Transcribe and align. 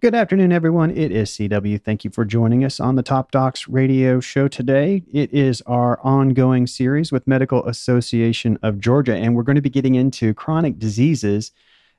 Good 0.00 0.14
afternoon, 0.14 0.50
everyone. 0.50 0.90
It 0.92 1.12
is 1.12 1.30
CW. 1.32 1.78
Thank 1.84 2.04
you 2.04 2.10
for 2.10 2.24
joining 2.24 2.64
us 2.64 2.80
on 2.80 2.94
the 2.94 3.02
Top 3.02 3.30
Docs 3.30 3.68
radio 3.68 4.18
show 4.18 4.48
today. 4.48 5.02
It 5.12 5.30
is 5.30 5.60
our 5.66 6.00
ongoing 6.00 6.66
series 6.66 7.12
with 7.12 7.26
Medical 7.26 7.66
Association 7.66 8.58
of 8.62 8.80
Georgia, 8.80 9.14
and 9.14 9.36
we're 9.36 9.42
going 9.42 9.56
to 9.56 9.60
be 9.60 9.68
getting 9.68 9.96
into 9.96 10.32
chronic 10.32 10.78
diseases. 10.78 11.52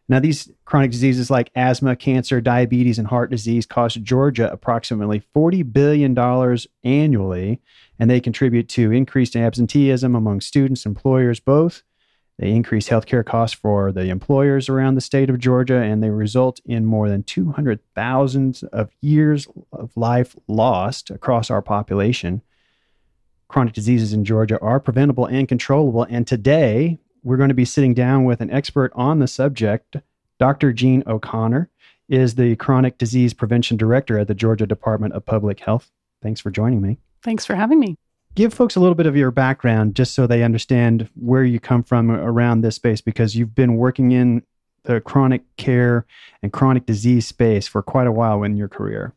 Now, 0.09 0.19
these 0.19 0.49
chronic 0.65 0.89
diseases 0.89 1.29
like 1.29 1.51
asthma, 1.55 1.95
cancer, 1.95 2.41
diabetes, 2.41 2.97
and 2.97 3.07
heart 3.07 3.29
disease 3.29 3.67
cost 3.67 4.01
Georgia 4.01 4.51
approximately 4.51 5.21
$40 5.35 5.71
billion 5.71 6.17
annually, 6.83 7.61
and 7.99 8.09
they 8.09 8.19
contribute 8.19 8.67
to 8.69 8.91
increased 8.91 9.35
absenteeism 9.35 10.15
among 10.15 10.41
students, 10.41 10.87
employers, 10.87 11.39
both 11.39 11.83
they 12.41 12.49
increase 12.49 12.89
healthcare 12.89 13.23
costs 13.23 13.55
for 13.55 13.91
the 13.91 14.09
employers 14.09 14.67
around 14.67 14.95
the 14.95 15.01
state 15.01 15.29
of 15.29 15.37
Georgia, 15.37 15.75
and 15.75 16.01
they 16.01 16.09
result 16.09 16.59
in 16.65 16.87
more 16.87 17.07
than 17.07 17.21
200,000 17.21 18.61
of 18.73 18.89
years 18.99 19.47
of 19.71 19.95
life 19.95 20.35
lost 20.47 21.11
across 21.11 21.51
our 21.51 21.61
population. 21.61 22.41
Chronic 23.47 23.73
diseases 23.73 24.11
in 24.11 24.25
Georgia 24.25 24.59
are 24.59 24.79
preventable 24.79 25.27
and 25.27 25.47
controllable. 25.47 26.07
And 26.09 26.25
today, 26.25 26.97
we're 27.21 27.37
going 27.37 27.49
to 27.49 27.53
be 27.53 27.63
sitting 27.63 27.93
down 27.93 28.23
with 28.23 28.41
an 28.41 28.49
expert 28.49 28.91
on 28.95 29.19
the 29.19 29.27
subject. 29.27 29.97
Dr. 30.39 30.73
Jean 30.73 31.03
O'Connor 31.05 31.69
is 32.09 32.33
the 32.33 32.55
Chronic 32.55 32.97
Disease 32.97 33.35
Prevention 33.35 33.77
Director 33.77 34.17
at 34.17 34.27
the 34.27 34.33
Georgia 34.33 34.65
Department 34.65 35.13
of 35.13 35.27
Public 35.27 35.59
Health. 35.59 35.91
Thanks 36.23 36.41
for 36.41 36.49
joining 36.49 36.81
me. 36.81 36.97
Thanks 37.21 37.45
for 37.45 37.53
having 37.53 37.79
me 37.79 37.97
give 38.35 38.53
folks 38.53 38.75
a 38.75 38.79
little 38.79 38.95
bit 38.95 39.05
of 39.05 39.15
your 39.15 39.31
background 39.31 39.95
just 39.95 40.13
so 40.13 40.27
they 40.27 40.43
understand 40.43 41.09
where 41.15 41.43
you 41.43 41.59
come 41.59 41.83
from 41.83 42.11
around 42.11 42.61
this 42.61 42.75
space 42.75 43.01
because 43.01 43.35
you've 43.35 43.55
been 43.55 43.75
working 43.75 44.11
in 44.11 44.43
the 44.83 45.01
chronic 45.01 45.43
care 45.57 46.05
and 46.41 46.51
chronic 46.51 46.85
disease 46.85 47.27
space 47.27 47.67
for 47.67 47.81
quite 47.81 48.07
a 48.07 48.11
while 48.11 48.43
in 48.43 48.57
your 48.57 48.67
career. 48.67 49.13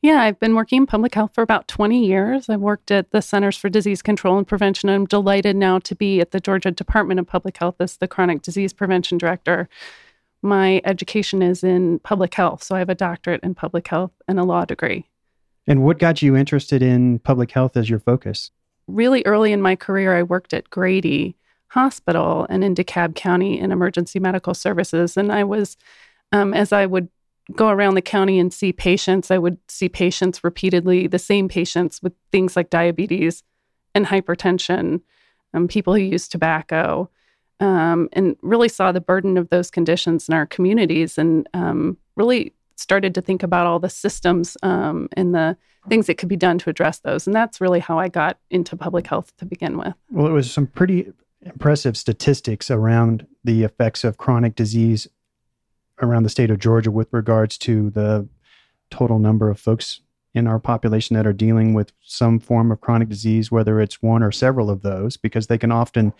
Yeah, 0.00 0.22
I've 0.22 0.38
been 0.38 0.54
working 0.54 0.78
in 0.78 0.86
public 0.86 1.14
health 1.14 1.32
for 1.34 1.42
about 1.42 1.66
20 1.66 2.04
years. 2.04 2.48
I've 2.48 2.60
worked 2.60 2.90
at 2.90 3.10
the 3.10 3.20
Centers 3.20 3.56
for 3.56 3.68
Disease 3.68 4.00
Control 4.00 4.38
and 4.38 4.46
Prevention. 4.46 4.88
I'm 4.88 5.06
delighted 5.06 5.56
now 5.56 5.80
to 5.80 5.94
be 5.94 6.20
at 6.20 6.30
the 6.30 6.40
Georgia 6.40 6.70
Department 6.70 7.18
of 7.18 7.26
Public 7.26 7.56
Health 7.56 7.76
as 7.80 7.96
the 7.96 8.06
Chronic 8.06 8.42
Disease 8.42 8.72
Prevention 8.72 9.18
Director. 9.18 9.68
My 10.40 10.80
education 10.84 11.42
is 11.42 11.64
in 11.64 11.98
public 12.00 12.34
health, 12.34 12.62
so 12.62 12.76
I 12.76 12.78
have 12.78 12.88
a 12.88 12.94
doctorate 12.94 13.42
in 13.42 13.56
public 13.56 13.88
health 13.88 14.12
and 14.28 14.38
a 14.38 14.44
law 14.44 14.64
degree. 14.64 15.06
And 15.66 15.82
what 15.82 15.98
got 15.98 16.22
you 16.22 16.36
interested 16.36 16.80
in 16.80 17.18
public 17.18 17.50
health 17.50 17.76
as 17.76 17.90
your 17.90 17.98
focus? 17.98 18.52
Really 18.88 19.22
early 19.26 19.52
in 19.52 19.62
my 19.62 19.76
career, 19.76 20.16
I 20.16 20.22
worked 20.22 20.52
at 20.52 20.70
Grady 20.70 21.36
Hospital 21.68 22.46
and 22.48 22.64
in 22.64 22.74
DeKalb 22.74 23.14
County 23.14 23.58
in 23.58 23.70
emergency 23.70 24.18
medical 24.18 24.54
services. 24.54 25.16
And 25.16 25.30
I 25.30 25.44
was, 25.44 25.76
um, 26.32 26.54
as 26.54 26.72
I 26.72 26.86
would 26.86 27.08
go 27.54 27.68
around 27.68 27.94
the 27.94 28.02
county 28.02 28.38
and 28.38 28.52
see 28.52 28.72
patients, 28.72 29.30
I 29.30 29.38
would 29.38 29.58
see 29.68 29.88
patients 29.88 30.42
repeatedly, 30.42 31.06
the 31.06 31.18
same 31.18 31.48
patients 31.48 32.02
with 32.02 32.12
things 32.32 32.56
like 32.56 32.70
diabetes 32.70 33.42
and 33.94 34.06
hypertension, 34.06 35.00
um, 35.54 35.68
people 35.68 35.94
who 35.94 36.00
use 36.00 36.28
tobacco, 36.28 37.08
um, 37.60 38.08
and 38.12 38.36
really 38.42 38.68
saw 38.68 38.92
the 38.92 39.00
burden 39.00 39.36
of 39.36 39.48
those 39.48 39.70
conditions 39.70 40.28
in 40.28 40.34
our 40.34 40.46
communities 40.46 41.18
and 41.18 41.48
um, 41.54 41.96
really 42.16 42.54
started 42.78 43.14
to 43.14 43.20
think 43.20 43.42
about 43.42 43.66
all 43.66 43.78
the 43.78 43.90
systems 43.90 44.56
um, 44.62 45.08
and 45.12 45.34
the 45.34 45.56
things 45.88 46.06
that 46.06 46.18
could 46.18 46.28
be 46.28 46.36
done 46.36 46.58
to 46.58 46.70
address 46.70 47.00
those. 47.00 47.26
And 47.26 47.34
that's 47.34 47.60
really 47.60 47.80
how 47.80 47.98
I 47.98 48.08
got 48.08 48.38
into 48.50 48.76
public 48.76 49.06
health 49.06 49.36
to 49.38 49.46
begin 49.46 49.78
with. 49.78 49.94
Well, 50.10 50.26
it 50.26 50.32
was 50.32 50.50
some 50.50 50.66
pretty 50.66 51.12
impressive 51.42 51.96
statistics 51.96 52.70
around 52.70 53.26
the 53.44 53.64
effects 53.64 54.04
of 54.04 54.16
chronic 54.16 54.54
disease 54.54 55.08
around 56.00 56.22
the 56.22 56.28
state 56.28 56.50
of 56.50 56.58
Georgia 56.58 56.90
with 56.90 57.08
regards 57.12 57.58
to 57.58 57.90
the 57.90 58.28
total 58.90 59.18
number 59.18 59.50
of 59.50 59.58
folks 59.58 60.00
in 60.34 60.46
our 60.46 60.58
population 60.58 61.16
that 61.16 61.26
are 61.26 61.32
dealing 61.32 61.74
with 61.74 61.92
some 62.02 62.38
form 62.38 62.70
of 62.70 62.80
chronic 62.80 63.08
disease, 63.08 63.50
whether 63.50 63.80
it's 63.80 64.02
one 64.02 64.22
or 64.22 64.30
several 64.30 64.70
of 64.70 64.82
those, 64.82 65.16
because 65.16 65.46
they 65.46 65.58
can 65.58 65.72
often 65.72 66.12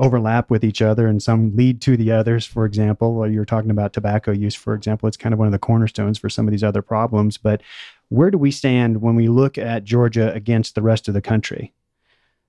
overlap 0.00 0.50
with 0.50 0.64
each 0.64 0.80
other 0.80 1.06
and 1.06 1.22
some 1.22 1.54
lead 1.54 1.80
to 1.82 1.96
the 1.96 2.10
others. 2.10 2.46
For 2.46 2.64
example, 2.64 3.28
you're 3.30 3.44
talking 3.44 3.70
about 3.70 3.92
tobacco 3.92 4.32
use, 4.32 4.54
for 4.54 4.74
example, 4.74 5.06
it's 5.06 5.16
kind 5.16 5.32
of 5.32 5.38
one 5.38 5.46
of 5.46 5.52
the 5.52 5.58
cornerstones 5.58 6.18
for 6.18 6.30
some 6.30 6.48
of 6.48 6.52
these 6.52 6.64
other 6.64 6.82
problems. 6.82 7.36
But 7.36 7.62
where 8.08 8.30
do 8.30 8.38
we 8.38 8.50
stand 8.50 9.02
when 9.02 9.14
we 9.14 9.28
look 9.28 9.58
at 9.58 9.84
Georgia 9.84 10.32
against 10.32 10.74
the 10.74 10.82
rest 10.82 11.06
of 11.06 11.14
the 11.14 11.20
country? 11.20 11.72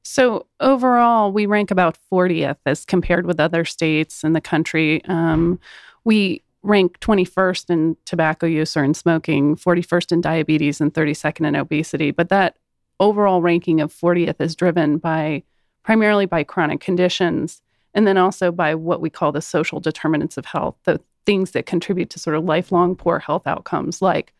So, 0.04 0.48
overall, 0.60 1.32
we 1.32 1.46
rank 1.46 1.70
about 1.70 1.98
40th 2.12 2.58
as 2.66 2.86
compared 2.86 3.28
with 3.28 3.40
other 3.40 3.66
states 3.66 4.24
in 4.24 4.34
the 4.34 4.42
country. 4.42 5.04
Um, 5.06 5.60
we 6.04 6.42
rank 6.64 7.00
21st 7.02 7.70
in 7.70 7.98
tobacco 8.06 8.48
use 8.48 8.76
or 8.76 8.84
in 8.84 8.96
smoking, 8.96 9.56
41st 9.56 10.12
in 10.14 10.22
diabetes, 10.22 10.82
and 10.82 10.92
32nd 10.92 11.48
in 11.48 11.56
obesity. 11.56 12.10
But 12.10 12.30
that 12.30 12.58
overall 13.00 13.42
ranking 13.42 13.82
of 13.82 13.94
40th 13.94 14.40
is 14.40 14.56
driven 14.56 14.98
by 14.98 15.44
primarily 15.84 16.25
by 16.25 16.44
chronic 16.44 16.80
conditions 16.80 17.62
and 17.94 18.08
then 18.08 18.18
also 18.18 18.52
by 18.52 18.75
what 18.75 19.02
we 19.02 19.09
call 19.09 19.31
the 19.31 19.42
social 19.42 19.80
determinants 19.80 20.38
of 20.38 20.46
health, 20.46 20.75
the 20.86 21.00
things 21.25 21.52
that 21.52 21.66
contribute 21.66 22.09
to 22.09 22.19
sort 22.19 22.36
of 22.36 22.44
lifelong 22.44 22.96
poor 22.96 23.19
health 23.19 23.46
outcomes 23.46 24.02
like 24.02 24.34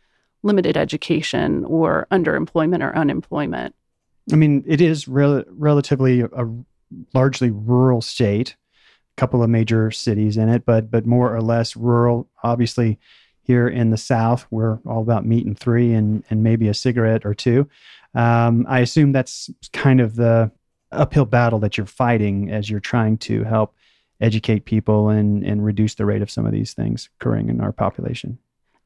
limited 0.44 0.78
education 0.78 1.64
or 1.66 2.08
underemployment 2.12 2.84
or 2.84 2.96
unemployment. 2.96 3.76
I 4.32 4.36
mean, 4.36 4.64
it 4.68 4.82
is 4.82 5.08
rel- 5.08 5.44
relatively 5.50 6.22
a, 6.22 6.26
a 6.28 6.48
largely 7.14 7.52
rural 7.52 8.02
state, 8.02 8.56
a 9.18 9.20
couple 9.20 9.44
of 9.44 9.50
major 9.50 9.92
cities 9.92 10.38
in 10.38 10.50
it, 10.50 10.66
but 10.66 10.90
but 10.90 11.06
more 11.06 11.36
or 11.36 11.42
less 11.42 11.76
rural. 11.76 12.30
Obviously, 12.44 13.00
here 13.42 13.68
in 13.68 13.90
the 13.90 13.98
South, 13.98 14.46
we're 14.52 14.80
all 14.86 15.02
about 15.02 15.26
meat 15.26 15.46
and 15.46 15.58
three 15.58 15.94
and 15.94 16.24
and 16.30 16.44
maybe 16.44 16.68
a 16.68 16.74
cigarette 16.74 17.26
or 17.26 17.34
two. 17.34 17.68
Um, 18.14 18.66
I 18.68 18.80
assume 18.80 19.12
that's 19.12 19.50
kind 19.74 20.02
of 20.02 20.16
the 20.16 20.52
uphill 20.92 21.26
battle 21.26 21.60
that 21.60 21.78
you're 21.78 21.86
fighting 21.86 22.52
as 22.52 22.70
you're 22.70 22.80
trying 22.80 23.18
to 23.18 23.44
help 23.44 23.76
educate 24.20 24.66
people 24.66 25.10
and 25.10 25.44
and 25.44 25.66
reduce 25.66 25.96
the 25.96 26.06
rate 26.06 26.22
of 26.22 26.30
some 26.30 26.46
of 26.46 26.52
these 26.52 26.74
things 26.74 27.10
occurring 27.20 27.50
in 27.50 27.62
our 27.62 27.72
population. 27.72 28.38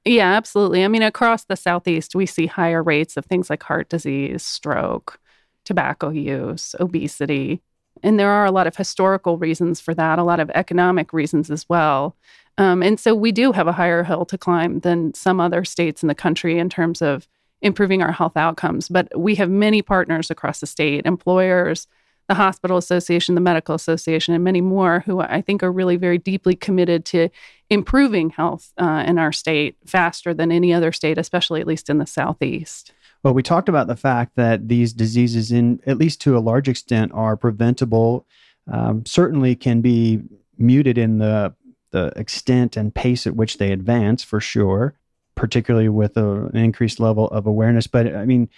Yeah, 0.05 0.33
absolutely. 0.33 0.83
I 0.83 0.87
mean, 0.87 1.01
across 1.01 1.45
the 1.45 1.55
Southeast, 1.55 2.15
we 2.15 2.27
see 2.27 2.45
higher 2.45 2.83
rates 2.83 3.17
of 3.17 3.25
things 3.25 3.49
like 3.49 3.63
heart 3.63 3.89
disease, 3.89 4.43
stroke, 4.43 5.19
tobacco 5.63 6.09
use, 6.09 6.75
obesity. 6.79 7.61
And 8.03 8.19
there 8.19 8.29
are 8.29 8.45
a 8.45 8.51
lot 8.51 8.67
of 8.67 8.75
historical 8.75 9.39
reasons 9.39 9.81
for 9.81 9.95
that, 9.95 10.19
a 10.19 10.23
lot 10.23 10.39
of 10.39 10.51
economic 10.51 11.11
reasons 11.11 11.49
as 11.49 11.67
well. 11.67 12.15
Um, 12.57 12.83
and 12.83 12.99
so 12.99 13.15
we 13.15 13.31
do 13.31 13.51
have 13.51 13.67
a 13.67 13.71
higher 13.71 14.03
hill 14.03 14.25
to 14.25 14.37
climb 14.37 14.81
than 14.81 15.13
some 15.13 15.39
other 15.39 15.65
states 15.65 16.03
in 16.03 16.07
the 16.07 16.15
country 16.15 16.59
in 16.59 16.69
terms 16.69 17.01
of 17.01 17.27
improving 17.61 18.01
our 18.01 18.11
health 18.11 18.37
outcomes. 18.37 18.89
But 18.89 19.07
we 19.17 19.35
have 19.35 19.49
many 19.49 19.81
partners 19.81 20.29
across 20.29 20.59
the 20.59 20.67
state, 20.67 21.05
employers, 21.05 21.87
the 22.27 22.35
Hospital 22.35 22.77
Association, 22.77 23.35
the 23.35 23.41
Medical 23.41 23.75
Association, 23.75 24.33
and 24.33 24.43
many 24.43 24.61
more 24.61 25.01
who 25.01 25.19
I 25.19 25.41
think 25.41 25.61
are 25.61 25.71
really 25.71 25.95
very 25.95 26.17
deeply 26.17 26.55
committed 26.55 27.05
to 27.05 27.29
improving 27.69 28.31
health 28.31 28.73
uh, 28.77 29.03
in 29.05 29.19
our 29.19 29.31
state 29.31 29.77
faster 29.85 30.33
than 30.33 30.51
any 30.51 30.73
other 30.73 30.91
state, 30.91 31.17
especially 31.17 31.61
at 31.61 31.67
least 31.67 31.89
in 31.89 31.99
the 31.99 32.05
Southeast. 32.05 32.93
Well, 33.23 33.33
we 33.33 33.43
talked 33.43 33.69
about 33.69 33.87
the 33.87 33.95
fact 33.95 34.35
that 34.35 34.67
these 34.67 34.93
diseases, 34.93 35.51
in 35.51 35.79
at 35.85 35.97
least 35.97 36.21
to 36.21 36.37
a 36.37 36.39
large 36.39 36.67
extent, 36.67 37.11
are 37.13 37.35
preventable. 37.35 38.25
Um, 38.71 39.05
certainly, 39.05 39.55
can 39.55 39.81
be 39.81 40.21
muted 40.57 40.97
in 40.97 41.19
the 41.19 41.53
the 41.91 42.11
extent 42.17 42.75
and 42.75 42.93
pace 42.93 43.25
at 43.25 43.35
which 43.35 43.57
they 43.57 43.71
advance, 43.71 44.23
for 44.23 44.41
sure. 44.41 44.95
Particularly 45.35 45.89
with 45.89 46.17
a, 46.17 46.45
an 46.45 46.57
increased 46.57 46.99
level 46.99 47.27
of 47.27 47.45
awareness. 47.45 47.87
But 47.87 48.15
I 48.15 48.25
mean, 48.25 48.49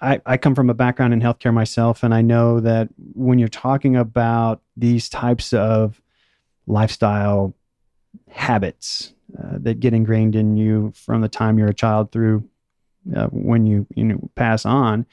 I, 0.00 0.20
I 0.24 0.36
come 0.36 0.54
from 0.54 0.70
a 0.70 0.74
background 0.74 1.12
in 1.12 1.20
healthcare 1.20 1.52
myself, 1.52 2.02
and 2.02 2.14
I 2.14 2.22
know 2.22 2.60
that 2.60 2.88
when 3.14 3.38
you're 3.38 3.48
talking 3.48 3.96
about 3.96 4.62
these 4.76 5.08
types 5.08 5.52
of 5.52 6.00
lifestyle 6.66 7.54
habits 8.30 9.12
uh, 9.38 9.58
that 9.58 9.80
get 9.80 9.94
ingrained 9.94 10.36
in 10.36 10.56
you 10.56 10.92
from 10.94 11.20
the 11.20 11.28
time 11.28 11.58
you're 11.58 11.68
a 11.68 11.74
child 11.74 12.12
through 12.12 12.48
uh, 13.16 13.26
when 13.28 13.66
you 13.66 13.86
you 13.94 14.04
know 14.04 14.30
pass 14.34 14.64
on, 14.64 15.06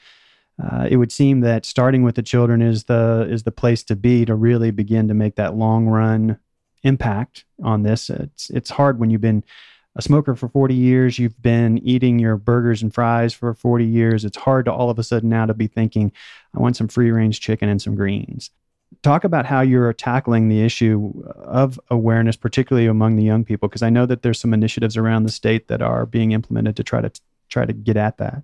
uh, 0.62 0.86
it 0.88 0.96
would 0.96 1.12
seem 1.12 1.40
that 1.40 1.66
starting 1.66 2.02
with 2.02 2.14
the 2.14 2.22
children 2.22 2.62
is 2.62 2.84
the 2.84 3.26
is 3.30 3.42
the 3.42 3.52
place 3.52 3.82
to 3.84 3.96
be 3.96 4.24
to 4.24 4.34
really 4.34 4.70
begin 4.70 5.08
to 5.08 5.14
make 5.14 5.34
that 5.36 5.56
long 5.56 5.86
run 5.86 6.38
impact 6.82 7.44
on 7.62 7.82
this. 7.82 8.08
It's 8.08 8.50
it's 8.50 8.70
hard 8.70 8.98
when 8.98 9.10
you've 9.10 9.20
been 9.20 9.44
a 9.96 10.02
smoker 10.02 10.36
for 10.36 10.48
40 10.48 10.74
years, 10.74 11.18
you've 11.18 11.40
been 11.42 11.78
eating 11.78 12.18
your 12.18 12.36
burgers 12.36 12.82
and 12.82 12.94
fries 12.94 13.34
for 13.34 13.52
40 13.54 13.84
years. 13.84 14.24
It's 14.24 14.36
hard 14.36 14.66
to 14.66 14.72
all 14.72 14.90
of 14.90 14.98
a 14.98 15.02
sudden 15.02 15.28
now 15.28 15.46
to 15.46 15.54
be 15.54 15.66
thinking, 15.66 16.12
I 16.54 16.60
want 16.60 16.76
some 16.76 16.88
free 16.88 17.10
range 17.10 17.40
chicken 17.40 17.68
and 17.68 17.82
some 17.82 17.96
greens. 17.96 18.50
Talk 19.02 19.24
about 19.24 19.46
how 19.46 19.60
you're 19.60 19.92
tackling 19.92 20.48
the 20.48 20.62
issue 20.62 21.24
of 21.36 21.78
awareness, 21.90 22.36
particularly 22.36 22.86
among 22.86 23.16
the 23.16 23.22
young 23.22 23.44
people, 23.44 23.68
because 23.68 23.82
I 23.82 23.90
know 23.90 24.06
that 24.06 24.22
there's 24.22 24.40
some 24.40 24.54
initiatives 24.54 24.96
around 24.96 25.24
the 25.24 25.32
state 25.32 25.68
that 25.68 25.82
are 25.82 26.06
being 26.06 26.32
implemented 26.32 26.76
to 26.76 26.84
try 26.84 27.00
to 27.00 27.10
try 27.48 27.64
to 27.64 27.72
get 27.72 27.96
at 27.96 28.18
that. 28.18 28.42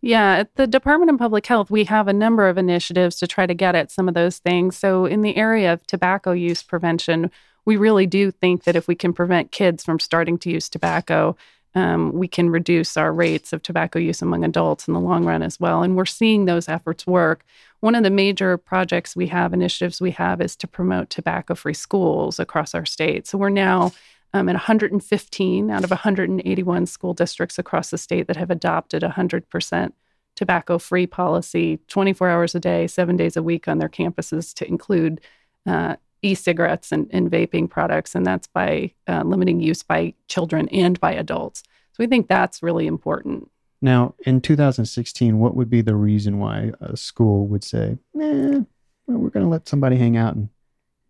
Yeah, 0.00 0.38
at 0.38 0.54
the 0.56 0.66
Department 0.66 1.12
of 1.12 1.18
Public 1.18 1.46
Health, 1.46 1.70
we 1.70 1.84
have 1.84 2.08
a 2.08 2.12
number 2.12 2.48
of 2.48 2.58
initiatives 2.58 3.16
to 3.16 3.26
try 3.26 3.46
to 3.46 3.54
get 3.54 3.76
at 3.76 3.90
some 3.90 4.08
of 4.08 4.14
those 4.14 4.38
things. 4.38 4.76
So, 4.76 5.06
in 5.06 5.22
the 5.22 5.36
area 5.36 5.72
of 5.72 5.86
tobacco 5.86 6.32
use 6.32 6.62
prevention, 6.62 7.30
we 7.64 7.76
really 7.76 8.06
do 8.06 8.30
think 8.30 8.64
that 8.64 8.76
if 8.76 8.88
we 8.88 8.94
can 8.94 9.12
prevent 9.12 9.52
kids 9.52 9.84
from 9.84 9.98
starting 9.98 10.38
to 10.38 10.50
use 10.50 10.68
tobacco, 10.68 11.36
um, 11.74 12.12
we 12.12 12.28
can 12.28 12.50
reduce 12.50 12.96
our 12.96 13.12
rates 13.12 13.52
of 13.52 13.62
tobacco 13.62 13.98
use 13.98 14.20
among 14.20 14.44
adults 14.44 14.86
in 14.86 14.94
the 14.94 15.00
long 15.00 15.24
run 15.24 15.42
as 15.42 15.58
well. 15.58 15.82
And 15.82 15.96
we're 15.96 16.04
seeing 16.04 16.44
those 16.44 16.68
efforts 16.68 17.06
work. 17.06 17.44
One 17.80 17.94
of 17.94 18.02
the 18.02 18.10
major 18.10 18.58
projects 18.58 19.16
we 19.16 19.28
have, 19.28 19.54
initiatives 19.54 20.00
we 20.00 20.10
have, 20.12 20.40
is 20.40 20.54
to 20.56 20.66
promote 20.66 21.08
tobacco 21.08 21.54
free 21.54 21.74
schools 21.74 22.38
across 22.38 22.74
our 22.74 22.84
state. 22.84 23.26
So 23.26 23.38
we're 23.38 23.48
now 23.48 23.92
um, 24.34 24.48
at 24.48 24.54
115 24.54 25.70
out 25.70 25.84
of 25.84 25.90
181 25.90 26.86
school 26.86 27.14
districts 27.14 27.58
across 27.58 27.90
the 27.90 27.98
state 27.98 28.26
that 28.26 28.36
have 28.36 28.50
adopted 28.50 29.02
100% 29.02 29.92
tobacco 30.34 30.78
free 30.78 31.06
policy 31.06 31.78
24 31.88 32.28
hours 32.28 32.54
a 32.54 32.60
day, 32.60 32.86
seven 32.86 33.16
days 33.16 33.36
a 33.36 33.42
week 33.42 33.68
on 33.68 33.78
their 33.78 33.88
campuses 33.88 34.54
to 34.54 34.66
include 34.66 35.20
uh, 35.66 35.96
e 36.22 36.34
cigarettes 36.34 36.92
and, 36.92 37.08
and, 37.10 37.30
vaping 37.30 37.68
products. 37.68 38.14
And 38.14 38.24
that's 38.24 38.46
by 38.46 38.92
uh, 39.08 39.22
limiting 39.24 39.60
use 39.60 39.82
by 39.82 40.14
children 40.28 40.68
and 40.68 40.98
by 41.00 41.12
adults. 41.12 41.62
So 41.92 41.96
we 41.98 42.06
think 42.06 42.28
that's 42.28 42.62
really 42.62 42.86
important. 42.86 43.50
Now, 43.80 44.14
in 44.24 44.40
2016, 44.40 45.38
what 45.38 45.56
would 45.56 45.68
be 45.68 45.82
the 45.82 45.96
reason 45.96 46.38
why 46.38 46.72
a 46.80 46.96
school 46.96 47.48
would 47.48 47.64
say, 47.64 47.98
eh, 48.20 48.60
well, 49.06 49.18
we're 49.18 49.30
going 49.30 49.44
to 49.44 49.50
let 49.50 49.68
somebody 49.68 49.96
hang 49.96 50.16
out 50.16 50.36
and, 50.36 50.48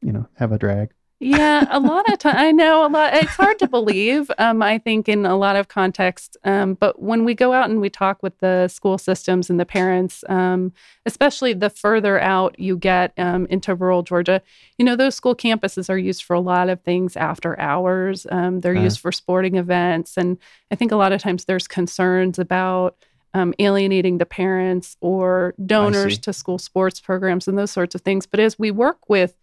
you 0.00 0.12
know, 0.12 0.26
have 0.36 0.52
a 0.52 0.58
drag? 0.58 0.90
Yeah, 1.22 1.69
a 1.70 1.78
lot 1.78 2.12
of 2.12 2.19
time. 2.19 2.34
I 2.36 2.50
know 2.50 2.84
a 2.84 2.88
lot. 2.88 3.14
It's 3.14 3.36
hard 3.36 3.56
to 3.60 3.69
believe. 3.69 4.28
Um, 4.38 4.60
I 4.60 4.78
think 4.78 5.08
in 5.08 5.24
a 5.24 5.36
lot 5.36 5.54
of 5.54 5.69
contexts, 5.69 6.36
um, 6.42 6.74
but 6.74 7.00
when 7.00 7.24
we 7.24 7.32
go 7.32 7.52
out 7.52 7.70
and 7.70 7.80
we 7.80 7.90
talk 7.90 8.24
with 8.24 8.36
the 8.40 8.66
school 8.66 8.98
systems 8.98 9.48
and 9.48 9.60
the 9.60 9.64
parents, 9.64 10.24
um, 10.28 10.72
especially 11.06 11.52
the 11.52 11.70
further 11.70 12.20
out 12.20 12.58
you 12.58 12.76
get 12.76 13.12
um, 13.19 13.46
into 13.46 13.72
rural 13.72 14.02
Georgia, 14.02 14.42
you 14.78 14.84
know 14.84 14.96
those 14.96 15.14
school 15.14 15.36
campuses 15.36 15.88
are 15.88 15.98
used 15.98 16.24
for 16.24 16.34
a 16.34 16.40
lot 16.40 16.69
of 16.69 16.82
things 16.82 17.16
after 17.16 17.58
hours. 17.60 18.26
Um, 18.32 18.60
they're 18.60 18.76
uh. 18.76 18.82
used 18.82 18.98
for 18.98 19.12
sporting 19.12 19.54
events, 19.54 20.16
and 20.16 20.38
I 20.72 20.74
think 20.74 20.90
a 20.90 20.96
lot 20.96 21.12
of 21.12 21.20
times 21.20 21.44
there's 21.44 21.69
concerns 21.69 22.38
about. 22.38 22.96
Um, 23.34 23.54
alienating 23.58 24.19
the 24.19 24.26
parents 24.26 24.98
or 25.00 25.54
donors 25.64 26.19
to 26.19 26.34
school 26.34 26.58
sports 26.58 27.00
programs 27.00 27.48
and 27.48 27.56
those 27.56 27.70
sorts 27.70 27.94
of 27.94 28.02
things. 28.02 28.26
But 28.26 28.40
as 28.40 28.58
we 28.58 28.70
work 28.70 29.08
with 29.08 29.34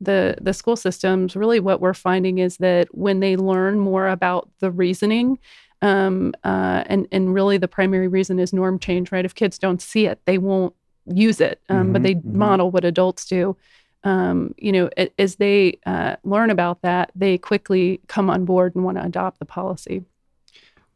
the 0.00 0.36
the 0.40 0.54
school 0.54 0.76
systems 0.76 1.36
really 1.36 1.60
what 1.60 1.80
we're 1.80 1.94
finding 1.94 2.38
is 2.38 2.56
that 2.58 2.88
when 2.94 3.20
they 3.20 3.36
learn 3.36 3.78
more 3.78 4.08
about 4.08 4.48
the 4.60 4.70
reasoning 4.70 5.38
um, 5.82 6.34
uh, 6.44 6.84
and 6.86 7.06
and 7.12 7.32
really 7.34 7.58
the 7.58 7.68
primary 7.68 8.08
reason 8.08 8.38
is 8.38 8.52
norm 8.52 8.78
change 8.78 9.12
right? 9.12 9.24
If 9.24 9.34
kids 9.34 9.58
don't 9.58 9.80
see 9.80 10.06
it 10.06 10.20
they 10.24 10.38
won't 10.38 10.74
use 11.06 11.40
it 11.40 11.60
um, 11.68 11.76
mm-hmm, 11.76 11.92
but 11.92 12.02
they 12.02 12.14
mm-hmm. 12.14 12.38
model 12.38 12.70
what 12.70 12.84
adults 12.84 13.26
do. 13.26 13.56
Um, 14.02 14.54
you 14.56 14.72
know 14.72 14.88
as 15.18 15.36
they 15.36 15.78
uh, 15.84 16.16
learn 16.24 16.48
about 16.48 16.80
that 16.80 17.10
they 17.14 17.36
quickly 17.36 18.00
come 18.06 18.30
on 18.30 18.46
board 18.46 18.74
and 18.74 18.82
want 18.82 18.96
to 18.96 19.04
adopt 19.04 19.38
the 19.38 19.44
policy 19.44 20.04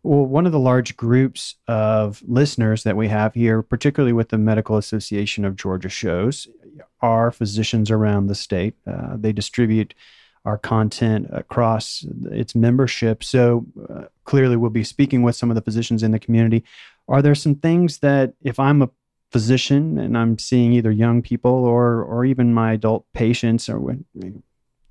well, 0.05 0.27
one 0.27 0.45
of 0.45 0.53
the 0.53 0.59
large 0.59 0.97
groups 0.97 1.55
of 1.67 2.23
listeners 2.27 2.83
that 2.83 2.97
we 2.97 3.09
have 3.09 3.33
here, 3.35 3.63
particularly 3.63 4.13
with 4.13 4.29
the 4.29 4.39
Medical 4.39 4.77
Association 4.77 5.47
of 5.47 5.57
Georgia 5.57 5.89
shows, 5.89 6.47
are 7.01 7.31
physicians 7.31 7.91
around 7.91 8.27
the 8.27 8.35
state. 8.35 8.75
Uh, 8.87 9.17
they 9.17 9.33
distribute 9.33 9.95
our 10.45 10.59
content 10.59 11.29
across 11.33 12.05
its 12.31 12.55
membership. 12.55 13.25
So 13.25 13.65
uh, 13.89 14.05
clearly, 14.25 14.57
we'll 14.57 14.71
be 14.71 14.85
speaking 14.85 15.23
with 15.23 15.37
some 15.37 15.51
of 15.51 15.55
the 15.55 15.63
physicians 15.63 16.03
in 16.03 16.11
the 16.11 16.19
community. 16.19 16.65
Are 17.09 17.23
there 17.23 17.35
some 17.35 17.55
things 17.55 17.99
that, 18.01 18.35
if 18.43 18.59
I'm 18.61 18.83
a 18.83 18.91
physician 19.33 19.99
and 19.99 20.19
I'm 20.19 20.39
seeing 20.39 20.75
either 20.75 20.93
young 20.93 21.23
people 21.23 21.51
or 21.51 22.03
or 22.03 22.27
even 22.27 22.53
my 22.53 22.75
adult 22.75 23.07
patients, 23.15 23.71
or 23.71 23.97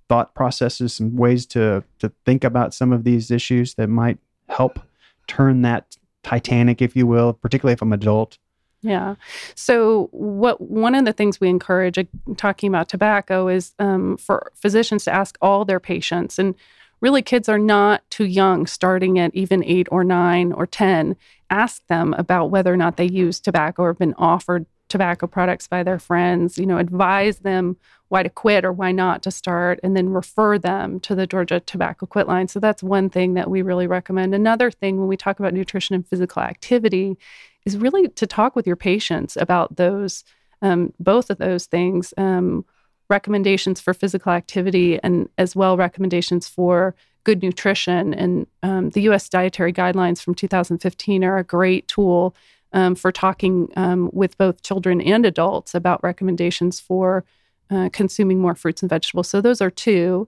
thought 0.09 0.33
processes, 0.33 0.93
some 0.95 1.15
ways 1.15 1.45
to 1.47 1.83
to 1.99 2.11
think 2.25 2.43
about 2.43 2.73
some 2.73 2.91
of 2.91 3.03
these 3.03 3.29
issues 3.29 3.75
that 3.75 3.89
might 3.89 4.17
help 4.49 4.79
turn 5.27 5.61
that 5.63 5.97
Titanic, 6.23 6.81
if 6.81 6.95
you 6.95 7.05
will, 7.05 7.33
particularly 7.33 7.73
if 7.73 7.81
I'm 7.81 7.93
adult, 7.93 8.37
yeah. 8.83 9.15
So, 9.55 10.09
what 10.11 10.59
one 10.59 10.93
of 10.93 11.05
the 11.05 11.13
things 11.13 11.39
we 11.39 11.47
encourage, 11.47 11.97
uh, 11.97 12.03
talking 12.35 12.67
about 12.67 12.89
tobacco, 12.89 13.47
is 13.47 13.73
um, 13.79 14.17
for 14.17 14.51
physicians 14.55 15.05
to 15.05 15.13
ask 15.13 15.37
all 15.41 15.63
their 15.63 15.79
patients, 15.79 16.37
and 16.37 16.53
really, 16.99 17.21
kids 17.21 17.47
are 17.47 17.57
not 17.57 18.03
too 18.11 18.25
young, 18.25 18.67
starting 18.67 19.17
at 19.17 19.33
even 19.33 19.63
eight 19.63 19.87
or 19.89 20.03
nine 20.03 20.51
or 20.51 20.67
ten. 20.67 21.15
Ask 21.49 21.87
them 21.87 22.13
about 22.15 22.51
whether 22.51 22.73
or 22.73 22.77
not 22.77 22.97
they 22.97 23.05
use 23.05 23.39
tobacco 23.39 23.83
or 23.83 23.87
have 23.91 23.99
been 23.99 24.15
offered 24.17 24.65
tobacco 24.93 25.25
products 25.25 25.67
by 25.67 25.81
their 25.81 25.97
friends. 25.97 26.59
You 26.59 26.67
know, 26.67 26.77
advise 26.77 27.39
them 27.39 27.77
why 28.09 28.21
to 28.21 28.29
quit 28.29 28.63
or 28.63 28.71
why 28.71 28.91
not 28.91 29.23
to 29.23 29.31
start, 29.31 29.79
and 29.81 29.97
then 29.97 30.09
refer 30.09 30.59
them 30.59 30.99
to 30.99 31.15
the 31.15 31.25
Georgia 31.25 31.59
Tobacco 31.59 32.05
Quit 32.05 32.27
line. 32.27 32.47
So 32.47 32.59
that's 32.59 32.83
one 32.83 33.09
thing 33.09 33.33
that 33.33 33.49
we 33.49 33.63
really 33.63 33.87
recommend. 33.87 34.35
Another 34.35 34.69
thing 34.69 34.99
when 34.99 35.07
we 35.07 35.17
talk 35.17 35.39
about 35.39 35.51
nutrition 35.51 35.95
and 35.95 36.07
physical 36.07 36.43
activity 36.43 37.17
is 37.65 37.75
really 37.75 38.07
to 38.07 38.27
talk 38.27 38.55
with 38.55 38.67
your 38.67 38.75
patients 38.75 39.35
about 39.35 39.77
those, 39.77 40.23
um, 40.61 40.93
both 40.99 41.31
of 41.31 41.39
those 41.39 41.65
things. 41.65 42.13
Um, 42.15 42.63
recommendations 43.09 43.81
for 43.81 43.93
physical 43.93 44.31
activity 44.31 44.99
and 45.03 45.27
as 45.37 45.55
well 45.55 45.75
recommendations 45.75 46.47
for 46.47 46.95
good 47.25 47.41
nutrition. 47.43 48.13
And 48.13 48.47
um, 48.63 48.91
the 48.91 49.01
U.S. 49.01 49.27
dietary 49.27 49.73
guidelines 49.73 50.21
from 50.21 50.35
2015 50.35 51.23
are 51.23 51.37
a 51.37 51.43
great 51.43 51.87
tool 51.87 52.35
um, 52.73 52.95
for 52.95 53.11
talking 53.11 53.69
um, 53.75 54.09
with 54.13 54.37
both 54.37 54.61
children 54.63 54.99
and 55.01 55.25
adults 55.25 55.73
about 55.73 56.03
recommendations 56.03 56.79
for 56.79 57.23
uh, 57.69 57.89
consuming 57.93 58.39
more 58.39 58.55
fruits 58.55 58.81
and 58.81 58.89
vegetables. 58.89 59.29
So 59.29 59.41
those 59.41 59.61
are 59.61 59.71
two. 59.71 60.27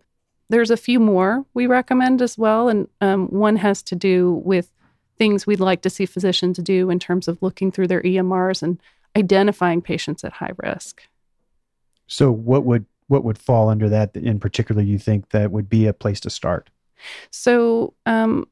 There's 0.50 0.72
a 0.72 0.78
few 0.78 1.00
more 1.00 1.46
we 1.54 1.68
recommend 1.68 2.22
as 2.22 2.38
well, 2.38 2.70
and 2.70 2.88
um, 3.02 3.28
one 3.28 3.56
has 3.58 3.82
to 3.84 3.96
do 3.96 4.42
with 4.46 4.72
things 5.18 5.48
we'd 5.48 5.60
like 5.60 5.82
to 5.82 5.90
see 5.90 6.06
physicians 6.06 6.58
do 6.58 6.90
in 6.90 7.00
terms 7.00 7.28
of 7.28 7.42
looking 7.42 7.72
through 7.72 7.88
their 7.88 8.02
EMRs 8.02 8.62
and 8.62 8.80
identifying 9.16 9.82
patients 9.82 10.24
at 10.24 10.34
high 10.34 10.52
risk. 10.58 11.02
So 12.08 12.32
what 12.32 12.66
would 12.66 12.86
what 13.08 13.24
would 13.24 13.38
fall 13.38 13.70
under 13.70 13.88
that 13.90 14.16
in 14.16 14.40
particular 14.40 14.82
you 14.82 14.98
think 14.98 15.30
that 15.30 15.52
would 15.52 15.70
be 15.70 15.86
a 15.86 15.94
place 15.94 16.20
to 16.22 16.30
start? 16.30 16.70
So 17.30 17.94
um, 18.06 18.48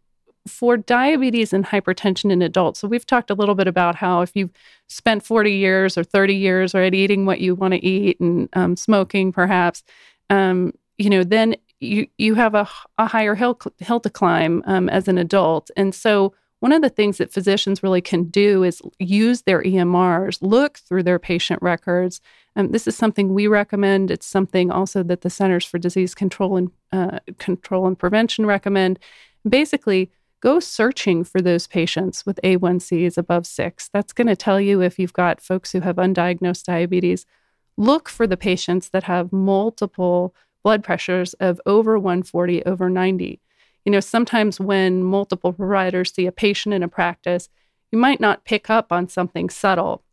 for 0.47 0.77
diabetes 0.77 1.53
and 1.53 1.65
hypertension 1.65 2.31
in 2.31 2.41
adults, 2.41 2.79
so 2.79 2.87
we've 2.87 3.05
talked 3.05 3.29
a 3.29 3.33
little 3.33 3.55
bit 3.55 3.67
about 3.67 3.95
how 3.95 4.21
if 4.21 4.31
you've 4.35 4.51
spent 4.87 5.23
40 5.23 5.53
years 5.53 5.97
or 5.97 6.03
30 6.03 6.35
years 6.35 6.73
right 6.73 6.93
eating 6.93 7.25
what 7.25 7.39
you 7.39 7.55
want 7.55 7.73
to 7.73 7.85
eat 7.85 8.19
and 8.19 8.49
um, 8.53 8.75
smoking 8.75 9.31
perhaps, 9.31 9.83
um, 10.29 10.73
you 10.97 11.09
know, 11.09 11.23
then 11.23 11.55
you 11.79 12.07
you 12.17 12.35
have 12.35 12.55
a, 12.55 12.67
a 12.97 13.07
higher 13.07 13.35
hill 13.35 13.59
hill 13.79 13.99
to 13.99 14.09
climb 14.09 14.63
um, 14.65 14.89
as 14.89 15.07
an 15.07 15.17
adult, 15.17 15.71
and 15.75 15.95
so 15.95 16.33
one 16.63 16.71
of 16.71 16.81
the 16.81 16.89
things 16.89 17.17
that 17.17 17.33
physicians 17.33 17.83
really 17.83 17.99
can 17.99 18.23
do 18.29 18.63
is 18.63 18.81
use 18.97 19.41
their 19.41 19.61
EMRs, 19.61 20.37
look 20.39 20.77
through 20.77 21.03
their 21.03 21.19
patient 21.19 21.61
records. 21.61 22.21
And 22.55 22.73
this 22.73 22.87
is 22.87 22.95
something 22.95 23.33
we 23.33 23.47
recommend. 23.47 24.09
It's 24.09 24.25
something 24.25 24.71
also 24.71 25.03
that 25.03 25.23
the 25.23 25.29
Centers 25.29 25.65
for 25.65 25.77
Disease 25.77 26.15
Control 26.15 26.55
and 26.55 26.71
uh, 26.93 27.19
Control 27.37 27.85
and 27.85 27.99
Prevention 27.99 28.45
recommend. 28.45 28.97
Basically, 29.45 30.09
go 30.43 30.59
searching 30.59 31.23
for 31.23 31.39
those 31.39 31.67
patients 31.67 32.25
with 32.25 32.37
A1Cs 32.43 33.17
above 33.17 33.47
six. 33.47 33.89
That's 33.93 34.11
going 34.11 34.27
to 34.27 34.35
tell 34.35 34.59
you 34.59 34.81
if 34.81 34.99
you've 34.99 35.13
got 35.13 35.39
folks 35.39 35.71
who 35.71 35.79
have 35.79 35.95
undiagnosed 35.95 36.65
diabetes. 36.65 37.25
Look 37.77 38.09
for 38.09 38.27
the 38.27 38.35
patients 38.35 38.89
that 38.89 39.03
have 39.03 39.31
multiple 39.31 40.35
blood 40.61 40.83
pressures 40.83 41.33
of 41.35 41.61
over 41.65 41.97
140, 41.97 42.65
over 42.65 42.89
90 42.89 43.39
you 43.85 43.91
know, 43.91 43.99
sometimes 43.99 44.59
when 44.59 45.03
multiple 45.03 45.51
providers 45.51 46.13
see 46.13 46.25
a 46.25 46.31
patient 46.31 46.73
in 46.73 46.83
a 46.83 46.87
practice, 46.87 47.49
you 47.91 47.99
might 47.99 48.19
not 48.19 48.45
pick 48.45 48.69
up 48.69 48.91
on 48.91 49.09
something 49.09 49.49
subtle. 49.49 50.03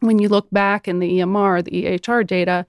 When 0.00 0.18
you 0.18 0.28
look 0.28 0.48
back 0.50 0.86
in 0.86 1.00
the 1.00 1.18
EMR, 1.18 1.64
the 1.64 1.84
EHR 1.84 2.26
data, 2.26 2.66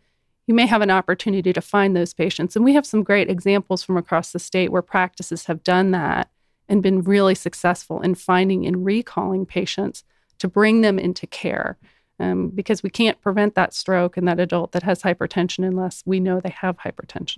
you 0.47 0.55
may 0.55 0.65
have 0.65 0.81
an 0.81 0.89
opportunity 0.89 1.53
to 1.53 1.61
find 1.61 1.95
those 1.95 2.13
patients. 2.13 2.55
And 2.55 2.65
we 2.65 2.73
have 2.73 2.85
some 2.85 3.03
great 3.03 3.29
examples 3.29 3.83
from 3.83 3.97
across 3.97 4.31
the 4.31 4.39
state 4.39 4.71
where 4.71 4.81
practices 4.81 5.45
have 5.45 5.63
done 5.63 5.91
that 5.91 6.29
and 6.69 6.83
been 6.83 7.01
really 7.01 7.35
successful 7.35 7.99
in 7.99 8.15
finding 8.15 8.65
and 8.65 8.85
recalling 8.85 9.45
patients 9.45 10.03
to 10.37 10.47
bring 10.47 10.81
them 10.81 10.97
into 10.97 11.27
care. 11.27 11.77
Um, 12.21 12.49
because 12.49 12.83
we 12.83 12.89
can't 12.89 13.21
prevent 13.21 13.55
that 13.55 13.73
stroke 13.73 14.17
in 14.17 14.25
that 14.25 14.41
adult 14.41 14.73
that 14.73 14.83
has 14.83 15.01
hypertension 15.03 15.65
unless 15.65 16.03
we 16.05 16.19
know 16.19 16.41
they 16.41 16.49
have 16.49 16.77
hypertension. 16.77 17.37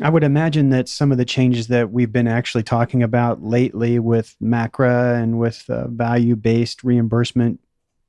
I 0.00 0.08
would 0.08 0.22
imagine 0.22 0.70
that 0.70 0.88
some 0.88 1.10
of 1.10 1.18
the 1.18 1.24
changes 1.24 1.66
that 1.66 1.90
we've 1.90 2.12
been 2.12 2.28
actually 2.28 2.62
talking 2.62 3.02
about 3.02 3.42
lately 3.42 3.98
with 3.98 4.36
MACRA 4.40 5.20
and 5.20 5.38
with 5.38 5.68
uh, 5.68 5.88
value 5.88 6.36
based 6.36 6.84
reimbursement 6.84 7.60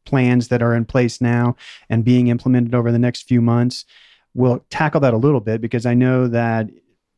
plans 0.05 0.47
that 0.49 0.61
are 0.61 0.75
in 0.75 0.85
place 0.85 1.21
now 1.21 1.55
and 1.89 2.05
being 2.05 2.27
implemented 2.27 2.75
over 2.75 2.91
the 2.91 2.99
next 2.99 3.27
few 3.27 3.41
months 3.41 3.85
will 4.33 4.63
tackle 4.69 5.01
that 5.01 5.13
a 5.13 5.17
little 5.17 5.41
bit 5.41 5.59
because 5.59 5.85
I 5.85 5.93
know 5.93 6.27
that 6.27 6.69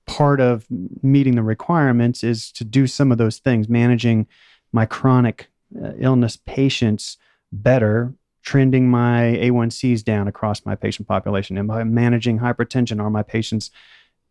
part 0.06 0.40
of 0.40 0.66
meeting 1.02 1.36
the 1.36 1.44
requirements 1.44 2.24
is 2.24 2.52
to 2.54 2.64
do 2.64 2.88
some 2.88 3.12
of 3.12 3.18
those 3.18 3.40
things, 3.40 3.70
managing 3.70 4.28
my 4.72 4.86
chronic 4.86 5.50
uh, 5.82 5.92
illness 5.98 6.38
patients 6.46 7.18
better, 7.52 8.14
trending 8.42 8.90
my 8.90 9.38
A1Cs 9.42 10.04
down 10.04 10.28
across 10.28 10.66
my 10.66 10.76
patient 10.76 11.08
population. 11.08 11.58
Am 11.58 11.72
I 11.72 11.84
managing 11.84 12.40
hypertension? 12.40 13.02
Are 13.02 13.10
my 13.10 13.24
patients 13.24 13.72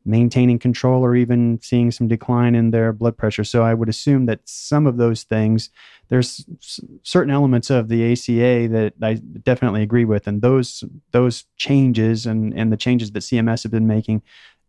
maintaining 0.05 0.59
control 0.59 1.05
or 1.05 1.15
even 1.15 1.61
seeing 1.63 1.91
some 1.93 2.09
decline 2.09 2.55
in 2.55 2.73
their 2.73 2.93
blood 2.93 3.17
pressure? 3.17 3.45
So 3.45 3.63
I 3.63 3.73
would 3.73 3.89
assume 3.89 4.27
that 4.27 4.41
some 4.45 4.87
of 4.87 4.97
those 4.97 5.23
things, 5.23 5.71
there's 6.09 6.45
certain 7.03 7.33
elements 7.33 7.71
of 7.71 7.89
the 7.89 8.13
ACA 8.13 8.69
that 8.69 8.95
I 9.01 9.15
definitely 9.15 9.83
agree 9.83 10.05
with, 10.05 10.27
and 10.27 10.43
those 10.43 10.85
those 11.13 11.45
changes 11.57 12.27
and 12.27 12.53
and 12.55 12.73
the 12.73 12.77
changes 12.77 13.13
that 13.13 13.21
CMS 13.21 13.63
have 13.63 13.73
been 13.73 13.87
making 13.87 14.23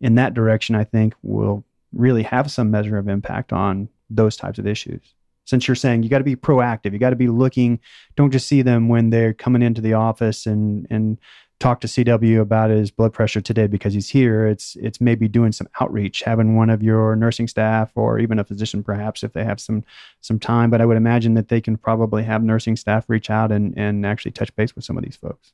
in 0.03 0.15
that 0.15 0.33
direction, 0.33 0.75
I 0.75 0.83
think 0.83 1.15
will 1.23 1.63
really 1.93 2.23
have 2.23 2.51
some 2.51 2.69
measure 2.69 2.97
of 2.97 3.07
impact 3.07 3.53
on 3.53 3.87
those 4.09 4.35
types 4.35 4.59
of 4.59 4.67
issues. 4.67 5.15
Since 5.45 5.67
you're 5.67 5.75
saying 5.75 6.03
you 6.03 6.09
got 6.09 6.19
to 6.19 6.23
be 6.23 6.35
proactive, 6.35 6.91
you 6.91 6.99
got 6.99 7.11
to 7.11 7.15
be 7.15 7.29
looking. 7.29 7.79
Don't 8.15 8.31
just 8.31 8.47
see 8.47 8.61
them 8.61 8.89
when 8.89 9.09
they're 9.09 9.33
coming 9.33 9.61
into 9.61 9.81
the 9.81 9.93
office 9.93 10.45
and 10.45 10.85
and 10.89 11.17
talk 11.59 11.79
to 11.79 11.87
CW 11.87 12.41
about 12.41 12.69
his 12.69 12.91
blood 12.91 13.13
pressure 13.13 13.39
today 13.39 13.67
because 13.67 13.93
he's 13.93 14.09
here. 14.09 14.45
It's 14.45 14.75
it's 14.75 14.99
maybe 14.99 15.29
doing 15.29 15.53
some 15.53 15.67
outreach, 15.79 16.21
having 16.21 16.57
one 16.57 16.69
of 16.69 16.83
your 16.83 17.15
nursing 17.15 17.47
staff 17.47 17.91
or 17.95 18.19
even 18.19 18.39
a 18.39 18.43
physician 18.43 18.83
perhaps 18.83 19.23
if 19.23 19.31
they 19.31 19.45
have 19.45 19.59
some 19.59 19.83
some 20.19 20.39
time. 20.39 20.69
But 20.69 20.81
I 20.81 20.85
would 20.85 20.97
imagine 20.97 21.33
that 21.35 21.47
they 21.47 21.61
can 21.61 21.77
probably 21.77 22.23
have 22.23 22.43
nursing 22.43 22.75
staff 22.75 23.05
reach 23.07 23.29
out 23.29 23.51
and 23.53 23.73
and 23.77 24.05
actually 24.05 24.31
touch 24.31 24.53
base 24.55 24.75
with 24.75 24.83
some 24.83 24.97
of 24.97 25.03
these 25.03 25.15
folks. 25.15 25.53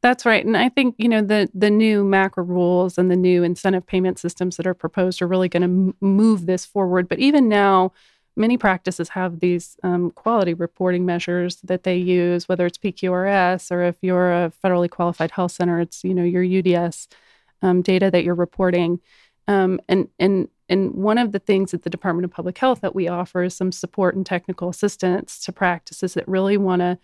That's 0.00 0.24
right. 0.24 0.44
And 0.44 0.56
I 0.56 0.68
think, 0.68 0.94
you 0.98 1.08
know, 1.08 1.22
the 1.22 1.50
the 1.54 1.70
new 1.70 2.04
MACRA 2.04 2.46
rules 2.46 2.98
and 2.98 3.10
the 3.10 3.16
new 3.16 3.42
incentive 3.42 3.86
payment 3.86 4.18
systems 4.18 4.56
that 4.56 4.66
are 4.66 4.74
proposed 4.74 5.20
are 5.20 5.26
really 5.26 5.48
going 5.48 5.62
to 5.62 5.66
m- 5.66 5.94
move 6.00 6.46
this 6.46 6.64
forward. 6.64 7.08
But 7.08 7.18
even 7.18 7.48
now, 7.48 7.92
many 8.36 8.56
practices 8.56 9.10
have 9.10 9.40
these 9.40 9.76
um, 9.82 10.12
quality 10.12 10.54
reporting 10.54 11.04
measures 11.04 11.56
that 11.64 11.82
they 11.82 11.96
use, 11.96 12.48
whether 12.48 12.64
it's 12.64 12.78
PQRS 12.78 13.72
or 13.72 13.82
if 13.82 13.96
you're 14.00 14.32
a 14.32 14.52
federally 14.64 14.88
qualified 14.88 15.32
health 15.32 15.52
center, 15.52 15.80
it's, 15.80 16.04
you 16.04 16.14
know, 16.14 16.22
your 16.22 16.44
UDS 16.44 17.08
um, 17.62 17.82
data 17.82 18.10
that 18.10 18.22
you're 18.22 18.34
reporting. 18.34 19.00
Um, 19.48 19.80
and 19.88 20.08
and 20.18 20.48
and 20.68 20.94
one 20.94 21.18
of 21.18 21.32
the 21.32 21.38
things 21.38 21.74
at 21.74 21.82
the 21.82 21.90
Department 21.90 22.24
of 22.24 22.30
Public 22.30 22.58
Health 22.58 22.82
that 22.82 22.94
we 22.94 23.08
offer 23.08 23.42
is 23.42 23.56
some 23.56 23.72
support 23.72 24.14
and 24.14 24.24
technical 24.24 24.68
assistance 24.68 25.40
to 25.40 25.52
practices 25.52 26.14
that 26.14 26.28
really 26.28 26.56
want 26.56 26.80
to 26.80 26.98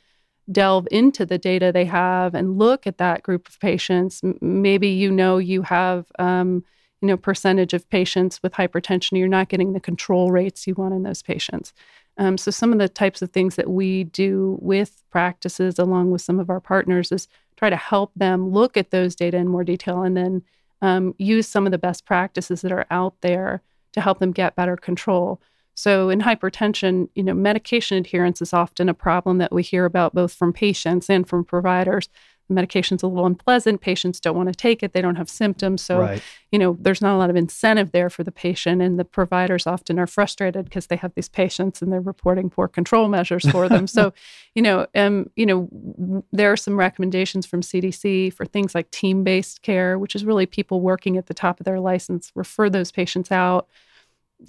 delve 0.50 0.86
into 0.90 1.24
the 1.24 1.38
data 1.38 1.72
they 1.72 1.84
have 1.84 2.34
and 2.34 2.58
look 2.58 2.86
at 2.86 2.98
that 2.98 3.22
group 3.22 3.48
of 3.48 3.58
patients. 3.60 4.20
M- 4.22 4.38
maybe 4.40 4.88
you 4.88 5.10
know 5.10 5.38
you 5.38 5.62
have, 5.62 6.06
um, 6.18 6.64
you 7.00 7.08
know, 7.08 7.16
percentage 7.16 7.72
of 7.72 7.88
patients 7.88 8.42
with 8.42 8.52
hypertension. 8.52 9.18
You're 9.18 9.28
not 9.28 9.48
getting 9.48 9.72
the 9.72 9.80
control 9.80 10.30
rates 10.30 10.66
you 10.66 10.74
want 10.74 10.94
in 10.94 11.02
those 11.02 11.22
patients. 11.22 11.72
Um, 12.16 12.38
so 12.38 12.50
some 12.50 12.72
of 12.72 12.78
the 12.78 12.88
types 12.88 13.22
of 13.22 13.30
things 13.30 13.56
that 13.56 13.68
we 13.68 14.04
do 14.04 14.58
with 14.60 15.02
practices, 15.10 15.78
along 15.78 16.10
with 16.10 16.22
some 16.22 16.38
of 16.38 16.48
our 16.50 16.60
partners, 16.60 17.10
is 17.10 17.26
try 17.56 17.70
to 17.70 17.76
help 17.76 18.12
them 18.14 18.50
look 18.50 18.76
at 18.76 18.90
those 18.90 19.14
data 19.14 19.36
in 19.36 19.48
more 19.48 19.64
detail 19.64 20.02
and 20.02 20.16
then 20.16 20.42
um, 20.82 21.14
use 21.18 21.48
some 21.48 21.66
of 21.66 21.72
the 21.72 21.78
best 21.78 22.04
practices 22.04 22.60
that 22.60 22.72
are 22.72 22.86
out 22.90 23.14
there 23.20 23.62
to 23.92 24.00
help 24.00 24.18
them 24.18 24.32
get 24.32 24.56
better 24.56 24.76
control. 24.76 25.40
So 25.75 26.09
in 26.09 26.21
hypertension, 26.21 27.09
you 27.14 27.25
know, 27.25 27.35
medication 27.35 27.99
adherence 27.99 28.40
is 28.40 28.52
often 28.52 28.88
a 28.88 28.95
problem 28.95 29.38
that 29.38 29.52
we 29.52 29.62
hear 29.62 29.85
about 29.85 30.14
both 30.14 30.33
from 30.33 30.52
patients 30.52 31.11
and 31.11 31.28
from 31.28 31.45
providers. 31.45 32.09
The 32.49 32.54
medication's 32.54 33.02
a 33.02 33.07
little 33.07 33.25
unpleasant. 33.25 33.81
Patients 33.81 34.21
don't 34.21 34.37
want 34.37 34.50
to 34.50 34.54
take 34.54 34.83
it. 34.83 34.93
They 34.93 35.00
don't 35.00 35.16
have 35.16 35.31
symptoms. 35.31 35.83
So, 35.83 36.00
right. 36.00 36.23
you 36.52 36.59
know, 36.59 36.76
there's 36.78 37.00
not 37.00 37.14
a 37.14 37.19
lot 37.19 37.31
of 37.31 37.37
incentive 37.37 37.93
there 37.93 38.11
for 38.11 38.23
the 38.23 38.31
patient. 38.31 38.83
And 38.83 38.99
the 38.99 39.04
providers 39.04 39.66
often 39.66 39.99
are 39.99 40.07
frustrated 40.07 40.66
because 40.66 40.88
they 40.88 40.97
have 40.97 41.14
these 41.14 41.28
patients 41.28 41.81
and 41.81 41.90
they're 41.90 42.02
reporting 42.02 42.50
poor 42.50 42.69
control 42.69 43.09
measures 43.09 43.49
for 43.50 43.66
them. 43.69 43.87
so, 43.87 44.12
you 44.54 44.61
know, 44.61 44.87
um, 44.95 45.31
you 45.37 45.47
know, 45.47 46.23
there 46.33 46.52
are 46.52 46.57
some 46.57 46.76
recommendations 46.76 47.47
from 47.47 47.62
CDC 47.62 48.35
for 48.35 48.45
things 48.45 48.75
like 48.75 48.90
team-based 48.90 49.62
care, 49.62 49.99
which 49.99 50.14
is 50.14 50.26
really 50.26 50.45
people 50.45 50.83
working 50.83 51.16
at 51.16 51.26
the 51.26 51.35
top 51.35 51.61
of 51.61 51.64
their 51.64 51.81
license, 51.81 52.31
refer 52.35 52.69
those 52.69 52.93
patients 52.93 53.33
out 53.33 53.69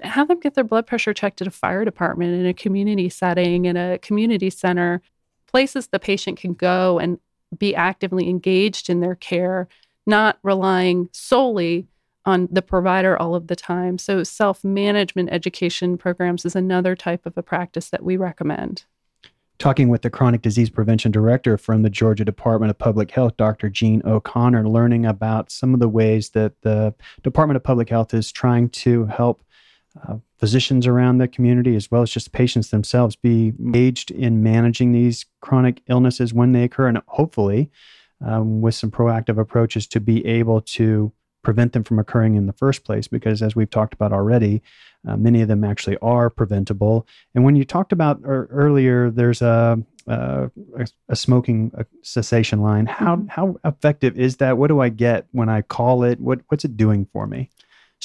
have 0.03 0.27
them 0.27 0.39
get 0.39 0.53
their 0.53 0.63
blood 0.63 0.87
pressure 0.87 1.13
checked 1.13 1.41
at 1.41 1.47
a 1.47 1.51
fire 1.51 1.85
department 1.85 2.39
in 2.39 2.45
a 2.45 2.53
community 2.53 3.09
setting 3.09 3.65
in 3.65 3.77
a 3.77 3.97
community 3.99 4.49
center 4.49 5.01
places 5.47 5.87
the 5.87 5.99
patient 5.99 6.37
can 6.39 6.53
go 6.53 6.99
and 6.99 7.19
be 7.57 7.75
actively 7.75 8.29
engaged 8.29 8.89
in 8.89 8.99
their 8.99 9.15
care 9.15 9.67
not 10.05 10.37
relying 10.43 11.09
solely 11.11 11.87
on 12.25 12.47
the 12.51 12.61
provider 12.61 13.17
all 13.17 13.35
of 13.35 13.47
the 13.47 13.55
time 13.55 13.97
so 13.97 14.23
self-management 14.23 15.29
education 15.31 15.97
programs 15.97 16.45
is 16.45 16.55
another 16.55 16.95
type 16.95 17.25
of 17.25 17.37
a 17.37 17.43
practice 17.43 17.89
that 17.89 18.03
we 18.03 18.17
recommend 18.17 18.83
talking 19.57 19.89
with 19.89 20.01
the 20.01 20.09
chronic 20.09 20.41
disease 20.41 20.69
prevention 20.69 21.11
director 21.11 21.57
from 21.57 21.81
the 21.81 21.89
Georgia 21.89 22.25
Department 22.25 22.69
of 22.69 22.77
Public 22.77 23.11
Health, 23.11 23.37
Dr. 23.37 23.69
Jean 23.69 24.01
O'Connor, 24.05 24.67
learning 24.67 25.05
about 25.05 25.49
some 25.49 25.73
of 25.73 25.79
the 25.79 25.89
ways 25.89 26.31
that 26.31 26.61
the 26.61 26.93
Department 27.23 27.55
of 27.55 27.63
Public 27.63 27.89
Health 27.89 28.13
is 28.13 28.31
trying 28.31 28.69
to 28.69 29.05
help 29.05 29.41
uh, 30.07 30.15
physicians 30.37 30.85
around 30.87 31.17
the 31.17 31.27
community, 31.27 31.75
as 31.75 31.89
well 31.89 32.01
as 32.01 32.11
just 32.11 32.31
patients 32.31 32.69
themselves, 32.69 33.15
be 33.15 33.53
engaged 33.59 34.11
in 34.11 34.43
managing 34.43 34.91
these 34.91 35.25
chronic 35.41 35.81
illnesses 35.87 36.33
when 36.33 36.51
they 36.51 36.63
occur, 36.63 36.87
and 36.87 37.01
hopefully, 37.07 37.69
um, 38.25 38.61
with 38.61 38.75
some 38.75 38.91
proactive 38.91 39.39
approaches, 39.39 39.87
to 39.87 39.99
be 39.99 40.25
able 40.25 40.61
to 40.61 41.11
prevent 41.43 41.73
them 41.73 41.83
from 41.83 41.99
occurring 41.99 42.35
in 42.35 42.47
the 42.47 42.53
first 42.53 42.83
place. 42.83 43.07
Because, 43.07 43.41
as 43.41 43.55
we've 43.55 43.69
talked 43.69 43.93
about 43.93 44.11
already, 44.11 44.61
uh, 45.07 45.15
many 45.15 45.41
of 45.41 45.47
them 45.47 45.63
actually 45.63 45.97
are 46.01 46.29
preventable. 46.29 47.07
And 47.33 47.43
when 47.43 47.55
you 47.55 47.63
talked 47.63 47.91
about 47.91 48.19
er- 48.25 48.47
earlier, 48.51 49.09
there's 49.09 49.41
a 49.41 49.81
uh, 50.07 50.49
a, 50.75 50.87
a, 51.09 51.15
smoking 51.15 51.71
cessation 52.03 52.61
line. 52.61 52.85
How 52.85 53.15
mm-hmm. 53.15 53.27
how 53.27 53.57
effective 53.65 54.19
is 54.19 54.37
that? 54.37 54.57
What 54.57 54.67
do 54.67 54.79
I 54.79 54.89
get 54.89 55.25
when 55.31 55.49
I 55.49 55.61
call 55.63 56.03
it? 56.03 56.19
What 56.19 56.41
what's 56.49 56.63
it 56.65 56.77
doing 56.77 57.07
for 57.11 57.25
me? 57.25 57.49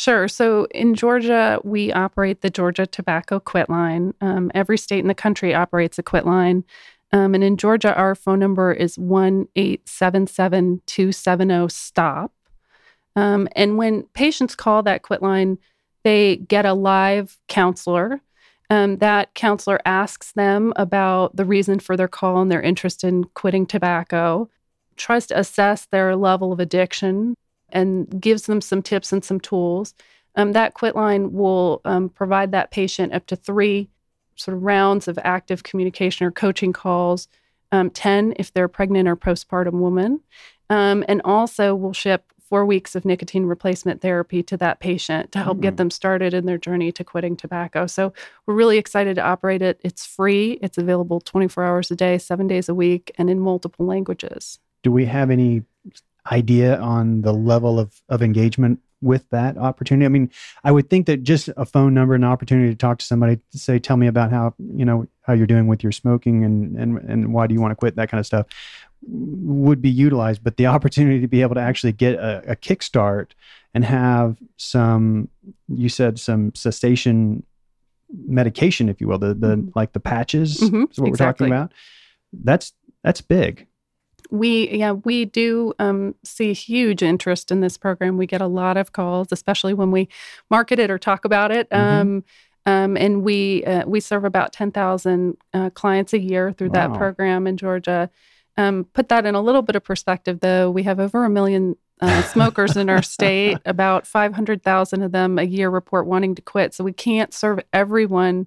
Sure. 0.00 0.28
So 0.28 0.66
in 0.71 0.95
Georgia, 0.95 1.61
we 1.62 1.92
operate 1.92 2.40
the 2.40 2.49
Georgia 2.49 2.87
Tobacco 2.87 3.38
Quit 3.38 3.69
Line. 3.69 4.14
Um, 4.23 4.50
every 4.54 4.78
state 4.78 5.00
in 5.00 5.09
the 5.09 5.14
country 5.14 5.54
operates 5.54 5.99
a 5.99 6.02
quit 6.02 6.25
line. 6.25 6.64
Um, 7.12 7.35
and 7.35 7.45
in 7.45 7.59
Georgia, 7.59 7.95
our 7.95 8.14
phone 8.14 8.38
number 8.38 8.73
is 8.73 8.99
1 8.99 9.49
877 9.54 10.80
270 10.87 11.69
STOP. 11.69 12.33
Um, 13.14 13.47
and 13.54 13.76
when 13.76 14.04
patients 14.14 14.54
call 14.54 14.83
that 14.85 15.02
quit 15.02 15.21
line, 15.21 15.59
they 16.02 16.37
get 16.37 16.64
a 16.64 16.73
live 16.73 17.37
counselor. 17.49 18.23
Um, 18.71 18.97
that 18.99 19.35
counselor 19.35 19.83
asks 19.85 20.33
them 20.33 20.73
about 20.76 21.37
the 21.37 21.45
reason 21.45 21.78
for 21.78 21.95
their 21.95 22.09
call 22.09 22.40
and 22.40 22.50
their 22.50 22.62
interest 22.62 23.04
in 23.04 23.25
quitting 23.35 23.66
tobacco, 23.66 24.49
tries 24.97 25.26
to 25.26 25.38
assess 25.38 25.85
their 25.85 26.16
level 26.16 26.54
of 26.54 26.59
addiction, 26.59 27.37
and 27.73 28.21
gives 28.21 28.47
them 28.47 28.61
some 28.61 28.83
tips 28.83 29.12
and 29.12 29.25
some 29.25 29.41
tools. 29.41 29.95
Um, 30.37 30.53
that 30.53 30.75
quit 30.75 30.95
line 30.95 31.33
will 31.33 31.81
um, 31.85 32.09
provide 32.09 32.53
that 32.53 32.71
patient 32.71 33.12
up 33.12 33.27
to 33.27 33.37
three 33.37 33.89
sort 34.37 34.57
of 34.57 34.62
rounds 34.62 35.09
of 35.09 35.19
active 35.23 35.62
communication 35.62 36.27
or 36.27 36.31
coaching 36.31 36.73
calls, 36.73 37.29
um, 37.73 37.91
10 37.91 38.35
if 38.37 38.53
they're 38.53 38.69
pregnant 38.69 39.09
or 39.09 39.17
postpartum 39.17 39.75
woman, 39.75 40.21
um, 40.71 41.05
and 41.09 41.21
also 41.25 41.75
will 41.75 41.93
ship 41.93 42.33
four 42.50 42.67
weeks 42.67 42.97
of 42.97 43.05
nicotine 43.05 43.45
replacement 43.45 44.00
therapy 44.00 44.43
to 44.43 44.57
that 44.57 44.81
patient 44.81 45.31
to 45.31 45.39
help 45.39 45.57
mm-hmm. 45.57 45.62
get 45.62 45.77
them 45.77 45.89
started 45.89 46.35
in 46.35 46.47
their 46.47 46.59
journey 46.59 46.91
to 46.91 47.05
quitting 47.05 47.37
tobacco. 47.37 47.87
So 47.87 48.12
we're 48.45 48.55
really 48.55 48.77
excited 48.77 49.15
to 49.15 49.23
operate 49.23 49.62
it. 49.62 49.81
It's 49.85 50.05
free, 50.05 50.59
it's 50.61 50.77
available 50.77 51.21
24 51.21 51.65
hours 51.65 51.91
a 51.93 51.97
day, 51.97 52.19
seven 52.19 52.49
days 52.49 52.69
a 52.69 52.75
week, 52.75 53.12
and 53.17 53.31
in 53.31 53.39
multiple 53.39 53.87
languages. 53.87 54.59
Do 54.83 54.91
we 54.91 55.05
have 55.05 55.31
any 55.31 55.62
idea 56.31 56.79
on 56.79 57.23
the 57.23 57.33
level 57.33 57.79
of, 57.79 58.00
of 58.09 58.23
engagement 58.23 58.81
with 59.00 59.29
that 59.31 59.57
opportunity? 59.57 60.05
I 60.07 60.09
mean, 60.09 60.31
I 60.65 60.73
would 60.73 60.91
think 60.91 61.07
that 61.07 61.23
just 61.23 61.49
a 61.57 61.65
phone 61.65 61.95
number, 61.95 62.15
an 62.15 62.25
opportunity 62.25 62.71
to 62.71 62.77
talk 62.77 62.99
to 62.99 63.07
somebody, 63.07 63.41
to 63.53 63.59
say, 63.59 63.79
tell 63.79 63.97
me 63.97 64.07
about 64.07 64.31
how, 64.31 64.55
you 64.59 64.85
know, 64.85 65.07
how 65.23 65.33
you're 65.33 65.47
doing 65.47 65.67
with 65.67 65.83
your 65.83 65.93
smoking 65.93 66.45
and, 66.45 66.77
and, 66.77 66.99
and 66.99 67.33
why 67.33 67.47
do 67.47 67.55
you 67.55 67.61
want 67.61 67.73
to 67.73 67.77
quit, 67.77 67.97
that 67.97 68.11
kind 68.11 68.19
of 68.19 68.27
stuff 68.27 68.47
would 69.03 69.81
be 69.81 69.91
utilized. 69.91 70.45
But 70.45 70.57
the 70.57 70.67
opportunity 70.75 71.21
to 71.21 71.29
be 71.29 71.43
able 71.43 71.55
to 71.55 71.61
actually 71.61 71.93
get 71.93 72.15
a, 72.15 72.53
a 72.53 72.57
kickstart 72.57 73.33
and 73.75 73.85
have 73.85 74.37
some, 74.57 75.29
you 75.69 75.89
said 75.89 76.19
some 76.19 76.55
cessation 76.55 77.45
medication, 78.27 78.89
if 78.89 79.00
you 79.00 79.07
will, 79.09 79.19
the, 79.19 79.35
the 79.35 79.57
mm-hmm. 79.57 79.69
like 79.75 79.93
the 79.93 80.00
patches, 80.00 80.59
mm-hmm. 80.61 80.85
is 80.91 80.99
what 80.99 81.09
exactly. 81.09 81.49
we're 81.49 81.50
talking 81.50 81.53
about. 81.53 81.73
That's, 82.33 82.73
that's 83.03 83.21
big. 83.21 83.67
We 84.30 84.70
yeah 84.70 84.92
we 84.92 85.25
do 85.25 85.75
um, 85.78 86.14
see 86.25 86.52
huge 86.52 87.02
interest 87.02 87.50
in 87.50 87.60
this 87.60 87.76
program. 87.76 88.16
We 88.16 88.26
get 88.26 88.40
a 88.40 88.46
lot 88.46 88.76
of 88.76 88.92
calls, 88.92 89.28
especially 89.30 89.75
when 89.75 89.90
we 89.90 90.08
market 90.50 90.78
it 90.78 90.90
or 90.90 90.99
talk 90.99 91.25
about 91.25 91.50
it. 91.50 91.68
Mm-hmm. 91.70 92.00
Um, 92.00 92.25
um, 92.66 92.96
and 92.96 93.22
we 93.22 93.64
uh, 93.64 93.87
we 93.87 94.00
serve 94.00 94.25
about 94.25 94.52
ten 94.52 94.70
thousand 94.70 95.37
uh, 95.54 95.70
clients 95.70 96.12
a 96.12 96.18
year 96.18 96.52
through 96.52 96.68
wow. 96.68 96.88
that 96.88 96.99
program 96.99 97.46
in 97.46 97.56
Georgia. 97.56 98.10
Um, 98.56 98.84
put 98.92 99.08
that 99.08 99.26
in 99.26 99.34
a 99.34 99.40
little 99.40 99.62
bit 99.62 99.76
of 99.76 99.84
perspective, 99.84 100.40
though. 100.40 100.70
We 100.70 100.82
have 100.82 101.00
over 101.00 101.25
a 101.25 101.30
million 101.30 101.76
uh, 102.00 102.22
smokers 102.22 102.76
in 102.76 102.90
our 102.90 103.02
state. 103.02 103.58
About 103.64 104.06
five 104.06 104.34
hundred 104.34 104.62
thousand 104.62 105.02
of 105.02 105.12
them 105.12 105.38
a 105.38 105.44
year 105.44 105.70
report 105.70 106.06
wanting 106.06 106.34
to 106.34 106.42
quit. 106.42 106.75
So 106.75 106.84
we 106.84 106.92
can't 106.92 107.32
serve 107.32 107.60
everyone 107.72 108.46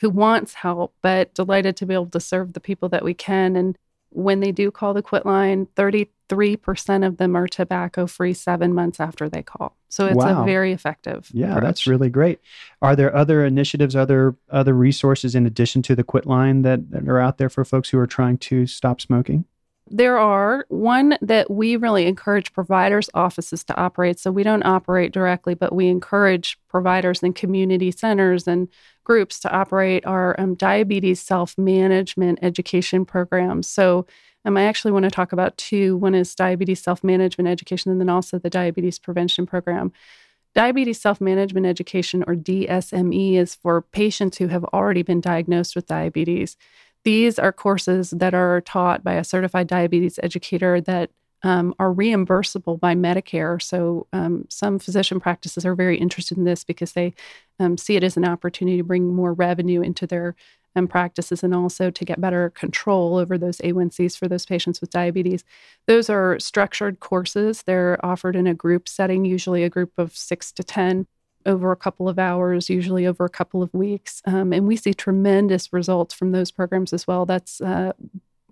who 0.00 0.10
wants 0.10 0.54
help, 0.54 0.94
but 1.00 1.32
delighted 1.32 1.76
to 1.76 1.86
be 1.86 1.94
able 1.94 2.06
to 2.06 2.20
serve 2.20 2.54
the 2.54 2.60
people 2.60 2.88
that 2.88 3.04
we 3.04 3.14
can. 3.14 3.54
And 3.54 3.78
when 4.14 4.40
they 4.40 4.52
do 4.52 4.70
call 4.70 4.94
the 4.94 5.02
quit 5.02 5.26
line, 5.26 5.66
33% 5.76 7.06
of 7.06 7.16
them 7.16 7.36
are 7.36 7.46
tobacco 7.46 8.06
free 8.06 8.34
seven 8.34 8.74
months 8.74 9.00
after 9.00 9.28
they 9.28 9.42
call. 9.42 9.76
So 9.88 10.06
it's 10.06 10.16
wow. 10.16 10.42
a 10.42 10.44
very 10.44 10.72
effective. 10.72 11.28
Yeah, 11.32 11.48
approach. 11.48 11.62
that's 11.62 11.86
really 11.86 12.10
great. 12.10 12.40
Are 12.80 12.96
there 12.96 13.14
other 13.14 13.44
initiatives, 13.44 13.94
other 13.94 14.36
other 14.50 14.74
resources 14.74 15.34
in 15.34 15.46
addition 15.46 15.82
to 15.82 15.94
the 15.94 16.04
quit 16.04 16.26
line 16.26 16.62
that, 16.62 16.90
that 16.90 17.08
are 17.08 17.20
out 17.20 17.38
there 17.38 17.50
for 17.50 17.64
folks 17.64 17.90
who 17.90 17.98
are 17.98 18.06
trying 18.06 18.38
to 18.38 18.66
stop 18.66 19.00
smoking? 19.00 19.44
There 19.94 20.16
are 20.16 20.64
one 20.70 21.18
that 21.20 21.50
we 21.50 21.76
really 21.76 22.06
encourage 22.06 22.54
providers' 22.54 23.10
offices 23.12 23.62
to 23.64 23.76
operate. 23.76 24.18
So 24.18 24.32
we 24.32 24.42
don't 24.42 24.64
operate 24.64 25.12
directly, 25.12 25.54
but 25.54 25.74
we 25.74 25.88
encourage 25.88 26.56
providers 26.68 27.22
and 27.22 27.34
community 27.34 27.90
centers 27.90 28.48
and 28.48 28.68
groups 29.04 29.38
to 29.40 29.52
operate 29.52 30.06
our 30.06 30.34
um, 30.40 30.54
diabetes 30.54 31.20
self 31.20 31.58
management 31.58 32.38
education 32.40 33.04
programs. 33.04 33.68
So 33.68 34.06
um, 34.46 34.56
I 34.56 34.64
actually 34.64 34.92
want 34.92 35.04
to 35.04 35.10
talk 35.10 35.30
about 35.30 35.58
two. 35.58 35.98
One 35.98 36.14
is 36.14 36.34
diabetes 36.34 36.82
self 36.82 37.04
management 37.04 37.50
education, 37.50 37.92
and 37.92 38.00
then 38.00 38.08
also 38.08 38.38
the 38.38 38.48
diabetes 38.48 38.98
prevention 38.98 39.44
program. 39.44 39.92
Diabetes 40.54 41.02
self 41.02 41.20
management 41.20 41.66
education, 41.66 42.24
or 42.26 42.34
DSME, 42.34 43.34
is 43.34 43.56
for 43.56 43.82
patients 43.82 44.38
who 44.38 44.46
have 44.46 44.64
already 44.64 45.02
been 45.02 45.20
diagnosed 45.20 45.76
with 45.76 45.86
diabetes. 45.86 46.56
These 47.04 47.38
are 47.38 47.52
courses 47.52 48.10
that 48.10 48.34
are 48.34 48.60
taught 48.60 49.02
by 49.02 49.14
a 49.14 49.24
certified 49.24 49.66
diabetes 49.66 50.18
educator 50.22 50.80
that 50.82 51.10
um, 51.42 51.74
are 51.78 51.92
reimbursable 51.92 52.78
by 52.78 52.94
Medicare. 52.94 53.60
So, 53.60 54.06
um, 54.12 54.46
some 54.48 54.78
physician 54.78 55.18
practices 55.18 55.66
are 55.66 55.74
very 55.74 55.98
interested 55.98 56.38
in 56.38 56.44
this 56.44 56.62
because 56.62 56.92
they 56.92 57.14
um, 57.58 57.76
see 57.76 57.96
it 57.96 58.04
as 58.04 58.16
an 58.16 58.24
opportunity 58.24 58.76
to 58.76 58.84
bring 58.84 59.12
more 59.12 59.32
revenue 59.32 59.80
into 59.82 60.06
their 60.06 60.36
um, 60.76 60.86
practices 60.86 61.42
and 61.42 61.54
also 61.54 61.90
to 61.90 62.04
get 62.04 62.20
better 62.20 62.50
control 62.50 63.16
over 63.16 63.36
those 63.36 63.58
A1Cs 63.58 64.16
for 64.16 64.28
those 64.28 64.46
patients 64.46 64.80
with 64.80 64.90
diabetes. 64.90 65.44
Those 65.86 66.08
are 66.08 66.38
structured 66.38 67.00
courses. 67.00 67.62
They're 67.64 68.04
offered 68.04 68.36
in 68.36 68.46
a 68.46 68.54
group 68.54 68.88
setting, 68.88 69.24
usually 69.24 69.64
a 69.64 69.70
group 69.70 69.92
of 69.98 70.16
six 70.16 70.52
to 70.52 70.62
10 70.62 71.06
over 71.46 71.72
a 71.72 71.76
couple 71.76 72.08
of 72.08 72.18
hours, 72.18 72.70
usually 72.70 73.06
over 73.06 73.24
a 73.24 73.30
couple 73.30 73.62
of 73.62 73.72
weeks. 73.74 74.22
Um, 74.24 74.52
and 74.52 74.66
we 74.66 74.76
see 74.76 74.94
tremendous 74.94 75.72
results 75.72 76.14
from 76.14 76.32
those 76.32 76.50
programs 76.50 76.92
as 76.92 77.06
well. 77.06 77.26
That's 77.26 77.60
uh, 77.60 77.92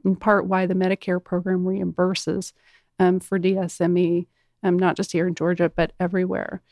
in 0.04 0.16
part 0.16 0.46
why 0.46 0.66
the 0.66 0.74
Medicare 0.74 1.22
program 1.22 1.64
reimburses 1.64 2.52
um, 2.98 3.20
for 3.20 3.38
DSME, 3.38 4.26
um, 4.62 4.78
not 4.78 4.96
just 4.96 5.12
here 5.12 5.26
in 5.26 5.34
Georgia, 5.34 5.70
but 5.74 5.92
everywhere. 5.98 6.62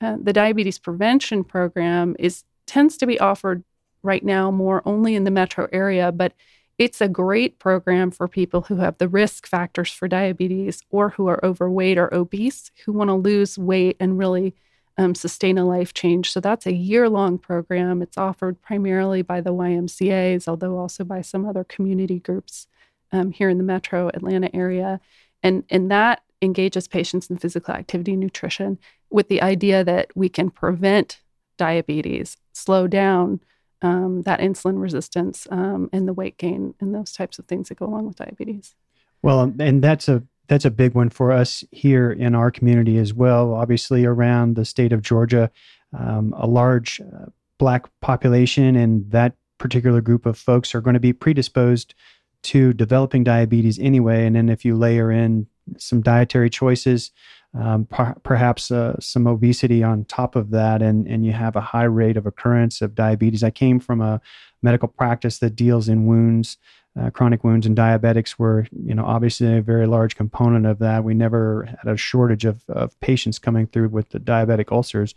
Uh, 0.00 0.16
the 0.20 0.32
diabetes 0.32 0.78
prevention 0.78 1.44
program 1.44 2.16
is 2.18 2.44
tends 2.66 2.96
to 2.96 3.06
be 3.06 3.20
offered 3.20 3.64
right 4.02 4.24
now 4.24 4.50
more 4.50 4.82
only 4.84 5.14
in 5.14 5.24
the 5.24 5.30
metro 5.30 5.68
area, 5.72 6.10
but 6.10 6.32
it's 6.78 7.00
a 7.00 7.08
great 7.08 7.58
program 7.58 8.10
for 8.10 8.26
people 8.26 8.62
who 8.62 8.76
have 8.76 8.98
the 8.98 9.08
risk 9.08 9.46
factors 9.46 9.92
for 9.92 10.08
diabetes 10.08 10.82
or 10.90 11.10
who 11.10 11.28
are 11.28 11.44
overweight 11.44 11.98
or 11.98 12.12
obese 12.12 12.70
who 12.84 12.92
want 12.92 13.08
to 13.08 13.14
lose 13.14 13.58
weight 13.58 13.96
and 14.00 14.18
really 14.18 14.54
um, 14.98 15.14
sustain 15.14 15.58
a 15.58 15.64
life 15.64 15.94
change. 15.94 16.30
So 16.30 16.40
that's 16.40 16.66
a 16.66 16.72
year 16.72 17.08
long 17.08 17.38
program. 17.38 18.02
It's 18.02 18.18
offered 18.18 18.60
primarily 18.60 19.22
by 19.22 19.40
the 19.40 19.52
YMCAs, 19.52 20.46
although 20.46 20.78
also 20.78 21.04
by 21.04 21.22
some 21.22 21.46
other 21.46 21.64
community 21.64 22.18
groups 22.18 22.66
um, 23.10 23.32
here 23.32 23.48
in 23.48 23.58
the 23.58 23.64
metro 23.64 24.08
Atlanta 24.08 24.54
area. 24.54 25.00
And, 25.42 25.64
and 25.70 25.90
that 25.90 26.22
engages 26.40 26.88
patients 26.88 27.30
in 27.30 27.38
physical 27.38 27.74
activity 27.74 28.16
nutrition 28.16 28.78
with 29.10 29.28
the 29.28 29.42
idea 29.42 29.84
that 29.84 30.08
we 30.14 30.28
can 30.28 30.50
prevent 30.50 31.20
diabetes, 31.56 32.36
slow 32.52 32.86
down 32.86 33.40
um, 33.82 34.22
that 34.22 34.40
insulin 34.40 34.80
resistance 34.80 35.46
um, 35.50 35.90
and 35.92 36.06
the 36.06 36.12
weight 36.12 36.38
gain 36.38 36.74
and 36.80 36.94
those 36.94 37.12
types 37.12 37.38
of 37.38 37.46
things 37.46 37.68
that 37.68 37.78
go 37.78 37.86
along 37.86 38.06
with 38.06 38.16
diabetes. 38.16 38.74
Well, 39.22 39.52
and 39.58 39.82
that's 39.82 40.08
a 40.08 40.22
that's 40.52 40.66
a 40.66 40.70
big 40.70 40.94
one 40.94 41.08
for 41.08 41.32
us 41.32 41.64
here 41.70 42.12
in 42.12 42.34
our 42.34 42.50
community 42.50 42.98
as 42.98 43.14
well. 43.14 43.54
Obviously, 43.54 44.04
around 44.04 44.54
the 44.54 44.66
state 44.66 44.92
of 44.92 45.00
Georgia, 45.00 45.50
um, 45.98 46.34
a 46.36 46.46
large 46.46 47.00
uh, 47.00 47.30
black 47.58 47.88
population, 48.02 48.76
and 48.76 49.10
that 49.10 49.34
particular 49.56 50.02
group 50.02 50.26
of 50.26 50.36
folks 50.36 50.74
are 50.74 50.82
going 50.82 50.92
to 50.92 51.00
be 51.00 51.14
predisposed 51.14 51.94
to 52.42 52.74
developing 52.74 53.24
diabetes 53.24 53.78
anyway. 53.78 54.26
And 54.26 54.36
then 54.36 54.50
if 54.50 54.62
you 54.62 54.76
layer 54.76 55.10
in 55.10 55.46
some 55.78 56.02
dietary 56.02 56.50
choices, 56.50 57.12
um, 57.58 57.86
per- 57.86 58.16
perhaps 58.22 58.70
uh, 58.70 59.00
some 59.00 59.26
obesity 59.26 59.82
on 59.82 60.04
top 60.04 60.36
of 60.36 60.50
that, 60.50 60.82
and, 60.82 61.06
and 61.06 61.24
you 61.24 61.32
have 61.32 61.56
a 61.56 61.62
high 61.62 61.84
rate 61.84 62.18
of 62.18 62.26
occurrence 62.26 62.82
of 62.82 62.94
diabetes. 62.94 63.42
I 63.42 63.50
came 63.50 63.80
from 63.80 64.02
a 64.02 64.20
medical 64.62 64.88
practice 64.88 65.38
that 65.38 65.56
deals 65.56 65.88
in 65.88 66.04
wounds 66.04 66.58
uh, 67.00 67.08
chronic 67.10 67.42
wounds 67.42 67.66
and 67.66 67.76
diabetics 67.76 68.38
were, 68.38 68.66
you 68.70 68.94
know, 68.94 69.04
obviously 69.04 69.56
a 69.56 69.62
very 69.62 69.86
large 69.86 70.14
component 70.14 70.66
of 70.66 70.78
that. 70.80 71.04
We 71.04 71.14
never 71.14 71.64
had 71.64 71.90
a 71.90 71.96
shortage 71.96 72.44
of, 72.44 72.62
of 72.68 72.98
patients 73.00 73.38
coming 73.38 73.66
through 73.66 73.88
with 73.88 74.10
the 74.10 74.20
diabetic 74.20 74.70
ulcers, 74.70 75.14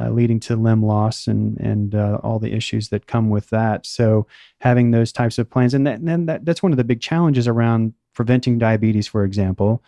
uh, 0.00 0.10
leading 0.10 0.38
to 0.40 0.54
limb 0.54 0.84
loss 0.84 1.26
and 1.26 1.58
and 1.58 1.94
uh, 1.96 2.20
all 2.22 2.38
the 2.38 2.52
issues 2.52 2.90
that 2.90 3.08
come 3.08 3.28
with 3.28 3.50
that. 3.50 3.86
So 3.86 4.28
having 4.60 4.92
those 4.92 5.12
types 5.12 5.38
of 5.38 5.50
plans, 5.50 5.74
and, 5.74 5.86
that, 5.86 6.04
then 6.04 6.26
that, 6.26 6.44
that's 6.44 6.62
one 6.62 6.72
of 6.72 6.78
the 6.78 6.84
big 6.84 7.00
challenges 7.00 7.48
around 7.48 7.94
preventing 8.14 8.58
diabetes, 8.58 9.08
for 9.08 9.24
example, 9.24 9.82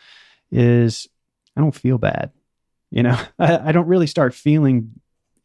is 0.50 1.08
I 1.56 1.60
don't 1.60 1.74
feel 1.74 1.98
bad. 1.98 2.32
You 2.90 3.04
know, 3.04 3.18
I, 3.38 3.68
I 3.68 3.72
don't 3.72 3.86
really 3.86 4.08
start 4.08 4.34
feeling 4.34 4.90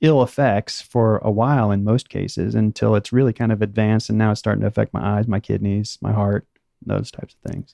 ill 0.04 0.22
effects 0.22 0.82
for 0.82 1.18
a 1.20 1.32
while 1.32 1.72
in 1.72 1.84
most 1.84 2.10
cases 2.10 2.54
until 2.54 2.96
it's 2.96 3.14
really 3.14 3.34
kind 3.34 3.54
of 3.54 3.62
advanced 3.62 4.10
and 4.10 4.18
now 4.18 4.32
it's 4.32 4.40
starting 4.40 4.62
to 4.62 4.68
affect 4.68 4.94
my 4.94 5.18
eyes, 5.18 5.28
my 5.28 5.40
kidneys, 5.40 5.98
my 6.02 6.12
heart, 6.12 6.46
those 6.86 7.10
types 7.10 7.34
of 7.34 7.52
things. 7.52 7.74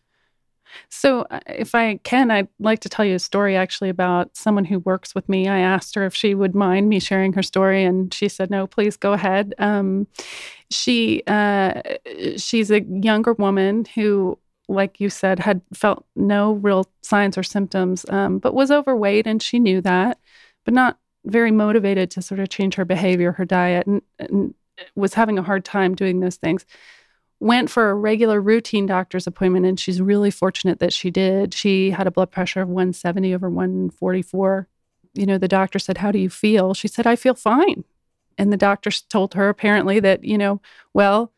So, 0.90 1.22
uh, 1.32 1.40
if 1.48 1.74
I 1.74 1.98
can, 2.04 2.30
I'd 2.30 2.48
like 2.60 2.82
to 2.82 2.90
tell 2.90 3.04
you 3.04 3.16
a 3.16 3.20
story 3.20 3.56
actually 3.56 3.90
about 3.90 4.38
someone 4.38 4.66
who 4.66 4.78
works 4.78 5.16
with 5.16 5.28
me. 5.28 5.48
I 5.48 5.58
asked 5.58 5.96
her 5.96 6.06
if 6.06 6.14
she 6.14 6.36
would 6.36 6.54
mind 6.54 6.90
me 6.90 7.00
sharing 7.00 7.34
her 7.34 7.42
story, 7.42 7.84
and 7.84 8.14
she 8.14 8.30
said, 8.30 8.52
"No, 8.52 8.68
please 8.68 8.96
go 8.96 9.14
ahead." 9.14 9.56
Um, 9.58 10.06
she 10.70 11.24
uh, 11.26 11.82
she's 12.38 12.70
a 12.70 12.82
younger 12.82 13.34
woman 13.34 13.86
who, 13.96 14.38
like 14.68 15.00
you 15.00 15.10
said, 15.10 15.40
had 15.40 15.62
felt 15.74 16.06
no 16.16 16.54
real 16.54 16.86
signs 17.02 17.36
or 17.36 17.42
symptoms, 17.42 18.06
um, 18.10 18.38
but 18.38 18.54
was 18.54 18.70
overweight, 18.70 19.26
and 19.26 19.42
she 19.42 19.58
knew 19.58 19.82
that, 19.82 20.20
but 20.66 20.76
not 20.76 21.00
very 21.30 21.52
motivated 21.52 22.12
to 22.12 22.22
sort 22.22 22.40
of 22.40 22.50
change 22.50 22.76
her 22.76 22.86
behavior, 22.86 23.32
her 23.34 23.46
diet, 23.46 23.88
and, 23.88 24.02
and 24.18 24.54
was 24.96 25.14
having 25.14 25.38
a 25.38 25.44
hard 25.44 25.66
time 25.66 25.96
doing 25.96 26.20
those 26.20 26.38
things. 26.38 26.66
Went 27.40 27.70
for 27.70 27.90
a 27.90 27.96
regular 27.96 28.42
routine 28.42 28.86
doctor's 28.86 29.28
appointment, 29.28 29.66
and 29.66 29.80
she's 29.80 30.02
really 30.02 30.32
fortunate 30.32 30.80
that 30.80 30.94
she 30.94 31.10
did. 31.10 31.54
She 31.54 31.92
had 31.92 32.08
a 32.08 32.12
blood 32.12 32.32
pressure 32.32 32.62
of 32.62 32.68
170 32.68 33.34
over 33.34 33.50
144. 33.50 34.68
You 35.14 35.26
know, 35.26 35.38
the 35.38 35.48
doctor 35.48 35.80
said, 35.80 36.00
How 36.00 36.12
do 36.12 36.20
you 36.20 36.30
feel? 36.30 36.74
She 36.74 36.88
said, 36.88 37.08
I 37.08 37.16
feel 37.16 37.36
fine. 37.36 37.84
And 38.38 38.52
the 38.54 38.58
doctor 38.58 38.90
told 39.10 39.34
her 39.34 39.50
apparently 39.50 40.00
that, 40.00 40.24
you 40.24 40.38
know, 40.38 40.62
well, 40.94 41.34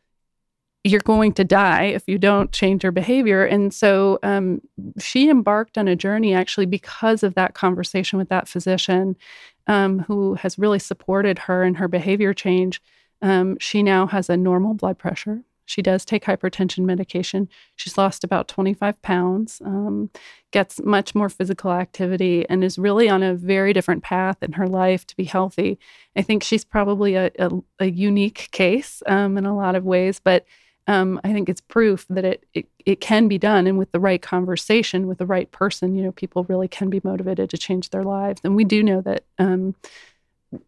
you're 0.84 1.00
going 1.00 1.32
to 1.32 1.44
die 1.44 1.84
if 1.84 2.04
you 2.08 2.18
don't 2.18 2.50
change 2.52 2.82
your 2.82 2.92
behavior. 2.92 3.44
And 3.44 3.72
so 3.72 4.18
um, 4.22 4.60
she 4.98 5.30
embarked 5.30 5.78
on 5.78 5.86
a 5.86 5.94
journey 5.94 6.34
actually 6.34 6.66
because 6.66 7.22
of 7.22 7.34
that 7.34 7.54
conversation 7.54 8.18
with 8.18 8.28
that 8.30 8.48
physician 8.48 9.16
um, 9.66 10.00
who 10.00 10.34
has 10.34 10.58
really 10.58 10.78
supported 10.78 11.40
her 11.40 11.62
in 11.64 11.74
her 11.74 11.88
behavior 11.88 12.34
change. 12.34 12.80
Um, 13.20 13.56
she 13.58 13.82
now 13.82 14.06
has 14.06 14.28
a 14.28 14.36
normal 14.36 14.74
blood 14.74 14.98
pressure. 14.98 15.44
She 15.64 15.80
does 15.80 16.04
take 16.04 16.24
hypertension 16.24 16.84
medication. 16.84 17.48
She's 17.76 17.96
lost 17.96 18.24
about 18.24 18.48
25 18.48 19.00
pounds, 19.00 19.62
um, 19.64 20.10
gets 20.50 20.82
much 20.82 21.14
more 21.14 21.28
physical 21.28 21.72
activity, 21.72 22.44
and 22.48 22.64
is 22.64 22.78
really 22.78 23.08
on 23.08 23.22
a 23.22 23.34
very 23.34 23.72
different 23.72 24.02
path 24.02 24.42
in 24.42 24.52
her 24.52 24.66
life 24.66 25.06
to 25.06 25.16
be 25.16 25.24
healthy. 25.24 25.78
I 26.16 26.22
think 26.22 26.42
she's 26.42 26.64
probably 26.64 27.14
a, 27.14 27.30
a, 27.38 27.50
a 27.78 27.86
unique 27.86 28.48
case 28.52 29.02
um, 29.06 29.38
in 29.38 29.46
a 29.46 29.56
lot 29.56 29.74
of 29.74 29.84
ways, 29.84 30.20
but 30.22 30.44
um, 30.86 31.20
I 31.22 31.32
think 31.32 31.48
it's 31.48 31.60
proof 31.60 32.06
that 32.10 32.24
it, 32.24 32.44
it 32.54 32.66
it 32.84 33.00
can 33.00 33.28
be 33.28 33.38
done, 33.38 33.66
and 33.66 33.78
with 33.78 33.92
the 33.92 34.00
right 34.00 34.20
conversation 34.20 35.06
with 35.06 35.18
the 35.18 35.26
right 35.26 35.50
person, 35.52 35.94
you 35.94 36.02
know, 36.02 36.12
people 36.12 36.44
really 36.44 36.68
can 36.68 36.90
be 36.90 37.00
motivated 37.04 37.50
to 37.50 37.58
change 37.58 37.90
their 37.90 38.02
lives. 38.02 38.40
And 38.42 38.56
we 38.56 38.64
do 38.64 38.82
know 38.82 39.00
that 39.02 39.24
um, 39.38 39.76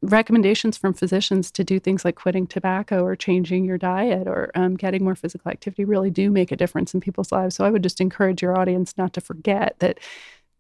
recommendations 0.02 0.76
from 0.76 0.94
physicians 0.94 1.50
to 1.52 1.64
do 1.64 1.78
things 1.78 2.04
like 2.04 2.14
quitting 2.14 2.46
tobacco 2.46 3.04
or 3.04 3.16
changing 3.16 3.64
your 3.64 3.78
diet 3.78 4.26
or 4.26 4.50
um, 4.54 4.76
getting 4.76 5.04
more 5.04 5.14
physical 5.14 5.50
activity 5.50 5.84
really 5.84 6.10
do 6.10 6.30
make 6.30 6.52
a 6.52 6.56
difference 6.56 6.94
in 6.94 7.00
people's 7.00 7.32
lives. 7.32 7.56
So 7.56 7.64
I 7.64 7.70
would 7.70 7.82
just 7.82 8.00
encourage 8.00 8.42
your 8.42 8.58
audience 8.58 8.96
not 8.96 9.12
to 9.14 9.20
forget 9.20 9.76
that 9.80 9.98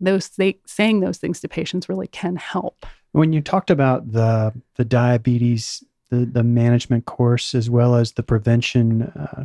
those 0.00 0.28
th- 0.28 0.58
saying 0.66 1.00
those 1.00 1.18
things 1.18 1.40
to 1.40 1.48
patients 1.48 1.88
really 1.88 2.08
can 2.08 2.36
help. 2.36 2.84
When 3.12 3.32
you 3.32 3.40
talked 3.40 3.70
about 3.70 4.10
the 4.10 4.52
the 4.74 4.84
diabetes, 4.84 5.84
the 6.14 6.42
management 6.42 7.06
course 7.06 7.54
as 7.54 7.68
well 7.68 7.94
as 7.94 8.12
the 8.12 8.22
prevention 8.22 9.02
uh, 9.02 9.44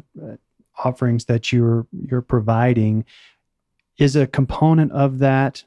offerings 0.84 1.26
that 1.26 1.52
you're 1.52 1.88
you're 1.92 2.22
providing, 2.22 3.06
is 3.98 4.16
a 4.16 4.28
component 4.28 4.92
of 4.92 5.20
that 5.20 5.64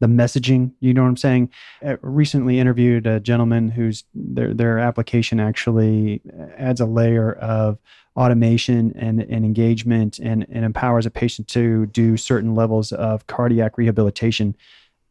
the 0.00 0.06
messaging. 0.06 0.72
You 0.80 0.94
know 0.94 1.02
what 1.02 1.08
I'm 1.08 1.16
saying? 1.16 1.50
I 1.84 1.98
recently 2.02 2.58
interviewed 2.58 3.06
a 3.06 3.20
gentleman 3.20 3.70
whose 3.70 4.04
their 4.14 4.54
their 4.54 4.78
application 4.78 5.40
actually 5.40 6.20
adds 6.56 6.80
a 6.80 6.86
layer 6.86 7.32
of 7.34 7.78
automation 8.16 8.92
and, 8.96 9.20
and 9.20 9.44
engagement 9.44 10.18
and, 10.18 10.44
and 10.50 10.64
empowers 10.64 11.06
a 11.06 11.10
patient 11.10 11.46
to 11.46 11.86
do 11.86 12.16
certain 12.16 12.56
levels 12.56 12.90
of 12.90 13.26
cardiac 13.28 13.78
rehabilitation 13.78 14.56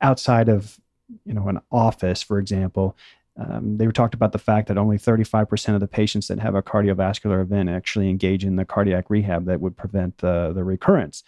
outside 0.01 0.49
of 0.49 0.77
you 1.25 1.33
know 1.33 1.47
an 1.47 1.59
office, 1.71 2.21
for 2.21 2.39
example. 2.39 2.95
Um, 3.37 3.77
they 3.77 3.85
were 3.85 3.93
talked 3.93 4.15
about 4.15 4.31
the 4.31 4.39
fact 4.39 4.67
that 4.67 4.77
only 4.77 4.97
35% 4.97 5.75
of 5.75 5.79
the 5.79 5.87
patients 5.87 6.27
that 6.27 6.39
have 6.39 6.55
a 6.55 6.63
cardiovascular 6.63 7.41
event 7.41 7.69
actually 7.69 8.09
engage 8.09 8.43
in 8.43 8.55
the 8.55 8.65
cardiac 8.65 9.09
rehab 9.09 9.45
that 9.45 9.61
would 9.61 9.77
prevent 9.77 10.17
the, 10.17 10.51
the 10.53 10.63
recurrence 10.63 11.23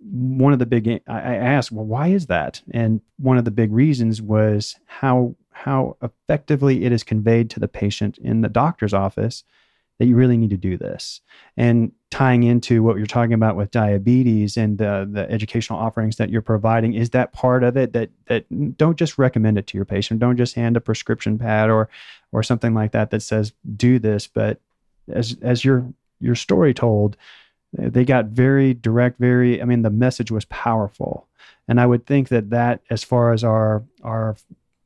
one 0.00 0.52
of 0.52 0.58
the 0.58 0.66
big 0.66 1.02
I 1.08 1.34
asked, 1.36 1.72
well, 1.72 1.84
why 1.84 2.08
is 2.08 2.26
that? 2.26 2.62
And 2.70 3.00
one 3.16 3.36
of 3.36 3.44
the 3.44 3.50
big 3.50 3.72
reasons 3.72 4.22
was 4.22 4.76
how 4.86 5.34
how 5.50 5.96
effectively 6.02 6.84
it 6.84 6.92
is 6.92 7.02
conveyed 7.02 7.50
to 7.50 7.60
the 7.60 7.66
patient 7.66 8.16
in 8.18 8.42
the 8.42 8.48
doctor's 8.48 8.94
office 8.94 9.42
that 9.98 10.06
you 10.06 10.14
really 10.14 10.36
need 10.36 10.50
to 10.50 10.56
do 10.56 10.76
this. 10.76 11.20
And 11.56 11.92
tying 12.10 12.44
into 12.44 12.82
what 12.82 12.96
you're 12.96 13.06
talking 13.06 13.32
about 13.32 13.56
with 13.56 13.70
diabetes 13.70 14.56
and 14.56 14.78
the 14.78 15.08
the 15.10 15.30
educational 15.30 15.78
offerings 15.78 16.16
that 16.16 16.30
you're 16.30 16.40
providing, 16.42 16.94
is 16.94 17.10
that 17.10 17.32
part 17.32 17.64
of 17.64 17.76
it 17.76 17.92
that 17.92 18.10
that 18.26 18.76
don't 18.78 18.96
just 18.96 19.18
recommend 19.18 19.58
it 19.58 19.66
to 19.68 19.78
your 19.78 19.84
patient, 19.84 20.20
don't 20.20 20.36
just 20.36 20.54
hand 20.54 20.76
a 20.76 20.80
prescription 20.80 21.38
pad 21.38 21.68
or 21.68 21.88
or 22.32 22.42
something 22.42 22.74
like 22.74 22.92
that 22.92 23.10
that 23.10 23.20
says 23.20 23.52
do 23.76 23.98
this, 23.98 24.26
but 24.26 24.60
as 25.12 25.36
as 25.42 25.64
your 25.64 25.92
your 26.20 26.34
story 26.34 26.72
told, 26.72 27.16
they 27.72 28.04
got 28.04 28.26
very 28.26 28.74
direct 28.74 29.18
very 29.18 29.60
i 29.60 29.64
mean 29.64 29.82
the 29.82 29.90
message 29.90 30.30
was 30.30 30.44
powerful. 30.46 31.26
And 31.66 31.80
i 31.80 31.86
would 31.86 32.06
think 32.06 32.28
that 32.28 32.50
that 32.50 32.80
as 32.88 33.04
far 33.04 33.32
as 33.32 33.44
our 33.44 33.82
our 34.02 34.36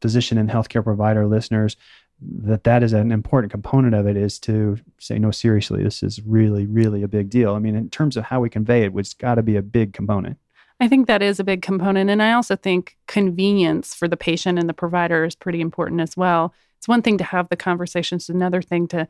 physician 0.01 0.37
and 0.37 0.51
healthcare 0.51 0.83
provider 0.83 1.27
listeners 1.27 1.77
that 2.25 2.65
that 2.65 2.83
is 2.83 2.93
an 2.93 3.13
important 3.13 3.51
component 3.51 3.95
of 3.95 4.07
it 4.07 4.17
is 4.17 4.39
to 4.41 4.79
say 4.99 5.19
no 5.19 5.31
seriously 5.31 5.83
this 5.83 6.03
is 6.03 6.21
really 6.25 6.67
really 6.67 7.03
a 7.03 7.09
big 7.09 7.31
deal. 7.31 7.55
I 7.55 7.59
mean 7.59 7.75
in 7.75 7.91
terms 7.91 8.17
of 8.17 8.25
how 8.25 8.41
we 8.41 8.51
convey 8.51 8.85
it 8.85 8.93
it's 8.95 9.15
got 9.15 9.37
to 9.37 9.43
be 9.43 9.57
a 9.57 9.63
big 9.63 9.93
component. 9.93 10.39
I 10.81 10.89
think 10.89 11.07
that 11.07 11.23
is 11.23 11.39
a 11.39 11.45
big 11.45 11.63
component 11.63 12.11
and 12.11 12.23
i 12.23 12.33
also 12.33 12.57
think 12.57 12.97
convenience 13.07 13.95
for 13.95 14.09
the 14.09 14.17
patient 14.17 14.59
and 14.59 14.69
the 14.69 14.75
provider 14.75 15.25
is 15.25 15.35
pretty 15.35 15.61
important 15.61 16.01
as 16.01 16.17
well. 16.17 16.55
It's 16.79 16.89
one 16.89 17.03
thing 17.03 17.19
to 17.19 17.25
have 17.25 17.49
the 17.49 17.57
conversation 17.57 18.17
it's 18.17 18.29
another 18.29 18.63
thing 18.63 18.89
to 18.89 19.09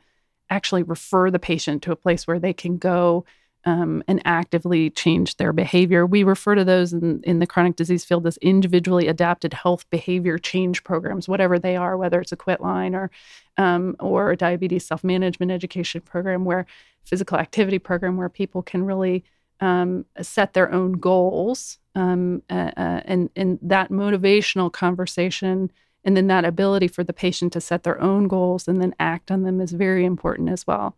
actually 0.49 0.83
refer 0.83 1.31
the 1.31 1.39
patient 1.39 1.81
to 1.83 1.91
a 1.91 1.95
place 1.95 2.27
where 2.27 2.39
they 2.39 2.53
can 2.53 2.77
go 2.77 3.25
um, 3.65 4.03
and 4.07 4.21
actively 4.25 4.89
change 4.89 5.37
their 5.37 5.53
behavior. 5.53 6.05
We 6.05 6.23
refer 6.23 6.55
to 6.55 6.65
those 6.65 6.93
in, 6.93 7.21
in 7.23 7.39
the 7.39 7.47
chronic 7.47 7.75
disease 7.75 8.03
field 8.03 8.27
as 8.27 8.37
individually 8.37 9.07
adapted 9.07 9.53
health 9.53 9.89
behavior 9.89 10.37
change 10.37 10.83
programs, 10.83 11.29
whatever 11.29 11.57
they 11.57 11.75
are, 11.75 11.97
whether 11.97 12.19
it's 12.19 12.31
a 12.31 12.37
quit 12.37 12.61
line 12.61 12.93
or 12.93 13.09
um, 13.57 13.95
or 13.99 14.31
a 14.31 14.37
diabetes 14.37 14.85
self 14.85 15.03
management 15.03 15.51
education 15.51 16.01
program, 16.01 16.43
where 16.43 16.65
physical 17.05 17.37
activity 17.37 17.79
program 17.79 18.17
where 18.17 18.29
people 18.29 18.61
can 18.61 18.85
really 18.85 19.23
um, 19.59 20.05
set 20.21 20.53
their 20.53 20.71
own 20.71 20.93
goals 20.93 21.77
um, 21.95 22.41
uh, 22.49 22.71
uh, 22.75 23.01
and 23.05 23.29
and 23.35 23.59
that 23.61 23.89
motivational 23.89 24.71
conversation 24.71 25.71
and 26.03 26.17
then 26.17 26.27
that 26.27 26.43
ability 26.43 26.87
for 26.87 27.03
the 27.03 27.13
patient 27.13 27.53
to 27.53 27.61
set 27.61 27.83
their 27.83 28.01
own 28.01 28.27
goals 28.27 28.67
and 28.67 28.81
then 28.81 28.93
act 28.99 29.31
on 29.31 29.43
them 29.43 29.61
is 29.61 29.71
very 29.71 30.03
important 30.03 30.49
as 30.49 30.67
well 30.67 30.97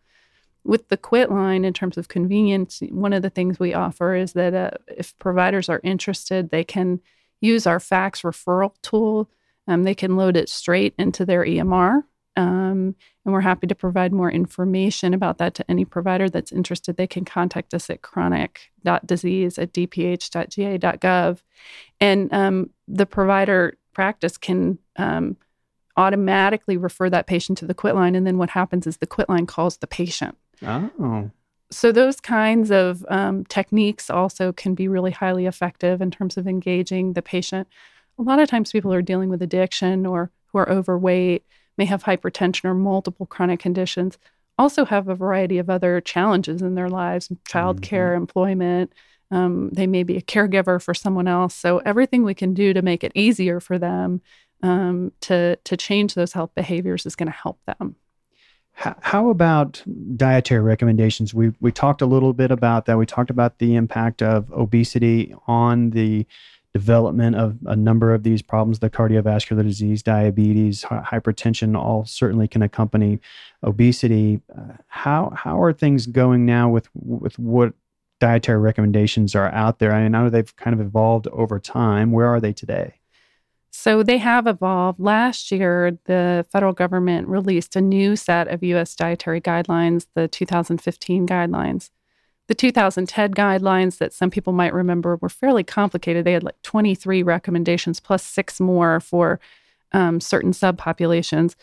with 0.65 0.89
the 0.89 0.97
quit 0.97 1.31
line 1.31 1.63
in 1.63 1.73
terms 1.73 1.97
of 1.97 2.07
convenience 2.07 2.81
one 2.89 3.13
of 3.13 3.21
the 3.21 3.29
things 3.29 3.59
we 3.59 3.73
offer 3.73 4.15
is 4.15 4.33
that 4.33 4.53
uh, 4.53 4.71
if 4.87 5.17
providers 5.19 5.69
are 5.69 5.81
interested 5.83 6.49
they 6.49 6.63
can 6.63 6.99
use 7.41 7.67
our 7.67 7.79
fax 7.79 8.21
referral 8.21 8.73
tool. 8.81 9.29
Um, 9.67 9.83
they 9.83 9.95
can 9.95 10.15
load 10.15 10.37
it 10.37 10.49
straight 10.49 10.93
into 10.97 11.25
their 11.25 11.43
emr 11.43 12.03
um, 12.35 12.95
and 13.23 13.33
we're 13.33 13.41
happy 13.41 13.67
to 13.67 13.75
provide 13.75 14.11
more 14.11 14.29
information 14.29 15.13
about 15.13 15.37
that 15.37 15.55
to 15.55 15.71
any 15.71 15.85
provider 15.85 16.29
that's 16.29 16.51
interested. 16.51 16.97
They 16.97 17.07
can 17.07 17.23
contact 17.23 17.73
us 17.73 17.89
at 17.89 18.01
chronic.disease 18.01 19.57
at 19.57 19.73
dph.ga.gov 19.73 21.39
and 21.99 22.33
um, 22.33 22.69
the 22.87 23.05
provider 23.05 23.77
practice 23.93 24.37
can 24.37 24.77
um, 24.97 25.37
automatically 25.97 26.75
refer 26.75 27.09
that 27.09 27.25
patient 27.25 27.57
to 27.59 27.65
the 27.65 27.73
quit 27.73 27.95
line. 27.95 28.15
And 28.15 28.27
then 28.27 28.37
what 28.37 28.49
happens 28.49 28.85
is 28.85 28.97
the 28.97 29.07
quit 29.07 29.29
line 29.29 29.45
calls 29.45 29.77
the 29.77 29.87
patient 29.87 30.37
Oh. 30.63 31.31
So, 31.71 31.91
those 31.91 32.19
kinds 32.21 32.71
of 32.71 33.05
um, 33.09 33.43
techniques 33.45 34.09
also 34.09 34.53
can 34.53 34.75
be 34.75 34.87
really 34.87 35.11
highly 35.11 35.45
effective 35.45 36.01
in 36.01 36.11
terms 36.11 36.37
of 36.37 36.47
engaging 36.47 37.13
the 37.13 37.21
patient. 37.21 37.67
A 38.17 38.21
lot 38.21 38.39
of 38.39 38.47
times, 38.47 38.71
people 38.71 38.91
who 38.91 38.97
are 38.97 39.01
dealing 39.01 39.29
with 39.29 39.41
addiction 39.41 40.05
or 40.05 40.31
who 40.47 40.59
are 40.59 40.69
overweight, 40.69 41.43
may 41.77 41.85
have 41.85 42.03
hypertension 42.03 42.65
or 42.65 42.73
multiple 42.73 43.25
chronic 43.25 43.59
conditions, 43.59 44.17
also 44.57 44.85
have 44.85 45.09
a 45.09 45.15
variety 45.15 45.57
of 45.57 45.69
other 45.69 45.99
challenges 45.99 46.61
in 46.61 46.75
their 46.75 46.89
lives 46.89 47.29
childcare, 47.45 48.11
mm-hmm. 48.11 48.17
employment. 48.17 48.93
Um, 49.31 49.69
they 49.71 49.87
may 49.87 50.03
be 50.03 50.17
a 50.17 50.21
caregiver 50.21 50.81
for 50.81 50.93
someone 50.93 51.27
else. 51.27 51.55
So, 51.55 51.79
everything 51.79 52.23
we 52.23 52.35
can 52.35 52.53
do 52.53 52.73
to 52.73 52.81
make 52.81 53.03
it 53.03 53.11
easier 53.15 53.59
for 53.59 53.79
them 53.79 54.21
um, 54.61 55.11
to, 55.21 55.55
to 55.57 55.75
change 55.75 56.13
those 56.13 56.33
health 56.33 56.51
behaviors 56.55 57.05
is 57.05 57.15
going 57.15 57.31
to 57.31 57.37
help 57.37 57.59
them. 57.65 57.95
How 58.77 59.29
about 59.29 59.81
dietary 60.17 60.61
recommendations? 60.61 61.33
We 61.33 61.53
we 61.59 61.71
talked 61.71 62.01
a 62.01 62.05
little 62.05 62.33
bit 62.33 62.51
about 62.51 62.85
that. 62.85 62.97
We 62.97 63.05
talked 63.05 63.29
about 63.29 63.57
the 63.59 63.75
impact 63.75 64.21
of 64.21 64.51
obesity 64.51 65.33
on 65.47 65.91
the 65.91 66.27
development 66.75 67.37
of 67.37 67.57
a 67.67 67.75
number 67.75 68.13
of 68.13 68.23
these 68.23 68.41
problems 68.41 68.79
the 68.79 68.89
cardiovascular 68.89 69.63
disease 69.63 70.03
diabetes 70.03 70.83
hypertension 70.83 71.73
all 71.73 72.03
certainly 72.03 72.49
can 72.49 72.61
accompany 72.61 73.17
obesity 73.63 74.41
uh, 74.53 74.73
how 74.87 75.31
how 75.37 75.61
are 75.61 75.71
things 75.71 76.05
going 76.05 76.45
now 76.45 76.67
with 76.67 76.89
with 76.93 77.39
what 77.39 77.73
dietary 78.19 78.59
recommendations 78.59 79.33
are 79.35 79.49
out 79.53 79.79
there 79.79 79.93
i 79.93 80.05
know 80.09 80.29
they've 80.29 80.53
kind 80.57 80.77
of 80.77 80.85
evolved 80.85 81.29
over 81.29 81.61
time 81.61 82.11
where 82.11 82.27
are 82.27 82.41
they 82.41 82.51
today 82.51 82.95
so 83.75 84.03
they 84.03 84.17
have 84.17 84.47
evolved. 84.47 84.99
Last 84.99 85.51
year, 85.51 85.99
the 86.05 86.45
federal 86.49 86.71
government 86.71 87.27
released 87.27 87.75
a 87.75 87.81
new 87.81 88.15
set 88.15 88.47
of 88.47 88.63
US 88.63 88.95
dietary 88.95 89.41
guidelines, 89.41 90.07
the 90.15 90.27
2015 90.29 91.27
guidelines. 91.27 91.89
The 92.47 92.55
2010 92.55 93.33
guidelines 93.33 93.97
that 93.97 94.13
some 94.13 94.31
people 94.31 94.53
might 94.53 94.73
remember 94.73 95.17
were 95.17 95.29
fairly 95.29 95.63
complicated. 95.63 96.25
They 96.25 96.33
had 96.33 96.43
like 96.43 96.61
23 96.61 97.21
recommendations 97.21 97.99
plus 97.99 98.23
six 98.23 98.59
more 98.59 98.99
for 99.01 99.41
um, 99.91 100.21
certain 100.21 100.51
subpopulations. 100.51 101.55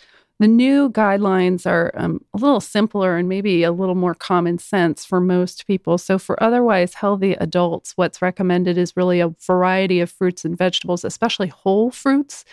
The 0.43 0.49
new 0.49 0.91
guidelines 0.91 1.71
are 1.71 1.93
um, 1.95 2.21
a 2.35 2.37
little 2.37 2.61
simpler 2.61 3.17
and 3.17 3.29
maybe 3.29 3.63
a 3.63 3.71
little 3.71 3.95
more 3.95 4.13
common 4.13 4.59
sense 4.59 5.05
for 5.05 5.21
most 5.21 5.69
people. 5.69 5.99
So, 5.99 6.19
for 6.19 6.43
otherwise 6.43 6.95
healthy 6.95 7.35
adults, 7.35 7.93
what's 7.97 8.21
recommended 8.21 8.77
is 8.77 8.97
really 8.97 9.21
a 9.21 9.33
variety 9.47 10.01
of 10.01 10.11
fruits 10.11 10.45
and 10.45 10.59
vegetables, 10.59 11.05
especially 11.05 11.47
whole 11.47 11.93
fruits 11.93 12.45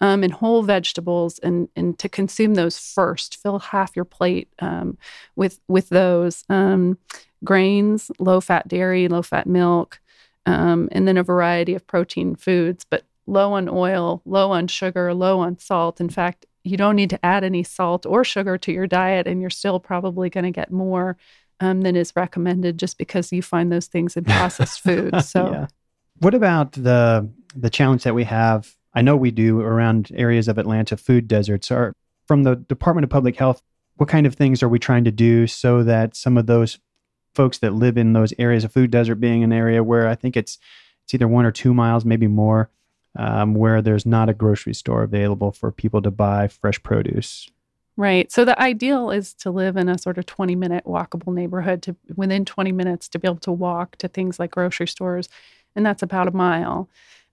um, 0.00 0.24
and 0.24 0.32
whole 0.32 0.64
vegetables, 0.64 1.38
and, 1.38 1.68
and 1.76 1.96
to 2.00 2.08
consume 2.08 2.54
those 2.54 2.76
first. 2.76 3.36
Fill 3.36 3.60
half 3.60 3.94
your 3.94 4.04
plate 4.04 4.48
um, 4.58 4.98
with, 5.36 5.60
with 5.68 5.90
those 5.90 6.42
um, 6.48 6.98
grains, 7.44 8.10
low 8.18 8.40
fat 8.40 8.66
dairy, 8.66 9.06
low 9.06 9.22
fat 9.22 9.46
milk, 9.46 10.00
um, 10.44 10.88
and 10.90 11.06
then 11.06 11.16
a 11.16 11.22
variety 11.22 11.76
of 11.76 11.86
protein 11.86 12.34
foods, 12.34 12.84
but 12.84 13.04
low 13.28 13.52
on 13.52 13.68
oil, 13.68 14.22
low 14.24 14.50
on 14.50 14.66
sugar, 14.66 15.14
low 15.14 15.38
on 15.38 15.56
salt. 15.56 16.00
In 16.00 16.08
fact, 16.08 16.44
you 16.64 16.76
don't 16.76 16.96
need 16.96 17.10
to 17.10 17.24
add 17.24 17.44
any 17.44 17.62
salt 17.62 18.06
or 18.06 18.24
sugar 18.24 18.58
to 18.58 18.72
your 18.72 18.86
diet, 18.86 19.26
and 19.26 19.40
you're 19.40 19.50
still 19.50 19.80
probably 19.80 20.30
going 20.30 20.44
to 20.44 20.50
get 20.50 20.70
more 20.70 21.16
um, 21.60 21.80
than 21.80 21.96
is 21.96 22.12
recommended 22.14 22.78
just 22.78 22.98
because 22.98 23.32
you 23.32 23.42
find 23.42 23.72
those 23.72 23.86
things 23.86 24.16
in 24.16 24.24
processed 24.24 24.80
food. 24.82 25.22
So, 25.24 25.50
yeah. 25.50 25.66
what 26.18 26.34
about 26.34 26.72
the 26.72 27.28
the 27.54 27.70
challenge 27.70 28.04
that 28.04 28.14
we 28.14 28.24
have? 28.24 28.74
I 28.94 29.02
know 29.02 29.16
we 29.16 29.30
do 29.30 29.60
around 29.60 30.10
areas 30.14 30.48
of 30.48 30.58
Atlanta 30.58 30.96
food 30.96 31.28
deserts. 31.28 31.70
Are 31.70 31.92
from 32.26 32.42
the 32.42 32.56
Department 32.56 33.04
of 33.04 33.10
Public 33.10 33.36
Health, 33.36 33.62
what 33.96 34.08
kind 34.08 34.26
of 34.26 34.34
things 34.34 34.62
are 34.62 34.68
we 34.68 34.78
trying 34.78 35.04
to 35.04 35.10
do 35.10 35.46
so 35.46 35.82
that 35.82 36.16
some 36.16 36.36
of 36.36 36.46
those 36.46 36.78
folks 37.34 37.58
that 37.58 37.74
live 37.74 37.96
in 37.96 38.12
those 38.12 38.32
areas 38.38 38.64
of 38.64 38.72
food 38.72 38.90
desert 38.90 39.16
being 39.16 39.42
an 39.44 39.52
area 39.52 39.82
where 39.82 40.08
I 40.08 40.14
think 40.14 40.36
it's 40.36 40.58
it's 41.04 41.14
either 41.14 41.28
one 41.28 41.46
or 41.46 41.50
two 41.50 41.72
miles, 41.72 42.04
maybe 42.04 42.26
more, 42.26 42.70
um, 43.16 43.54
where 43.54 43.82
there's 43.82 44.06
not 44.06 44.28
a 44.28 44.34
grocery 44.34 44.74
store 44.74 45.02
available 45.02 45.52
for 45.52 45.70
people 45.70 46.02
to 46.02 46.10
buy 46.10 46.48
fresh 46.48 46.82
produce. 46.82 47.50
Right. 47.96 48.30
So 48.30 48.44
the 48.44 48.60
ideal 48.60 49.10
is 49.10 49.34
to 49.34 49.50
live 49.50 49.76
in 49.76 49.88
a 49.88 49.98
sort 49.98 50.18
of 50.18 50.26
20 50.26 50.54
minute 50.54 50.84
walkable 50.84 51.34
neighborhood 51.34 51.82
to 51.82 51.96
within 52.14 52.44
20 52.44 52.70
minutes 52.70 53.08
to 53.08 53.18
be 53.18 53.26
able 53.26 53.38
to 53.38 53.50
walk 53.50 53.96
to 53.96 54.06
things 54.06 54.38
like 54.38 54.52
grocery 54.52 54.86
stores. 54.86 55.28
And 55.74 55.84
that's 55.84 56.02
about 56.02 56.28
a 56.28 56.30
mile. 56.30 56.88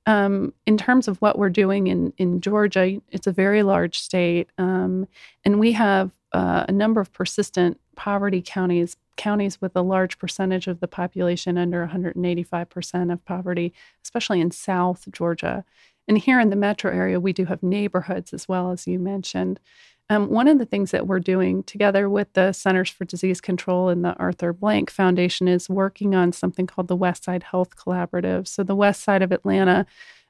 Um, 0.07 0.53
in 0.65 0.77
terms 0.77 1.07
of 1.07 1.17
what 1.21 1.37
we're 1.37 1.49
doing 1.49 1.87
in, 1.87 2.13
in 2.17 2.41
Georgia, 2.41 2.99
it's 3.11 3.27
a 3.27 3.31
very 3.31 3.61
large 3.61 3.99
state. 3.99 4.49
Um, 4.57 5.07
and 5.43 5.59
we 5.59 5.71
have 5.73 6.11
uh, 6.31 6.65
a 6.67 6.71
number 6.71 6.99
of 6.99 7.13
persistent 7.13 7.79
poverty 7.95 8.41
counties, 8.45 8.97
counties 9.15 9.61
with 9.61 9.75
a 9.75 9.81
large 9.81 10.17
percentage 10.17 10.67
of 10.67 10.79
the 10.79 10.87
population 10.87 11.57
under 11.57 11.87
185% 11.87 13.13
of 13.13 13.25
poverty, 13.25 13.73
especially 14.03 14.41
in 14.41 14.51
South 14.51 15.05
Georgia. 15.11 15.65
And 16.07 16.17
here 16.17 16.39
in 16.39 16.49
the 16.49 16.55
metro 16.55 16.91
area, 16.91 17.19
we 17.19 17.33
do 17.33 17.45
have 17.45 17.63
neighborhoods 17.63 18.33
as 18.33 18.47
well, 18.47 18.71
as 18.71 18.87
you 18.87 18.99
mentioned. 18.99 19.59
Um, 20.07 20.29
one 20.29 20.47
of 20.47 20.59
the 20.59 20.65
things 20.65 20.91
that 20.91 21.07
we're 21.07 21.19
doing 21.19 21.63
together 21.63 22.07
with 22.07 22.31
the 22.33 22.53
Centers 22.53 22.91
for 22.91 23.05
Disease 23.05 23.41
Control 23.41 23.89
and 23.89 24.05
the 24.05 24.13
Arthur 24.17 24.53
Blank 24.53 24.91
Foundation 24.91 25.47
is 25.47 25.67
working 25.67 26.13
on 26.13 26.31
something 26.31 26.67
called 26.67 26.87
the 26.87 26.95
West 26.95 27.23
Side 27.23 27.41
Health 27.41 27.75
Collaborative. 27.75 28.47
So, 28.47 28.61
the 28.63 28.75
west 28.75 29.01
side 29.01 29.23
of 29.23 29.31
Atlanta 29.31 29.87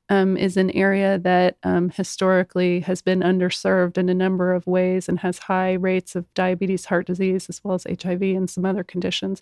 um, 0.09 0.37
is 0.37 0.57
an 0.57 0.71
area 0.71 1.17
that 1.19 1.57
um, 1.63 1.89
historically 1.89 2.81
has 2.81 3.01
been 3.01 3.21
underserved 3.21 3.97
in 3.97 4.09
a 4.09 4.13
number 4.13 4.53
of 4.53 4.67
ways 4.67 5.09
and 5.09 5.19
has 5.19 5.39
high 5.39 5.73
rates 5.73 6.15
of 6.15 6.31
diabetes, 6.33 6.85
heart 6.85 7.07
disease, 7.07 7.49
as 7.49 7.63
well 7.63 7.75
as 7.75 7.87
HIV 8.01 8.21
and 8.21 8.49
some 8.49 8.65
other 8.65 8.83
conditions. 8.83 9.41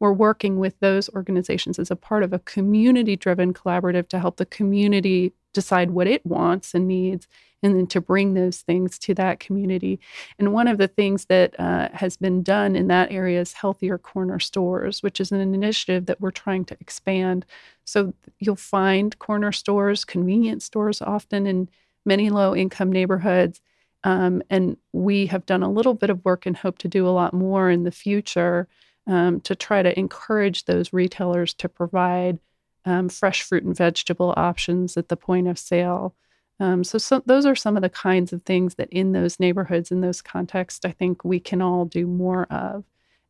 We're 0.00 0.12
working 0.12 0.58
with 0.58 0.78
those 0.80 1.10
organizations 1.10 1.78
as 1.78 1.90
a 1.90 1.96
part 1.96 2.22
of 2.22 2.32
a 2.32 2.38
community 2.38 3.16
driven 3.16 3.52
collaborative 3.52 4.08
to 4.08 4.18
help 4.18 4.36
the 4.36 4.46
community 4.46 5.32
decide 5.52 5.90
what 5.90 6.06
it 6.06 6.24
wants 6.24 6.74
and 6.74 6.86
needs 6.86 7.26
and 7.62 7.76
then 7.76 7.86
to 7.88 8.00
bring 8.00 8.34
those 8.34 8.58
things 8.58 8.98
to 9.00 9.14
that 9.14 9.40
community. 9.40 9.98
And 10.38 10.52
one 10.52 10.68
of 10.68 10.78
the 10.78 10.88
things 10.88 11.24
that 11.26 11.58
uh, 11.58 11.88
has 11.92 12.16
been 12.16 12.42
done 12.42 12.76
in 12.76 12.86
that 12.88 13.10
area 13.10 13.40
is 13.40 13.52
healthier 13.52 13.98
corner 13.98 14.38
stores, 14.38 15.02
which 15.02 15.20
is 15.20 15.32
an 15.32 15.40
initiative 15.40 16.06
that 16.06 16.20
we're 16.20 16.30
trying 16.30 16.64
to 16.66 16.76
expand. 16.80 17.44
So 17.84 18.14
you'll 18.38 18.56
find 18.56 19.18
corner 19.18 19.52
stores, 19.52 20.04
convenience 20.04 20.64
stores 20.64 21.02
often 21.02 21.46
in 21.46 21.68
many 22.06 22.30
low 22.30 22.54
income 22.54 22.92
neighborhoods. 22.92 23.60
Um, 24.04 24.42
and 24.48 24.76
we 24.92 25.26
have 25.26 25.44
done 25.44 25.64
a 25.64 25.70
little 25.70 25.94
bit 25.94 26.10
of 26.10 26.24
work 26.24 26.46
and 26.46 26.56
hope 26.56 26.78
to 26.78 26.88
do 26.88 27.06
a 27.06 27.10
lot 27.10 27.34
more 27.34 27.70
in 27.70 27.82
the 27.82 27.90
future 27.90 28.68
um, 29.08 29.40
to 29.40 29.56
try 29.56 29.82
to 29.82 29.98
encourage 29.98 30.66
those 30.66 30.92
retailers 30.92 31.54
to 31.54 31.68
provide 31.68 32.38
um, 32.84 33.08
fresh 33.08 33.42
fruit 33.42 33.64
and 33.64 33.76
vegetable 33.76 34.34
options 34.36 34.96
at 34.96 35.08
the 35.08 35.16
point 35.16 35.48
of 35.48 35.58
sale. 35.58 36.14
Um, 36.60 36.82
so, 36.82 36.98
so, 36.98 37.22
those 37.24 37.46
are 37.46 37.54
some 37.54 37.76
of 37.76 37.82
the 37.82 37.88
kinds 37.88 38.32
of 38.32 38.42
things 38.42 38.74
that 38.76 38.88
in 38.90 39.12
those 39.12 39.38
neighborhoods, 39.38 39.92
in 39.92 40.00
those 40.00 40.20
contexts, 40.20 40.84
I 40.84 40.90
think 40.90 41.24
we 41.24 41.38
can 41.38 41.62
all 41.62 41.84
do 41.84 42.06
more 42.06 42.44
of. 42.50 42.84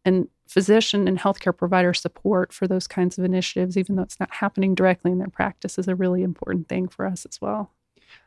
And 0.05 0.29
physician 0.47 1.07
and 1.07 1.19
healthcare 1.19 1.55
provider 1.55 1.93
support 1.93 2.53
for 2.53 2.67
those 2.67 2.87
kinds 2.87 3.19
of 3.19 3.25
initiatives, 3.25 3.77
even 3.77 3.97
though 3.97 4.03
it's 4.03 4.19
not 4.19 4.33
happening 4.33 4.75
directly 4.75 5.13
in 5.13 5.19
their 5.19 5.29
practice, 5.29 5.79
is 5.79 5.89
a 5.89 5.95
really 5.95 6.23
important 6.23 6.69
thing 6.69 6.89
for 6.89 7.05
us 7.05 7.27
as 7.27 7.41
well. 7.41 7.71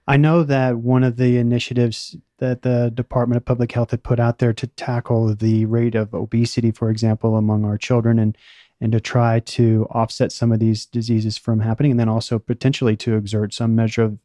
I 0.08 0.18
know 0.18 0.44
that 0.44 0.78
one 0.78 1.04
of 1.04 1.18
the 1.18 1.38
initiatives 1.38 2.16
that 2.38 2.62
the 2.62 2.92
Department 2.94 3.38
of 3.38 3.46
Public 3.46 3.72
Health 3.72 3.92
had 3.92 4.04
put 4.04 4.20
out 4.20 4.40
there 4.40 4.54
to 4.54 4.68
tackle 4.68 5.34
the 5.36 5.66
rate 5.66 5.96
of 5.96 6.14
obesity, 6.14 6.72
for 6.72 6.90
example, 6.90 7.36
among 7.36 7.66
our 7.66 7.78
children 7.78 8.20
and 8.20 8.38
and 8.82 8.92
to 8.92 9.00
try 9.00 9.40
to 9.40 9.88
offset 9.92 10.32
some 10.32 10.52
of 10.52 10.60
these 10.60 10.86
diseases 10.86 11.38
from 11.38 11.62
happening, 11.62 11.92
and 11.92 12.00
then 12.00 12.10
also 12.10 12.40
potentially 12.40 12.98
to 12.98 13.16
exert 13.16 13.54
some 13.54 13.76
measure 13.76 14.04
of 14.04 14.18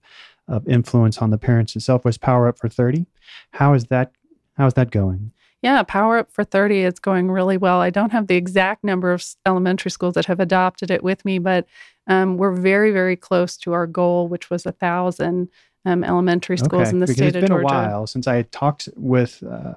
of 0.49 0.67
influence 0.69 1.19
on 1.19 1.31
the 1.31 1.39
parents 1.39 1.75
itself 1.75 2.05
was 2.05 2.19
Power 2.19 2.49
Up 2.49 2.59
for 2.59 2.69
30. 2.69 3.07
How 3.53 3.75
is 3.75 3.87
that 3.87 4.13
how 4.57 4.67
is 4.67 4.75
that 4.75 4.91
going? 4.91 5.33
Yeah, 5.63 5.83
Power 5.83 6.19
Up 6.19 6.31
for 6.31 6.45
30 6.45 6.81
is 6.81 6.99
going 6.99 7.31
really 7.31 7.57
well. 7.57 7.81
I 7.81 7.91
don't 7.91 8.13
have 8.13 8.27
the 8.27 8.37
exact 8.37 8.85
number 8.85 9.13
of 9.13 9.25
elementary 9.45 9.91
schools 9.91 10.15
that 10.15 10.27
have 10.27 10.41
adopted 10.41 10.91
it 10.91 11.03
with 11.03 11.25
me, 11.25 11.39
but 11.39 11.67
um, 12.07 12.37
we're 12.37 12.53
very, 12.53 12.93
very 12.93 13.17
close 13.17 13.57
to 13.59 13.73
our 13.73 13.87
goal, 13.87 14.29
which 14.29 14.49
was 14.49 14.65
a 14.65 14.73
thousand 14.73 15.49
um, 15.85 16.05
elementary 16.05 16.59
schools 16.59 16.89
okay, 16.89 16.91
in 16.91 17.01
the 17.01 17.07
state 17.07 17.35
of 17.37 17.47
Georgia. 17.47 17.55
It's 17.55 17.73
been 17.73 17.81
a 17.81 17.89
while 17.89 18.07
since 18.07 18.27
I 18.27 18.43
talked 18.43 18.89
with 18.97 19.43
uh, 19.43 19.75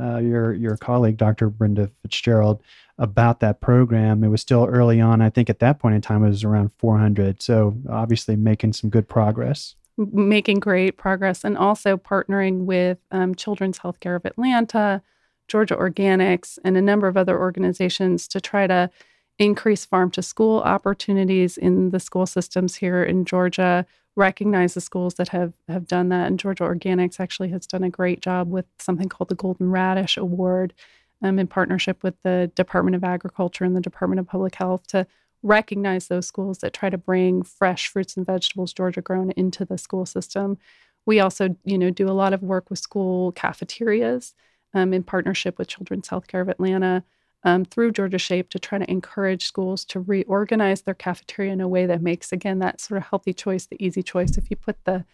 uh, 0.00 0.18
your 0.18 0.54
your 0.54 0.76
colleague, 0.76 1.16
Dr. 1.16 1.50
Brenda 1.50 1.90
Fitzgerald, 2.02 2.62
about 2.98 3.40
that 3.40 3.60
program. 3.60 4.24
It 4.24 4.28
was 4.28 4.40
still 4.40 4.66
early 4.66 5.00
on. 5.00 5.20
I 5.20 5.30
think 5.30 5.48
at 5.48 5.60
that 5.60 5.78
point 5.78 5.94
in 5.94 6.00
time, 6.00 6.24
it 6.24 6.28
was 6.28 6.44
around 6.44 6.70
400. 6.78 7.40
So 7.42 7.76
obviously 7.88 8.36
making 8.36 8.72
some 8.72 8.90
good 8.90 9.08
progress 9.08 9.76
making 9.98 10.60
great 10.60 10.96
progress 10.96 11.44
and 11.44 11.58
also 11.58 11.96
partnering 11.96 12.64
with 12.64 12.98
um, 13.10 13.34
Children's 13.34 13.80
Healthcare 13.80 14.16
of 14.16 14.24
Atlanta, 14.24 15.02
Georgia 15.48 15.76
Organics, 15.76 16.58
and 16.64 16.76
a 16.76 16.82
number 16.82 17.08
of 17.08 17.16
other 17.16 17.38
organizations 17.38 18.28
to 18.28 18.40
try 18.40 18.66
to 18.66 18.90
increase 19.38 19.84
farm 19.84 20.10
to 20.12 20.22
school 20.22 20.60
opportunities 20.60 21.56
in 21.56 21.90
the 21.90 22.00
school 22.00 22.26
systems 22.26 22.76
here 22.76 23.02
in 23.02 23.24
Georgia. 23.24 23.84
Recognize 24.14 24.74
the 24.74 24.80
schools 24.80 25.14
that 25.14 25.28
have 25.28 25.52
have 25.68 25.86
done 25.86 26.08
that, 26.08 26.26
and 26.26 26.38
Georgia 26.38 26.64
Organics 26.64 27.20
actually 27.20 27.50
has 27.50 27.66
done 27.66 27.84
a 27.84 27.90
great 27.90 28.20
job 28.20 28.50
with 28.50 28.66
something 28.78 29.08
called 29.08 29.28
the 29.28 29.36
Golden 29.36 29.70
Radish 29.70 30.16
Award, 30.16 30.74
um, 31.22 31.38
in 31.38 31.46
partnership 31.46 32.02
with 32.02 32.14
the 32.22 32.50
Department 32.54 32.96
of 32.96 33.04
Agriculture 33.04 33.64
and 33.64 33.76
the 33.76 33.80
Department 33.80 34.20
of 34.20 34.26
Public 34.26 34.54
Health 34.54 34.86
to 34.88 35.06
recognize 35.42 36.08
those 36.08 36.26
schools 36.26 36.58
that 36.58 36.72
try 36.72 36.90
to 36.90 36.98
bring 36.98 37.42
fresh 37.42 37.88
fruits 37.88 38.16
and 38.16 38.26
vegetables 38.26 38.72
Georgia 38.72 39.00
grown 39.00 39.30
into 39.32 39.64
the 39.64 39.78
school 39.78 40.06
system. 40.06 40.58
We 41.06 41.20
also, 41.20 41.56
you 41.64 41.78
know, 41.78 41.90
do 41.90 42.08
a 42.08 42.12
lot 42.12 42.32
of 42.32 42.42
work 42.42 42.70
with 42.70 42.78
school 42.78 43.32
cafeterias 43.32 44.34
um, 44.74 44.92
in 44.92 45.02
partnership 45.02 45.58
with 45.58 45.68
Children's 45.68 46.08
Healthcare 46.08 46.42
of 46.42 46.48
Atlanta 46.48 47.04
um, 47.44 47.64
through 47.64 47.92
Georgia 47.92 48.18
Shape 48.18 48.50
to 48.50 48.58
try 48.58 48.78
to 48.78 48.90
encourage 48.90 49.46
schools 49.46 49.84
to 49.86 50.00
reorganize 50.00 50.82
their 50.82 50.94
cafeteria 50.94 51.52
in 51.52 51.60
a 51.60 51.68
way 51.68 51.86
that 51.86 52.02
makes, 52.02 52.32
again, 52.32 52.58
that 52.58 52.80
sort 52.80 52.98
of 52.98 53.06
healthy 53.06 53.32
choice, 53.32 53.66
the 53.66 53.82
easy 53.82 54.02
choice. 54.02 54.36
If 54.36 54.50
you 54.50 54.56
put 54.56 54.84
the 54.84 55.04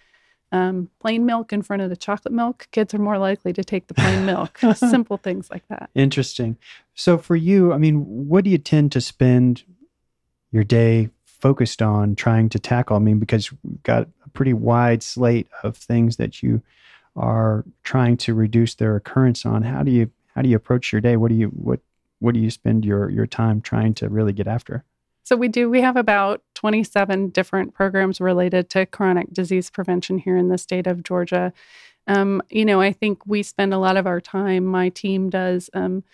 um, 0.54 0.88
plain 1.00 1.26
milk 1.26 1.52
in 1.52 1.62
front 1.62 1.82
of 1.82 1.90
the 1.90 1.96
chocolate 1.96 2.32
milk, 2.32 2.68
kids 2.70 2.94
are 2.94 2.98
more 2.98 3.18
likely 3.18 3.52
to 3.52 3.64
take 3.64 3.88
the 3.88 3.94
plain 3.94 4.24
milk. 4.24 4.60
Simple 4.76 5.16
things 5.16 5.50
like 5.50 5.66
that. 5.66 5.90
Interesting. 5.96 6.56
So, 6.94 7.18
for 7.18 7.34
you, 7.34 7.72
I 7.72 7.78
mean, 7.78 8.04
what 8.28 8.44
do 8.44 8.50
you 8.50 8.58
tend 8.58 8.92
to 8.92 9.00
spend 9.00 9.64
your 10.52 10.62
day 10.62 11.08
focused 11.24 11.82
on 11.82 12.14
trying 12.14 12.48
to 12.50 12.60
tackle? 12.60 12.94
I 12.94 13.00
mean, 13.00 13.18
because 13.18 13.50
we've 13.50 13.82
got 13.82 14.06
a 14.24 14.28
pretty 14.28 14.52
wide 14.52 15.02
slate 15.02 15.48
of 15.64 15.76
things 15.76 16.18
that 16.18 16.40
you 16.40 16.62
are 17.16 17.64
trying 17.82 18.16
to 18.18 18.32
reduce 18.32 18.76
their 18.76 18.94
occurrence 18.94 19.44
on. 19.44 19.62
How 19.62 19.82
do 19.82 19.90
you 19.90 20.08
how 20.36 20.42
do 20.42 20.48
you 20.48 20.54
approach 20.54 20.92
your 20.92 21.00
day? 21.00 21.16
What 21.16 21.30
do 21.30 21.34
you 21.34 21.48
what 21.48 21.80
what 22.20 22.32
do 22.32 22.38
you 22.38 22.50
spend 22.50 22.84
your 22.84 23.10
your 23.10 23.26
time 23.26 23.60
trying 23.60 23.92
to 23.94 24.08
really 24.08 24.32
get 24.32 24.46
after? 24.46 24.84
So 25.24 25.34
we 25.34 25.48
do 25.48 25.68
we 25.68 25.80
have 25.80 25.96
about 25.96 26.43
27 26.64 27.29
different 27.29 27.74
programs 27.74 28.22
related 28.22 28.70
to 28.70 28.87
chronic 28.87 29.31
disease 29.35 29.68
prevention 29.68 30.16
here 30.16 30.38
in 30.38 30.48
the 30.48 30.57
state 30.57 30.87
of 30.87 31.03
Georgia. 31.03 31.53
Um, 32.07 32.40
you 32.48 32.64
know, 32.64 32.81
I 32.81 32.90
think 32.90 33.27
we 33.27 33.42
spend 33.42 33.74
a 33.74 33.79
lot 33.79 33.98
of 33.98 34.07
our 34.07 34.18
time. 34.18 34.64
My 34.64 34.88
team 34.88 35.29
does. 35.29 35.68
Um, 35.74 36.05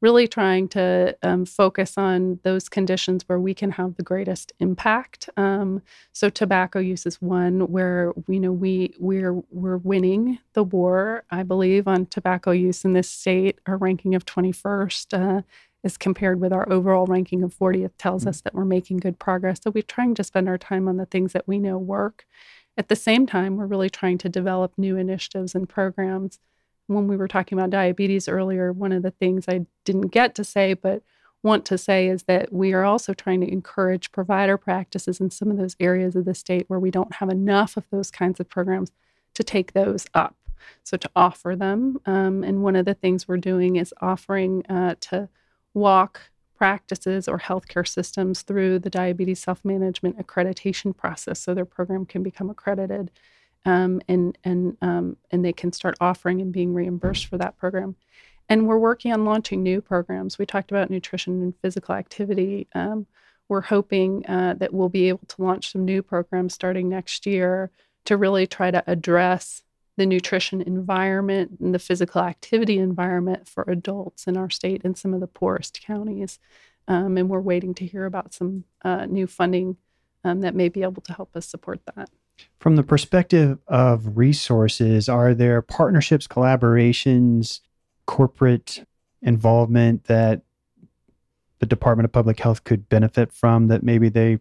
really 0.00 0.26
trying 0.26 0.66
to 0.66 1.14
um, 1.22 1.44
focus 1.44 1.96
on 1.96 2.40
those 2.42 2.68
conditions 2.68 3.22
where 3.26 3.38
we 3.38 3.54
can 3.54 3.70
have 3.70 3.96
the 3.96 4.02
greatest 4.02 4.50
impact. 4.58 5.28
Um, 5.36 5.82
so 6.12 6.28
tobacco 6.30 6.78
use 6.78 7.04
is 7.06 7.20
one 7.20 7.70
where 7.70 8.12
you 8.26 8.40
know 8.40 8.50
we 8.50 8.94
we're 8.98 9.34
we're 9.50 9.76
winning 9.76 10.38
the 10.54 10.64
war, 10.64 11.24
I 11.30 11.42
believe, 11.44 11.86
on 11.86 12.06
tobacco 12.06 12.50
use 12.50 12.84
in 12.84 12.94
this 12.94 13.10
state. 13.10 13.60
Our 13.66 13.76
ranking 13.76 14.14
of 14.16 14.24
21st. 14.24 15.38
Uh, 15.38 15.42
as 15.82 15.96
compared 15.96 16.40
with 16.40 16.52
our 16.52 16.70
overall 16.70 17.06
ranking 17.06 17.42
of 17.42 17.54
40th 17.54 17.92
tells 17.98 18.26
us 18.26 18.40
that 18.42 18.54
we're 18.54 18.64
making 18.64 18.98
good 18.98 19.18
progress. 19.18 19.60
So 19.62 19.70
we're 19.70 19.82
trying 19.82 20.14
to 20.16 20.24
spend 20.24 20.48
our 20.48 20.58
time 20.58 20.88
on 20.88 20.96
the 20.96 21.06
things 21.06 21.32
that 21.32 21.48
we 21.48 21.58
know 21.58 21.78
work. 21.78 22.26
At 22.76 22.88
the 22.88 22.96
same 22.96 23.26
time, 23.26 23.56
we're 23.56 23.66
really 23.66 23.90
trying 23.90 24.18
to 24.18 24.28
develop 24.28 24.72
new 24.76 24.96
initiatives 24.96 25.54
and 25.54 25.68
programs 25.68 26.38
when 26.90 27.06
we 27.06 27.16
were 27.16 27.28
talking 27.28 27.56
about 27.56 27.70
diabetes 27.70 28.28
earlier, 28.28 28.72
one 28.72 28.92
of 28.92 29.02
the 29.02 29.12
things 29.12 29.46
I 29.48 29.66
didn't 29.84 30.08
get 30.08 30.34
to 30.34 30.44
say, 30.44 30.74
but 30.74 31.02
want 31.42 31.64
to 31.66 31.78
say 31.78 32.08
is 32.08 32.24
that 32.24 32.52
we 32.52 32.72
are 32.72 32.84
also 32.84 33.14
trying 33.14 33.40
to 33.40 33.50
encourage 33.50 34.12
provider 34.12 34.58
practices 34.58 35.20
in 35.20 35.30
some 35.30 35.50
of 35.50 35.56
those 35.56 35.76
areas 35.80 36.14
of 36.16 36.24
the 36.24 36.34
state 36.34 36.64
where 36.68 36.80
we 36.80 36.90
don't 36.90 37.14
have 37.14 37.30
enough 37.30 37.76
of 37.76 37.84
those 37.90 38.10
kinds 38.10 38.40
of 38.40 38.48
programs 38.48 38.90
to 39.34 39.42
take 39.42 39.72
those 39.72 40.06
up. 40.12 40.36
So, 40.84 40.98
to 40.98 41.10
offer 41.16 41.56
them. 41.56 42.00
Um, 42.04 42.44
and 42.44 42.62
one 42.62 42.76
of 42.76 42.84
the 42.84 42.92
things 42.92 43.26
we're 43.26 43.38
doing 43.38 43.76
is 43.76 43.94
offering 44.02 44.66
uh, 44.66 44.96
to 45.00 45.30
walk 45.74 46.30
practices 46.56 47.26
or 47.26 47.38
healthcare 47.38 47.88
systems 47.88 48.42
through 48.42 48.78
the 48.78 48.90
diabetes 48.90 49.40
self 49.40 49.64
management 49.64 50.18
accreditation 50.18 50.94
process 50.94 51.40
so 51.40 51.54
their 51.54 51.64
program 51.64 52.04
can 52.04 52.22
become 52.22 52.50
accredited 52.50 53.10
um, 53.64 54.00
and 54.08 54.36
and 54.44 54.76
um, 54.82 55.16
and 55.30 55.44
they 55.44 55.52
can 55.52 55.72
start 55.72 55.96
offering 56.00 56.40
and 56.40 56.52
being 56.52 56.74
reimbursed 56.74 57.26
for 57.26 57.38
that 57.38 57.56
program. 57.56 57.96
And 58.48 58.66
we're 58.66 58.78
working 58.78 59.12
on 59.12 59.24
launching 59.24 59.62
new 59.62 59.80
programs. 59.80 60.38
We 60.38 60.46
talked 60.46 60.70
about 60.70 60.90
nutrition 60.90 61.40
and 61.42 61.54
physical 61.62 61.94
activity. 61.94 62.66
Um, 62.74 63.06
we're 63.48 63.60
hoping 63.60 64.26
uh, 64.26 64.54
that 64.58 64.72
we'll 64.72 64.88
be 64.88 65.08
able 65.08 65.26
to 65.28 65.42
launch 65.42 65.72
some 65.72 65.84
new 65.84 66.02
programs 66.02 66.54
starting 66.54 66.88
next 66.88 67.26
year 67.26 67.70
to 68.06 68.16
really 68.16 68.46
try 68.46 68.70
to 68.70 68.82
address 68.86 69.62
the 70.00 70.06
nutrition 70.06 70.62
environment 70.62 71.58
and 71.60 71.74
the 71.74 71.78
physical 71.78 72.22
activity 72.22 72.78
environment 72.78 73.46
for 73.46 73.66
adults 73.68 74.26
in 74.26 74.34
our 74.34 74.48
state 74.48 74.80
and 74.82 74.96
some 74.96 75.12
of 75.12 75.20
the 75.20 75.26
poorest 75.26 75.82
counties. 75.82 76.38
Um, 76.88 77.18
and 77.18 77.28
we're 77.28 77.42
waiting 77.42 77.74
to 77.74 77.84
hear 77.84 78.06
about 78.06 78.32
some 78.32 78.64
uh, 78.82 79.04
new 79.04 79.26
funding 79.26 79.76
um, 80.24 80.40
that 80.40 80.54
may 80.54 80.70
be 80.70 80.82
able 80.82 81.02
to 81.02 81.12
help 81.12 81.36
us 81.36 81.44
support 81.44 81.80
that. 81.94 82.08
From 82.58 82.76
the 82.76 82.82
perspective 82.82 83.58
of 83.68 84.16
resources, 84.16 85.06
are 85.06 85.34
there 85.34 85.60
partnerships, 85.60 86.26
collaborations, 86.26 87.60
corporate 88.06 88.86
involvement 89.20 90.04
that 90.04 90.40
the 91.58 91.66
Department 91.66 92.06
of 92.06 92.12
Public 92.12 92.40
Health 92.40 92.64
could 92.64 92.88
benefit 92.88 93.34
from 93.34 93.68
that 93.68 93.82
maybe 93.82 94.08
they 94.08 94.38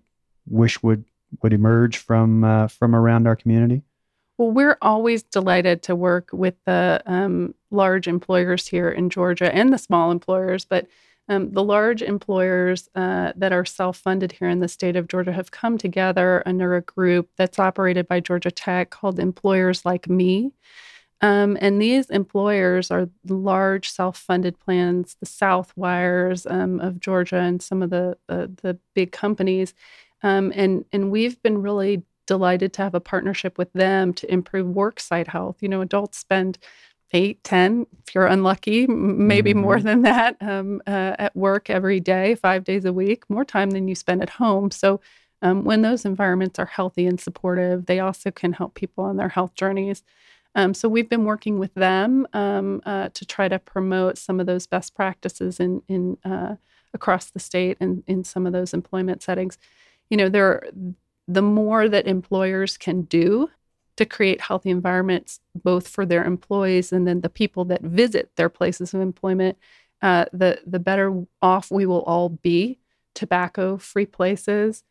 wish 0.47 0.81
would 0.81 1.03
would 1.43 1.51
emerge 1.51 1.97
from 1.97 2.45
uh, 2.45 2.69
from 2.69 2.95
around 2.95 3.27
our 3.27 3.35
community? 3.35 3.83
Well, 4.39 4.51
we're 4.51 4.77
always 4.81 5.23
delighted 5.23 5.83
to 5.83 5.97
work 5.97 6.29
with 6.31 6.55
the 6.65 7.03
um, 7.05 7.55
large 7.71 8.07
employers 8.07 8.67
here 8.67 8.89
in 8.89 9.09
Georgia 9.09 9.53
and 9.53 9.73
the 9.73 9.77
small 9.77 10.11
employers, 10.11 10.63
but 10.63 10.87
um, 11.27 11.51
the 11.51 11.63
large 11.63 12.01
employers 12.01 12.87
uh, 12.95 13.33
that 13.35 13.51
are 13.51 13.65
self 13.65 13.97
funded 13.97 14.31
here 14.31 14.47
in 14.47 14.61
the 14.61 14.69
state 14.69 14.95
of 14.95 15.09
Georgia 15.09 15.33
have 15.33 15.51
come 15.51 15.77
together 15.77 16.41
under 16.45 16.77
a 16.77 16.81
group 16.81 17.29
that's 17.37 17.59
operated 17.59 18.07
by 18.07 18.21
Georgia 18.21 18.49
Tech 18.49 18.91
called 18.91 19.19
Employers 19.19 19.83
Like 19.83 20.07
Me. 20.07 20.53
Um, 21.21 21.57
and 21.59 21.81
these 21.81 22.09
employers 22.09 22.91
are 22.91 23.09
large 23.27 23.91
self-funded 23.91 24.57
plans, 24.59 25.17
the 25.19 25.25
Southwires 25.25 26.49
um, 26.49 26.79
of 26.79 27.01
Georgia, 27.01 27.39
and 27.39 27.61
some 27.61 27.83
of 27.83 27.89
the 27.89 28.17
uh, 28.29 28.47
the 28.61 28.79
big 28.95 29.11
companies. 29.11 29.73
Um, 30.23 30.53
and 30.55 30.85
and 30.93 31.11
we've 31.11 31.41
been 31.43 31.61
really 31.61 32.03
delighted 32.33 32.71
to 32.73 32.81
have 32.85 32.95
a 32.95 33.07
partnership 33.11 33.57
with 33.57 33.71
them 33.73 34.13
to 34.13 34.25
improve 34.37 34.67
work 34.67 34.99
site 34.99 35.29
health. 35.35 35.57
You 35.61 35.69
know, 35.69 35.81
adults 35.81 36.17
spend 36.17 36.57
eight, 37.11 37.43
ten, 37.43 37.85
if 38.01 38.13
you're 38.13 38.33
unlucky, 38.35 38.87
maybe 38.87 39.51
mm-hmm. 39.51 39.67
more 39.67 39.79
than 39.79 40.03
that, 40.03 40.31
um, 40.39 40.81
uh, 40.87 41.13
at 41.25 41.35
work 41.35 41.69
every 41.69 41.99
day, 41.99 42.35
five 42.35 42.63
days 42.63 42.85
a 42.85 42.93
week, 42.93 43.19
more 43.29 43.45
time 43.45 43.71
than 43.71 43.87
you 43.89 43.95
spend 43.95 44.21
at 44.21 44.37
home. 44.41 44.71
So. 44.71 44.99
Um, 45.41 45.63
when 45.63 45.83
those 45.83 46.03
environments 46.03 46.59
are 46.59 46.65
healthy 46.65 47.05
and 47.07 47.17
supportive, 47.17 47.85
they 47.85 48.01
also 48.01 48.29
can 48.29 48.51
help 48.51 48.73
people 48.73 49.05
on 49.05 49.15
their 49.15 49.29
health 49.29 49.53
journeys. 49.55 50.03
Um, 50.53 50.73
so 50.73 50.89
we've 50.89 51.07
been 51.07 51.23
working 51.23 51.59
with 51.59 51.73
them 51.75 52.27
um, 52.33 52.81
uh, 52.85 53.07
to 53.13 53.25
try 53.25 53.47
to 53.47 53.57
promote 53.57 54.17
some 54.17 54.41
of 54.41 54.47
those 54.47 54.67
best 54.67 54.95
practices 54.95 55.59
in 55.59 55.81
in 55.87 56.17
uh, 56.25 56.55
across 56.93 57.31
the 57.31 57.39
state 57.39 57.77
and 57.79 58.03
in 58.05 58.23
some 58.23 58.47
of 58.47 58.53
those 58.53 58.73
employment 58.73 59.23
settings. 59.23 59.57
You 60.09 60.17
know, 60.17 60.29
there 60.29 60.63
the 61.29 61.41
more 61.43 61.87
that 61.87 62.07
employers 62.07 62.75
can 62.75 63.03
do 63.03 63.49
to 63.95 64.05
create 64.05 64.41
healthy 64.41 64.71
environments, 64.71 65.39
both 65.53 65.87
for 65.87 66.05
their 66.05 66.23
employees 66.23 66.91
and 66.91 67.07
then 67.07 67.21
the 67.21 67.29
people 67.29 67.65
that 67.65 67.81
visit 67.83 68.31
their 68.35 68.49
places 68.49 68.93
of 68.93 69.01
employment, 69.01 69.57
uh, 70.01 70.25
the 70.33 70.59
the 70.65 70.79
better 70.79 71.23
off 71.41 71.69
we 71.69 71.85
will 71.85 72.01
all 72.03 72.29
be. 72.29 72.79
Tobacco-free 73.13 74.05
places, 74.05 74.83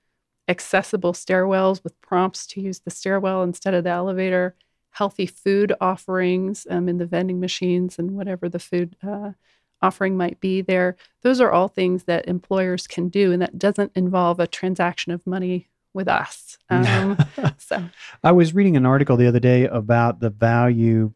accessible 0.48 1.12
stairwells 1.12 1.82
with 1.82 2.00
prompts 2.02 2.46
to 2.48 2.60
use 2.60 2.80
the 2.80 2.90
stairwell 2.90 3.42
instead 3.42 3.74
of 3.74 3.84
the 3.84 3.90
elevator 3.90 4.54
healthy 4.90 5.26
food 5.26 5.72
offerings 5.80 6.66
um, 6.70 6.88
in 6.88 6.98
the 6.98 7.06
vending 7.06 7.40
machines 7.40 7.98
and 7.98 8.12
whatever 8.12 8.48
the 8.48 8.58
food 8.58 8.96
uh, 9.06 9.32
offering 9.80 10.16
might 10.16 10.40
be 10.40 10.60
there. 10.60 10.96
Those 11.22 11.40
are 11.40 11.52
all 11.52 11.68
things 11.68 12.04
that 12.04 12.26
employers 12.28 12.86
can 12.86 13.08
do, 13.08 13.32
and 13.32 13.40
that 13.40 13.58
doesn't 13.58 13.92
involve 13.94 14.40
a 14.40 14.46
transaction 14.46 15.12
of 15.12 15.26
money 15.26 15.68
with 15.94 16.08
us. 16.08 16.56
Um, 16.70 17.16
so, 17.56 17.82
I 18.22 18.32
was 18.32 18.54
reading 18.54 18.76
an 18.76 18.84
article 18.84 19.16
the 19.16 19.26
other 19.26 19.40
day 19.40 19.64
about 19.64 20.20
the 20.20 20.28
value 20.28 21.14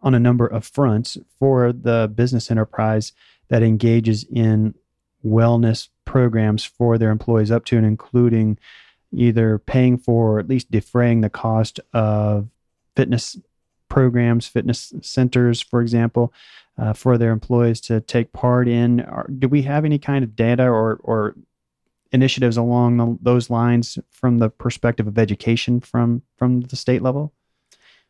on 0.00 0.14
a 0.14 0.20
number 0.20 0.46
of 0.46 0.64
fronts 0.64 1.18
for 1.40 1.72
the 1.72 2.08
business 2.14 2.52
enterprise 2.52 3.12
that 3.48 3.64
engages 3.64 4.24
in 4.32 4.76
wellness 5.24 5.88
programs 6.04 6.64
for 6.64 6.98
their 6.98 7.10
employees, 7.10 7.50
up 7.50 7.64
to 7.64 7.76
and 7.76 7.86
including 7.86 8.58
either 9.12 9.58
paying 9.58 9.98
for 9.98 10.36
or 10.36 10.38
at 10.38 10.48
least 10.48 10.70
defraying 10.70 11.20
the 11.20 11.30
cost 11.30 11.80
of 11.92 12.48
fitness 12.96 13.36
programs, 13.88 14.46
fitness 14.46 14.92
centers, 15.02 15.60
for 15.60 15.80
example, 15.82 16.32
uh, 16.78 16.92
for 16.92 17.18
their 17.18 17.30
employees 17.30 17.80
to 17.80 18.00
take 18.00 18.32
part 18.32 18.66
in. 18.66 19.00
Are, 19.00 19.26
do 19.26 19.48
we 19.48 19.62
have 19.62 19.84
any 19.84 19.98
kind 19.98 20.24
of 20.24 20.34
data 20.34 20.64
or, 20.64 20.98
or 21.02 21.34
initiatives 22.12 22.56
along 22.56 22.96
the, 22.96 23.18
those 23.20 23.50
lines 23.50 23.98
from 24.10 24.38
the 24.38 24.50
perspective 24.50 25.06
of 25.06 25.18
education 25.18 25.80
from 25.80 26.22
from 26.36 26.62
the 26.62 26.76
state 26.76 27.02
level? 27.02 27.32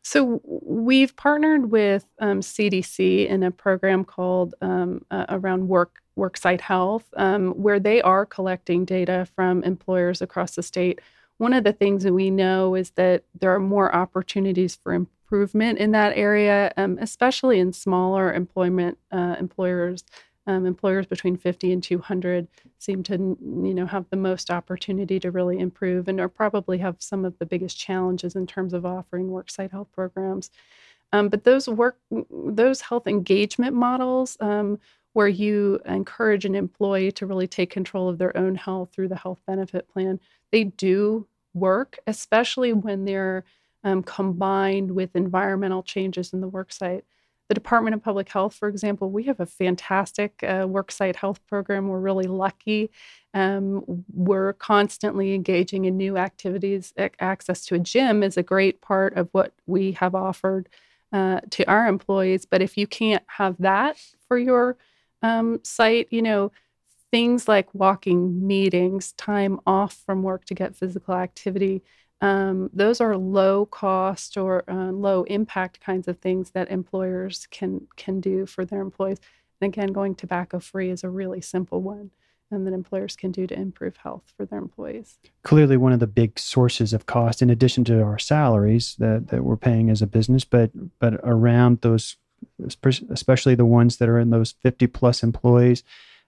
So 0.05 0.41
we've 0.43 1.15
partnered 1.15 1.71
with 1.71 2.05
um, 2.19 2.41
CDC 2.41 3.27
in 3.27 3.41
a 3.41 3.51
program 3.51 4.03
called 4.03 4.53
um, 4.61 5.05
uh, 5.09 5.25
around 5.29 5.69
work 5.69 6.01
worksite 6.17 6.61
health, 6.61 7.05
um, 7.15 7.51
where 7.51 7.79
they 7.79 8.01
are 8.01 8.25
collecting 8.25 8.85
data 8.85 9.27
from 9.35 9.63
employers 9.63 10.21
across 10.21 10.55
the 10.55 10.61
state 10.61 10.99
one 11.37 11.53
of 11.53 11.63
the 11.63 11.73
things 11.73 12.03
that 12.03 12.13
we 12.13 12.29
know 12.29 12.75
is 12.75 12.91
that 12.91 13.23
there 13.39 13.53
are 13.53 13.59
more 13.59 13.93
opportunities 13.93 14.75
for 14.75 14.93
improvement 14.93 15.79
in 15.79 15.91
that 15.91 16.15
area, 16.15 16.71
um, 16.77 16.97
especially 17.01 17.59
in 17.59 17.73
smaller 17.73 18.33
employment 18.33 18.97
uh, 19.11 19.35
employers. 19.39 20.03
Um, 20.45 20.65
employers 20.65 21.05
between 21.05 21.37
50 21.37 21.71
and 21.71 21.81
200 21.81 22.49
seem 22.77 23.01
to 23.03 23.13
you 23.13 23.73
know 23.73 23.85
have 23.85 24.05
the 24.09 24.17
most 24.17 24.51
opportunity 24.51 25.17
to 25.21 25.31
really 25.31 25.57
improve 25.57 26.09
and 26.09 26.19
are 26.19 26.27
probably 26.27 26.79
have 26.79 26.97
some 26.99 27.23
of 27.23 27.39
the 27.39 27.45
biggest 27.45 27.79
challenges 27.79 28.35
in 28.35 28.45
terms 28.45 28.73
of 28.73 28.85
offering 28.85 29.29
worksite 29.29 29.71
health 29.71 29.87
programs 29.93 30.51
um, 31.13 31.29
but 31.29 31.45
those 31.45 31.69
work 31.69 31.97
those 32.29 32.81
health 32.81 33.07
engagement 33.07 33.73
models 33.73 34.35
um, 34.41 34.79
where 35.13 35.29
you 35.29 35.79
encourage 35.85 36.43
an 36.43 36.55
employee 36.55 37.13
to 37.13 37.25
really 37.25 37.47
take 37.47 37.69
control 37.69 38.09
of 38.09 38.17
their 38.17 38.35
own 38.35 38.55
health 38.55 38.89
through 38.91 39.07
the 39.07 39.15
health 39.15 39.39
benefit 39.47 39.87
plan 39.87 40.19
they 40.51 40.65
do 40.65 41.25
work, 41.53 41.99
especially 42.07 42.73
when 42.73 43.05
they're 43.05 43.43
um, 43.83 44.03
combined 44.03 44.91
with 44.91 45.15
environmental 45.15 45.83
changes 45.83 46.33
in 46.33 46.41
the 46.41 46.49
worksite. 46.49 47.03
The 47.53 47.59
Department 47.59 47.93
of 47.93 48.01
Public 48.01 48.29
Health, 48.29 48.55
for 48.55 48.67
example, 48.67 49.11
we 49.11 49.25
have 49.25 49.39
a 49.39 49.45
fantastic 49.45 50.39
uh, 50.41 50.65
worksite 50.65 51.15
health 51.15 51.39
program. 51.45 51.87
We're 51.87 51.99
really 51.99 52.25
lucky. 52.25 52.89
Um, 53.35 54.03
we're 54.11 54.53
constantly 54.53 55.35
engaging 55.35 55.85
in 55.85 55.95
new 55.95 56.17
activities. 56.17 56.95
Access 57.19 57.63
to 57.65 57.75
a 57.75 57.79
gym 57.79 58.23
is 58.23 58.37
a 58.37 58.41
great 58.41 58.81
part 58.81 59.15
of 59.17 59.29
what 59.33 59.53
we 59.67 59.91
have 59.91 60.15
offered 60.15 60.67
uh, 61.11 61.41
to 61.51 61.63
our 61.69 61.85
employees. 61.85 62.47
But 62.47 62.63
if 62.63 62.75
you 62.75 62.87
can't 62.87 63.23
have 63.27 63.55
that 63.59 63.97
for 64.27 64.39
your 64.39 64.75
um, 65.21 65.59
site, 65.63 66.07
you 66.09 66.23
know, 66.23 66.51
things 67.11 67.47
like 67.47 67.71
walking 67.75 68.47
meetings, 68.47 69.11
time 69.11 69.59
off 69.67 69.93
from 70.07 70.23
work 70.23 70.45
to 70.45 70.55
get 70.55 70.75
physical 70.75 71.13
activity, 71.13 71.83
um, 72.23 72.69
those 72.71 73.01
are 73.01 73.17
low 73.17 73.65
cost 73.65 74.37
or 74.37 74.63
uh, 74.69 74.91
low 74.91 75.23
impact 75.23 75.81
kinds 75.81 76.07
of 76.07 76.19
things 76.19 76.51
that 76.51 76.71
employers 76.71 77.49
can 77.51 77.85
can 77.97 78.21
do 78.21 78.45
for 78.45 78.63
their 78.63 78.79
employees. 78.79 79.17
And 79.59 79.73
again, 79.73 79.91
going 79.91 80.15
tobacco 80.15 80.59
free 80.59 80.89
is 80.89 81.03
a 81.03 81.09
really 81.09 81.41
simple 81.41 81.81
one 81.81 82.11
and 82.49 82.65
that 82.65 82.73
employers 82.73 83.17
can 83.17 83.31
do 83.31 83.45
to 83.47 83.59
improve 83.59 83.97
health 83.97 84.31
for 84.37 84.45
their 84.45 84.59
employees. 84.59 85.17
Clearly, 85.43 85.75
one 85.75 85.91
of 85.91 85.99
the 85.99 86.07
big 86.07 86.39
sources 86.39 86.93
of 86.93 87.05
cost, 87.05 87.41
in 87.41 87.49
addition 87.49 87.83
to 87.85 88.01
our 88.01 88.19
salaries 88.19 88.95
that, 88.99 89.27
that 89.27 89.43
we're 89.43 89.57
paying 89.57 89.89
as 89.89 90.01
a 90.01 90.07
business, 90.07 90.45
but 90.45 90.71
but 90.99 91.15
around 91.25 91.81
those, 91.81 92.15
especially 93.11 93.55
the 93.55 93.65
ones 93.65 93.97
that 93.97 94.07
are 94.07 94.19
in 94.19 94.29
those 94.29 94.53
50 94.61 94.87
plus 94.87 95.23
employees, 95.23 95.83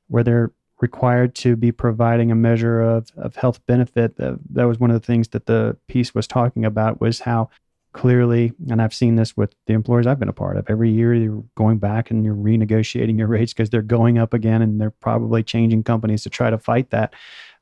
where 0.09 0.23
they're 0.23 0.51
required 0.81 1.35
to 1.35 1.55
be 1.55 1.71
providing 1.71 2.31
a 2.31 2.35
measure 2.35 2.81
of, 2.81 3.09
of 3.17 3.35
health 3.35 3.65
benefit. 3.65 4.17
That, 4.17 4.39
that 4.51 4.67
was 4.67 4.79
one 4.79 4.91
of 4.91 4.99
the 4.99 5.05
things 5.05 5.29
that 5.29 5.45
the 5.45 5.77
piece 5.87 6.13
was 6.13 6.27
talking 6.27 6.65
about 6.65 6.99
was 6.99 7.21
how 7.21 7.49
clearly, 7.93 8.51
and 8.69 8.81
I've 8.81 8.93
seen 8.93 9.15
this 9.15 9.37
with 9.37 9.55
the 9.67 9.73
employers 9.73 10.05
I've 10.05 10.19
been 10.19 10.27
a 10.27 10.33
part 10.33 10.57
of, 10.57 10.69
every 10.69 10.91
year 10.91 11.13
you're 11.13 11.45
going 11.55 11.77
back 11.77 12.11
and 12.11 12.25
you're 12.25 12.35
renegotiating 12.35 13.17
your 13.17 13.27
rates 13.35 13.53
because 13.53 13.69
they're 13.69 13.81
going 13.81 14.17
up 14.17 14.33
again 14.33 14.61
and 14.61 14.81
they're 14.81 14.91
probably 14.91 15.43
changing 15.43 15.83
companies 15.83 16.23
to 16.23 16.29
try 16.29 16.49
to 16.49 16.57
fight 16.57 16.89
that. 16.89 17.13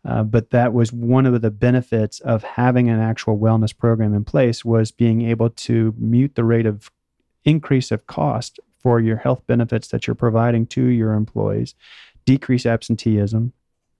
Uh, 0.05 0.23
but 0.23 0.49
that 0.49 0.73
was 0.73 0.91
one 0.91 1.25
of 1.25 1.39
the 1.41 1.51
benefits 1.51 2.19
of 2.21 2.43
having 2.43 2.89
an 2.89 2.99
actual 2.99 3.37
wellness 3.37 3.77
program 3.77 4.13
in 4.13 4.25
place 4.25 4.65
was 4.65 4.91
being 4.91 5.21
able 5.21 5.49
to 5.51 5.93
mute 5.97 6.35
the 6.35 6.43
rate 6.43 6.65
of 6.65 6.91
increase 7.45 7.91
of 7.91 8.07
cost 8.07 8.59
for 8.79 8.99
your 8.99 9.17
health 9.17 9.43
benefits 9.47 9.87
that 9.89 10.07
you're 10.07 10.15
providing 10.15 10.65
to 10.65 10.83
your 10.83 11.13
employees 11.13 11.75
decrease 12.25 12.65
absenteeism, 12.65 13.53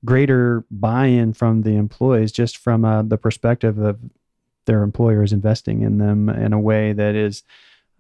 greater 0.06 0.66
buy-in 0.70 1.34
from 1.34 1.62
the 1.62 1.76
employees, 1.76 2.32
just 2.32 2.58
from 2.58 2.86
uh, 2.86 3.02
the 3.04 3.18
perspective 3.18 3.78
of 3.78 4.00
their 4.66 4.84
employers 4.84 5.34
investing 5.34 5.82
in 5.82 5.98
them 5.98 6.30
in 6.30 6.54
a 6.54 6.60
way 6.60 6.94
that 6.94 7.16
is, 7.16 7.44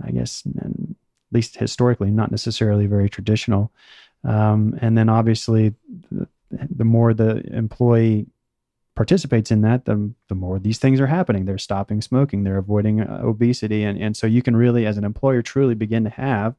I 0.03 0.11
guess, 0.11 0.43
at 0.59 0.71
least 1.31 1.57
historically, 1.57 2.11
not 2.11 2.31
necessarily 2.31 2.85
very 2.87 3.09
traditional. 3.09 3.71
Um, 4.23 4.77
and 4.81 4.97
then 4.97 5.09
obviously, 5.09 5.73
the, 6.11 6.27
the 6.49 6.85
more 6.85 7.13
the 7.13 7.43
employee 7.53 8.27
participates 8.95 9.51
in 9.51 9.61
that, 9.61 9.85
the, 9.85 10.11
the 10.29 10.35
more 10.35 10.59
these 10.59 10.77
things 10.77 11.01
are 11.01 11.07
happening. 11.07 11.45
They're 11.45 11.57
stopping 11.57 12.01
smoking, 12.01 12.43
they're 12.43 12.57
avoiding 12.57 13.01
uh, 13.01 13.21
obesity. 13.23 13.83
And, 13.83 14.01
and 14.01 14.15
so 14.15 14.27
you 14.27 14.41
can 14.41 14.55
really, 14.55 14.85
as 14.85 14.97
an 14.97 15.03
employer, 15.03 15.41
truly 15.41 15.75
begin 15.75 16.03
to 16.03 16.09
have 16.11 16.55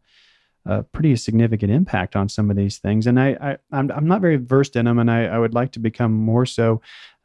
a 0.66 0.82
pretty 0.82 1.14
significant 1.16 1.70
impact 1.70 2.16
on 2.16 2.28
some 2.28 2.50
of 2.50 2.56
these 2.56 2.78
things. 2.78 3.06
And 3.06 3.20
I, 3.20 3.36
I 3.40 3.58
I'm, 3.70 3.90
I'm 3.90 4.08
not 4.08 4.20
very 4.20 4.36
versed 4.36 4.76
in 4.76 4.86
them, 4.86 4.98
and 4.98 5.10
I, 5.10 5.26
I 5.26 5.38
would 5.38 5.54
like 5.54 5.72
to 5.72 5.78
become 5.78 6.12
more 6.12 6.46
so. 6.46 6.80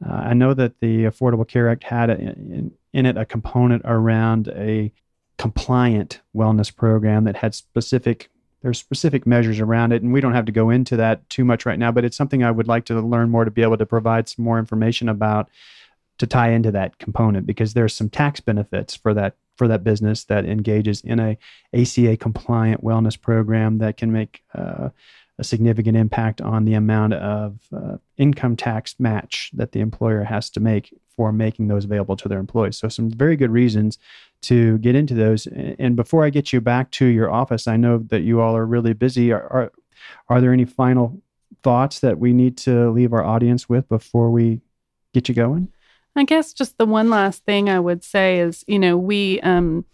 Uh, 0.05 0.13
I 0.13 0.33
know 0.33 0.53
that 0.53 0.79
the 0.79 1.05
Affordable 1.05 1.47
Care 1.47 1.69
Act 1.69 1.83
had 1.83 2.09
a, 2.09 2.19
in, 2.19 2.71
in 2.93 3.05
it 3.05 3.17
a 3.17 3.25
component 3.25 3.83
around 3.85 4.49
a 4.49 4.91
compliant 5.37 6.21
wellness 6.35 6.75
program 6.75 7.23
that 7.23 7.37
had 7.37 7.55
specific 7.55 8.29
there's 8.61 8.77
specific 8.77 9.25
measures 9.25 9.61
around 9.61 9.93
it 9.93 10.01
and 10.01 10.11
we 10.11 10.19
don't 10.19 10.33
have 10.33 10.43
to 10.43 10.51
go 10.51 10.69
into 10.69 10.97
that 10.97 11.27
too 11.29 11.45
much 11.45 11.65
right 11.65 11.79
now 11.79 11.93
but 11.93 12.03
it's 12.03 12.17
something 12.17 12.43
i 12.43 12.51
would 12.51 12.67
like 12.67 12.83
to 12.83 12.99
learn 12.99 13.29
more 13.29 13.45
to 13.45 13.51
be 13.51 13.61
able 13.61 13.77
to 13.77 13.85
provide 13.85 14.27
some 14.27 14.43
more 14.43 14.59
information 14.59 15.07
about 15.07 15.49
to 16.17 16.27
tie 16.27 16.49
into 16.49 16.71
that 16.71 16.97
component 16.97 17.47
because 17.47 17.73
there's 17.73 17.95
some 17.95 18.09
tax 18.09 18.41
benefits 18.41 18.93
for 18.93 19.13
that 19.13 19.35
for 19.59 19.67
that 19.67 19.83
business 19.83 20.23
that 20.23 20.45
engages 20.45 21.01
in 21.01 21.19
a 21.19 21.37
ACA 21.73 22.15
compliant 22.15 22.81
wellness 22.81 23.19
program 23.19 23.77
that 23.79 23.97
can 23.97 24.09
make 24.09 24.41
uh, 24.55 24.87
a 25.37 25.43
significant 25.43 25.97
impact 25.97 26.39
on 26.39 26.63
the 26.63 26.73
amount 26.73 27.13
of 27.13 27.59
uh, 27.75 27.97
income 28.17 28.55
tax 28.55 28.95
match 28.99 29.51
that 29.53 29.73
the 29.73 29.81
employer 29.81 30.23
has 30.23 30.49
to 30.49 30.61
make 30.61 30.97
for 31.15 31.33
making 31.33 31.67
those 31.67 31.83
available 31.83 32.15
to 32.15 32.29
their 32.29 32.39
employees. 32.39 32.77
So 32.77 32.87
some 32.87 33.11
very 33.11 33.35
good 33.35 33.51
reasons 33.51 33.97
to 34.43 34.77
get 34.77 34.95
into 34.95 35.13
those. 35.13 35.45
And 35.47 35.97
before 35.97 36.23
I 36.23 36.29
get 36.29 36.53
you 36.53 36.61
back 36.61 36.89
to 36.91 37.05
your 37.05 37.29
office, 37.29 37.67
I 37.67 37.75
know 37.75 37.97
that 37.97 38.21
you 38.21 38.39
all 38.39 38.55
are 38.55 38.65
really 38.65 38.93
busy. 38.93 39.33
Are 39.33 39.43
are, 39.51 39.71
are 40.29 40.39
there 40.39 40.53
any 40.53 40.65
final 40.65 41.21
thoughts 41.63 41.99
that 41.99 42.17
we 42.17 42.31
need 42.31 42.55
to 42.59 42.89
leave 42.91 43.11
our 43.11 43.25
audience 43.25 43.67
with 43.67 43.89
before 43.89 44.31
we 44.31 44.61
get 45.13 45.27
you 45.27 45.35
going? 45.35 45.67
I 46.19 46.23
guess 46.23 46.53
just 46.53 46.77
the 46.77 46.85
one 46.85 47.09
last 47.09 47.45
thing 47.45 47.69
I 47.69 47.79
would 47.79 48.03
say 48.03 48.39
is, 48.39 48.63
you 48.67 48.79
know, 48.79 48.97
we 48.97 49.39
um, 49.41 49.85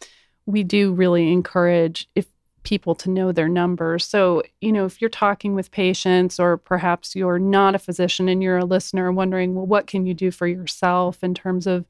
we 0.45 0.63
do 0.63 0.93
really 0.93 1.31
encourage 1.31 2.09
if 2.15 2.27
people 2.63 2.95
to 2.95 3.09
know 3.09 3.31
their 3.31 3.47
numbers. 3.47 4.05
So, 4.05 4.43
you 4.59 4.71
know, 4.71 4.85
if 4.85 4.99
you're 4.99 5.09
talking 5.09 5.53
with 5.55 5.71
patients 5.71 6.39
or 6.39 6.57
perhaps 6.57 7.15
you're 7.15 7.39
not 7.39 7.75
a 7.75 7.79
physician 7.79 8.27
and 8.27 8.43
you're 8.43 8.57
a 8.57 8.65
listener 8.65 9.11
wondering, 9.11 9.55
well, 9.55 9.67
what 9.67 9.87
can 9.87 10.05
you 10.05 10.13
do 10.13 10.31
for 10.31 10.47
yourself 10.47 11.23
in 11.23 11.33
terms 11.33 11.67
of 11.67 11.85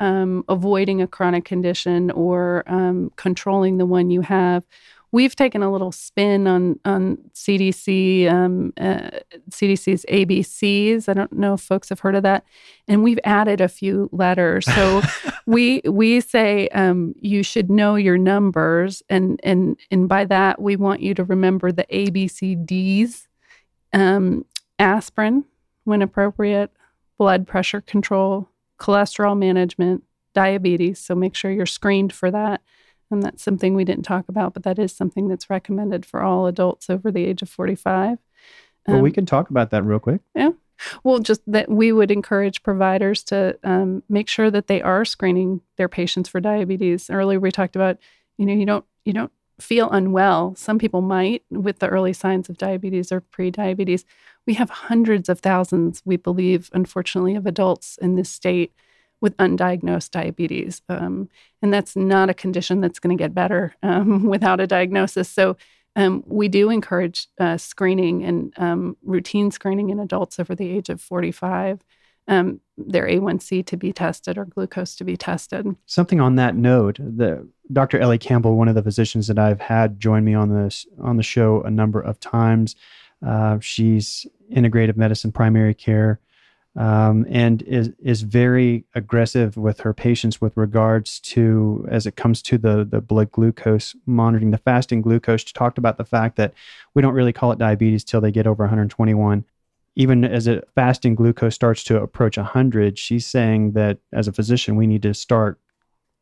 um, 0.00 0.44
avoiding 0.48 1.00
a 1.00 1.06
chronic 1.06 1.44
condition 1.44 2.10
or 2.10 2.64
um, 2.66 3.12
controlling 3.16 3.78
the 3.78 3.86
one 3.86 4.10
you 4.10 4.20
have? 4.20 4.66
We've 5.12 5.36
taken 5.36 5.62
a 5.62 5.70
little 5.70 5.92
spin 5.92 6.46
on 6.46 6.78
on 6.84 7.18
CDC 7.34 8.30
um, 8.30 8.72
uh, 8.78 9.10
CDC's 9.50 10.04
ABCs. 10.08 11.08
I 11.08 11.14
don't 11.14 11.32
know 11.32 11.54
if 11.54 11.60
folks 11.60 11.88
have 11.88 12.00
heard 12.00 12.14
of 12.14 12.22
that, 12.24 12.44
and 12.88 13.02
we've 13.02 13.20
added 13.24 13.60
a 13.60 13.68
few 13.68 14.08
letters. 14.12 14.64
So 14.66 15.02
we 15.46 15.80
we 15.84 16.20
say 16.20 16.68
um, 16.68 17.14
you 17.20 17.42
should 17.42 17.70
know 17.70 17.94
your 17.96 18.18
numbers, 18.18 19.02
and 19.08 19.40
and 19.42 19.78
and 19.90 20.08
by 20.08 20.24
that 20.26 20.60
we 20.60 20.76
want 20.76 21.00
you 21.00 21.14
to 21.14 21.24
remember 21.24 21.72
the 21.72 21.86
ABCDs: 21.92 23.26
um, 23.92 24.44
aspirin 24.78 25.44
when 25.84 26.02
appropriate, 26.02 26.70
blood 27.16 27.46
pressure 27.46 27.80
control, 27.80 28.48
cholesterol 28.78 29.38
management, 29.38 30.02
diabetes. 30.34 30.98
So 30.98 31.14
make 31.14 31.34
sure 31.34 31.50
you're 31.50 31.64
screened 31.64 32.12
for 32.12 32.30
that 32.30 32.60
and 33.10 33.22
that's 33.22 33.42
something 33.42 33.74
we 33.74 33.84
didn't 33.84 34.04
talk 34.04 34.28
about, 34.28 34.54
but 34.54 34.62
that 34.64 34.78
is 34.78 34.92
something 34.92 35.28
that's 35.28 35.50
recommended 35.50 36.04
for 36.04 36.22
all 36.22 36.46
adults 36.46 36.90
over 36.90 37.10
the 37.10 37.24
age 37.24 37.42
of 37.42 37.48
45. 37.48 38.18
Um, 38.88 38.94
well, 38.94 39.02
we 39.02 39.10
um, 39.10 39.14
can 39.14 39.26
talk 39.26 39.50
about 39.50 39.70
that 39.70 39.84
real 39.84 39.98
quick. 39.98 40.20
Yeah. 40.34 40.50
Well, 41.04 41.20
just 41.20 41.40
that 41.46 41.70
we 41.70 41.92
would 41.92 42.10
encourage 42.10 42.62
providers 42.62 43.22
to 43.24 43.58
um, 43.64 44.02
make 44.08 44.28
sure 44.28 44.50
that 44.50 44.66
they 44.66 44.82
are 44.82 45.04
screening 45.04 45.62
their 45.76 45.88
patients 45.88 46.28
for 46.28 46.40
diabetes. 46.40 47.08
Earlier, 47.08 47.40
we 47.40 47.50
talked 47.50 47.76
about, 47.76 47.98
you 48.36 48.44
know, 48.44 48.52
you 48.52 48.66
don't 48.66 48.84
you 49.04 49.12
don't 49.12 49.32
feel 49.58 49.88
unwell. 49.90 50.54
Some 50.54 50.78
people 50.78 51.00
might 51.00 51.42
with 51.50 51.78
the 51.78 51.88
early 51.88 52.12
signs 52.12 52.48
of 52.48 52.58
diabetes 52.58 53.10
or 53.10 53.20
pre-diabetes. 53.20 54.04
We 54.46 54.54
have 54.54 54.68
hundreds 54.68 55.28
of 55.28 55.40
thousands, 55.40 56.02
we 56.04 56.16
believe, 56.16 56.68
unfortunately, 56.74 57.36
of 57.36 57.46
adults 57.46 57.98
in 58.02 58.16
this 58.16 58.28
state 58.28 58.72
with 59.26 59.36
undiagnosed 59.38 60.12
diabetes. 60.12 60.82
Um, 60.88 61.28
and 61.60 61.74
that's 61.74 61.96
not 61.96 62.30
a 62.30 62.34
condition 62.34 62.80
that's 62.80 63.00
going 63.00 63.18
to 63.18 63.20
get 63.20 63.34
better 63.34 63.74
um, 63.82 64.22
without 64.34 64.60
a 64.60 64.68
diagnosis. 64.68 65.28
So 65.28 65.56
um, 65.96 66.22
we 66.28 66.46
do 66.46 66.70
encourage 66.70 67.26
uh, 67.40 67.56
screening 67.56 68.22
and 68.22 68.52
um, 68.56 68.96
routine 69.02 69.50
screening 69.50 69.90
in 69.90 69.98
adults 69.98 70.38
over 70.38 70.54
the 70.54 70.70
age 70.70 70.90
of 70.90 71.00
45. 71.00 71.80
Um, 72.28 72.60
their 72.76 73.08
A1C 73.08 73.66
to 73.66 73.76
be 73.76 73.92
tested 73.92 74.38
or 74.38 74.44
glucose 74.44 74.94
to 74.94 75.04
be 75.04 75.16
tested. 75.16 75.74
Something 75.86 76.20
on 76.20 76.36
that 76.36 76.54
note, 76.54 76.98
the 77.00 77.48
Dr. 77.72 77.98
Ellie 77.98 78.18
Campbell, 78.18 78.54
one 78.54 78.68
of 78.68 78.76
the 78.76 78.82
physicians 78.82 79.26
that 79.26 79.40
I've 79.40 79.60
had 79.60 79.98
join 79.98 80.24
me 80.24 80.34
on 80.34 80.54
this 80.54 80.86
on 81.02 81.16
the 81.16 81.24
show 81.24 81.62
a 81.62 81.70
number 81.70 82.00
of 82.00 82.20
times, 82.20 82.76
uh, 83.26 83.58
she's 83.58 84.24
integrative 84.54 84.96
medicine 84.96 85.32
primary 85.32 85.74
care 85.74 86.20
um, 86.76 87.26
and 87.30 87.62
is 87.62 87.90
is 87.98 88.22
very 88.22 88.84
aggressive 88.94 89.56
with 89.56 89.80
her 89.80 89.94
patients 89.94 90.40
with 90.40 90.54
regards 90.56 91.18
to 91.20 91.86
as 91.90 92.06
it 92.06 92.16
comes 92.16 92.42
to 92.42 92.58
the 92.58 92.84
the 92.84 93.00
blood 93.00 93.32
glucose 93.32 93.96
monitoring, 94.04 94.50
the 94.50 94.58
fasting 94.58 95.00
glucose. 95.00 95.40
She 95.40 95.52
talked 95.54 95.78
about 95.78 95.96
the 95.96 96.04
fact 96.04 96.36
that 96.36 96.52
we 96.94 97.00
don't 97.00 97.14
really 97.14 97.32
call 97.32 97.50
it 97.52 97.58
diabetes 97.58 98.04
till 98.04 98.20
they 98.20 98.30
get 98.30 98.46
over 98.46 98.64
121. 98.64 99.44
Even 99.98 100.24
as 100.24 100.46
a 100.46 100.62
fasting 100.74 101.14
glucose 101.14 101.54
starts 101.54 101.82
to 101.84 102.02
approach 102.02 102.36
100, 102.36 102.98
she's 102.98 103.26
saying 103.26 103.72
that 103.72 103.98
as 104.12 104.28
a 104.28 104.32
physician, 104.32 104.76
we 104.76 104.86
need 104.86 105.02
to 105.02 105.14
start 105.14 105.58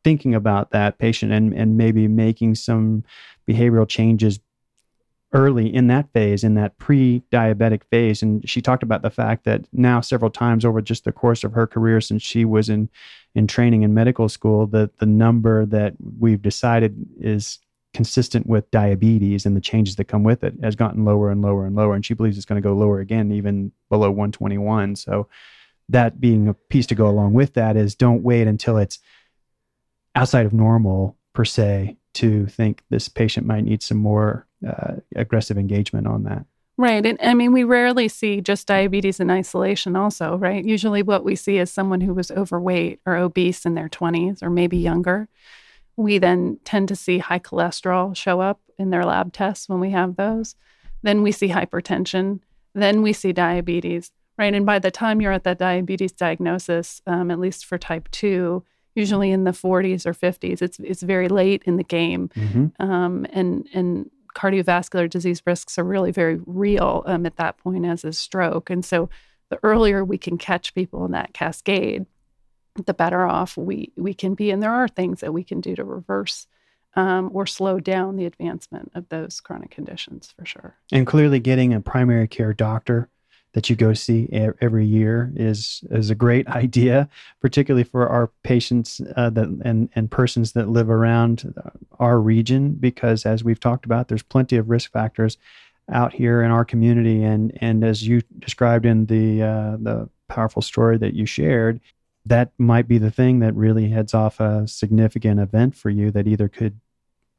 thinking 0.05 0.33
about 0.33 0.71
that 0.71 0.97
patient 0.99 1.33
and 1.33 1.53
and 1.53 1.75
maybe 1.75 2.07
making 2.07 2.55
some 2.55 3.03
behavioral 3.45 3.87
changes 3.87 4.39
early 5.35 5.71
in 5.71 5.87
that 5.87 6.11
phase, 6.13 6.45
in 6.45 6.55
that 6.55 6.77
pre 6.79 7.21
diabetic 7.29 7.83
phase. 7.91 8.23
And 8.23 8.47
she 8.49 8.61
talked 8.61 8.83
about 8.83 9.01
the 9.01 9.09
fact 9.09 9.43
that 9.43 9.65
now, 9.73 10.01
several 10.01 10.31
times 10.31 10.63
over 10.63 10.81
just 10.81 11.03
the 11.03 11.11
course 11.11 11.43
of 11.43 11.51
her 11.51 11.67
career 11.67 11.99
since 11.99 12.23
she 12.23 12.45
was 12.45 12.69
in, 12.69 12.89
in 13.35 13.45
training 13.45 13.83
in 13.83 13.93
medical 13.93 14.29
school, 14.29 14.65
that 14.67 14.97
the 14.97 15.05
number 15.05 15.65
that 15.65 15.93
we've 16.19 16.41
decided 16.41 16.95
is 17.19 17.59
consistent 17.93 18.47
with 18.47 18.71
diabetes 18.71 19.45
and 19.45 19.55
the 19.55 19.61
changes 19.61 19.97
that 19.97 20.05
come 20.05 20.23
with 20.23 20.43
it 20.43 20.53
has 20.63 20.75
gotten 20.75 21.05
lower 21.05 21.29
and 21.29 21.41
lower 21.41 21.65
and 21.65 21.75
lower. 21.75 21.93
And 21.93 22.05
she 22.05 22.13
believes 22.13 22.37
it's 22.37 22.45
going 22.45 22.61
to 22.61 22.67
go 22.67 22.73
lower 22.73 23.01
again, 23.01 23.31
even 23.31 23.73
below 23.89 24.09
121. 24.09 24.95
So, 24.95 25.27
that 25.89 26.19
being 26.19 26.47
a 26.47 26.53
piece 26.55 26.87
to 26.87 26.95
go 26.95 27.07
along 27.07 27.33
with 27.33 27.53
that 27.53 27.77
is 27.77 27.93
don't 27.93 28.23
wait 28.23 28.47
until 28.47 28.77
it's 28.77 28.97
outside 30.15 30.47
of 30.47 30.53
normal 30.53 31.15
per 31.33 31.45
se 31.45 31.97
to 32.15 32.47
think 32.47 32.81
this 32.89 33.07
patient 33.07 33.45
might 33.45 33.65
need 33.65 33.83
some 33.83 33.97
more 33.97 34.47
uh, 34.67 34.95
aggressive 35.15 35.57
engagement 35.57 36.07
on 36.07 36.23
that. 36.23 36.45
Right. 36.77 37.05
And 37.05 37.17
I 37.21 37.33
mean, 37.33 37.53
we 37.53 37.63
rarely 37.63 38.09
see 38.09 38.41
just 38.41 38.67
diabetes 38.67 39.21
in 39.21 39.29
isolation, 39.29 39.95
also, 39.95 40.37
right? 40.37 40.63
Usually, 40.63 41.01
what 41.03 41.23
we 41.23 41.35
see 41.35 41.57
is 41.57 41.71
someone 41.71 42.01
who 42.01 42.13
was 42.13 42.31
overweight 42.31 42.99
or 43.05 43.15
obese 43.15 43.65
in 43.65 43.75
their 43.75 43.87
20s 43.87 44.43
or 44.43 44.49
maybe 44.49 44.77
younger. 44.77 45.29
We 45.95 46.17
then 46.17 46.59
tend 46.65 46.89
to 46.89 46.95
see 46.95 47.19
high 47.19 47.39
cholesterol 47.39 48.15
show 48.15 48.41
up 48.41 48.59
in 48.77 48.89
their 48.89 49.05
lab 49.05 49.31
tests 49.31 49.69
when 49.69 49.79
we 49.79 49.91
have 49.91 50.17
those. 50.17 50.55
Then 51.01 51.21
we 51.21 51.31
see 51.31 51.47
hypertension. 51.47 52.41
Then 52.73 53.01
we 53.01 53.13
see 53.13 53.31
diabetes, 53.31 54.11
right? 54.37 54.53
And 54.53 54.65
by 54.65 54.79
the 54.79 54.91
time 54.91 55.21
you're 55.21 55.31
at 55.31 55.45
that 55.45 55.59
diabetes 55.59 56.11
diagnosis, 56.11 57.01
um, 57.07 57.31
at 57.31 57.39
least 57.39 57.65
for 57.65 57.77
type 57.77 58.09
2, 58.11 58.61
usually 58.95 59.31
in 59.31 59.43
the 59.43 59.51
40s 59.51 60.05
or 60.05 60.13
50s. 60.13 60.61
It's 60.61 60.79
it's 60.79 61.03
very 61.03 61.27
late 61.27 61.63
in 61.65 61.77
the 61.77 61.83
game, 61.83 62.29
mm-hmm. 62.29 62.81
um, 62.83 63.25
and 63.31 63.67
and 63.73 64.09
cardiovascular 64.35 65.09
disease 65.09 65.41
risks 65.45 65.79
are 65.79 65.83
really 65.83 66.11
very 66.11 66.39
real 66.45 67.03
um, 67.05 67.25
at 67.25 67.37
that 67.37 67.57
point 67.57 67.85
as 67.85 68.03
a 68.03 68.13
stroke. 68.13 68.69
And 68.69 68.83
so, 68.83 69.09
the 69.49 69.59
earlier 69.63 70.03
we 70.03 70.17
can 70.17 70.37
catch 70.37 70.73
people 70.73 71.05
in 71.05 71.11
that 71.11 71.33
cascade, 71.33 72.07
the 72.85 72.93
better 72.93 73.25
off 73.25 73.57
we 73.57 73.91
we 73.95 74.13
can 74.13 74.33
be. 74.35 74.51
And 74.51 74.61
there 74.61 74.73
are 74.73 74.87
things 74.87 75.21
that 75.21 75.33
we 75.33 75.43
can 75.43 75.61
do 75.61 75.75
to 75.75 75.83
reverse. 75.83 76.47
Um, 76.97 77.29
or 77.33 77.45
slow 77.45 77.81
down 77.81 78.15
the 78.15 78.23
advancement 78.23 78.89
of 78.95 79.09
those 79.09 79.41
chronic 79.41 79.69
conditions 79.69 80.33
for 80.33 80.45
sure. 80.45 80.77
And 80.93 81.05
clearly, 81.05 81.41
getting 81.41 81.73
a 81.73 81.81
primary 81.81 82.25
care 82.25 82.53
doctor 82.53 83.09
that 83.55 83.69
you 83.69 83.75
go 83.77 83.93
see 83.93 84.27
every 84.61 84.85
year 84.85 85.31
is 85.33 85.81
is 85.89 86.09
a 86.09 86.15
great 86.15 86.45
idea, 86.63 87.09
particularly 87.39 87.85
for 87.85 88.07
our 88.07 88.29
patients 88.43 89.01
uh, 89.15 89.29
that 89.31 89.47
and 89.63 89.89
and 89.95 90.11
persons 90.11 90.51
that 90.51 90.69
live 90.69 90.89
around 90.89 91.53
our 91.97 92.19
region, 92.19 92.73
because 92.73 93.25
as 93.25 93.43
we've 93.43 93.59
talked 93.59 93.85
about, 93.85 94.09
there's 94.09 94.23
plenty 94.23 94.57
of 94.57 94.69
risk 94.69 94.91
factors 94.91 95.37
out 95.89 96.13
here 96.13 96.43
in 96.43 96.51
our 96.51 96.65
community, 96.65 97.23
and 97.23 97.57
and 97.61 97.85
as 97.85 98.05
you 98.05 98.21
described 98.39 98.85
in 98.85 99.05
the 99.05 99.41
uh, 99.41 99.77
the 99.79 100.09
powerful 100.27 100.61
story 100.61 100.97
that 100.97 101.13
you 101.13 101.25
shared, 101.25 101.79
that 102.25 102.51
might 102.57 102.89
be 102.89 102.97
the 102.97 103.11
thing 103.11 103.39
that 103.39 103.55
really 103.55 103.87
heads 103.87 104.13
off 104.13 104.41
a 104.41 104.67
significant 104.67 105.39
event 105.39 105.75
for 105.75 105.89
you 105.89 106.11
that 106.11 106.27
either 106.27 106.49
could 106.49 106.81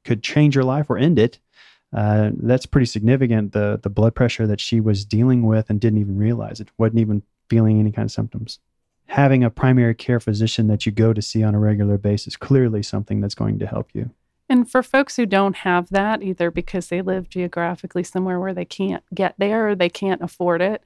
could 0.02 0.22
change 0.22 0.54
your 0.54 0.64
life 0.64 0.88
or 0.88 0.96
end 0.96 1.18
it 1.18 1.40
uh, 1.94 2.30
that's 2.34 2.66
pretty 2.66 2.86
significant. 2.86 3.52
The 3.52 3.78
the 3.82 3.90
blood 3.90 4.14
pressure 4.14 4.46
that 4.46 4.60
she 4.60 4.80
was 4.80 5.04
dealing 5.04 5.46
with 5.46 5.70
and 5.70 5.80
didn't 5.80 6.00
even 6.00 6.18
realize 6.18 6.60
it, 6.60 6.68
wasn't 6.78 7.00
even 7.00 7.22
feeling 7.48 7.78
any 7.80 7.92
kind 7.92 8.06
of 8.06 8.12
symptoms. 8.12 8.58
having 9.08 9.44
a 9.44 9.50
primary 9.50 9.94
care 9.94 10.18
physician 10.18 10.66
that 10.66 10.84
you 10.84 10.92
go 10.92 11.12
to 11.12 11.22
see 11.22 11.42
on 11.42 11.54
a 11.54 11.58
regular 11.58 11.96
basis 11.96 12.36
clearly 12.36 12.82
something 12.82 13.20
that's 13.20 13.36
going 13.36 13.58
to 13.58 13.66
help 13.66 13.88
you. 13.94 14.10
And 14.48 14.70
for 14.70 14.82
folks 14.82 15.16
who 15.16 15.26
don't 15.26 15.56
have 15.56 15.88
that, 15.90 16.22
either 16.22 16.50
because 16.50 16.88
they 16.88 17.02
live 17.02 17.28
geographically 17.28 18.04
somewhere 18.04 18.38
where 18.38 18.54
they 18.54 18.64
can't 18.64 19.02
get 19.14 19.34
there 19.38 19.68
or 19.68 19.74
they 19.74 19.88
can't 19.88 20.22
afford 20.22 20.60
it, 20.62 20.84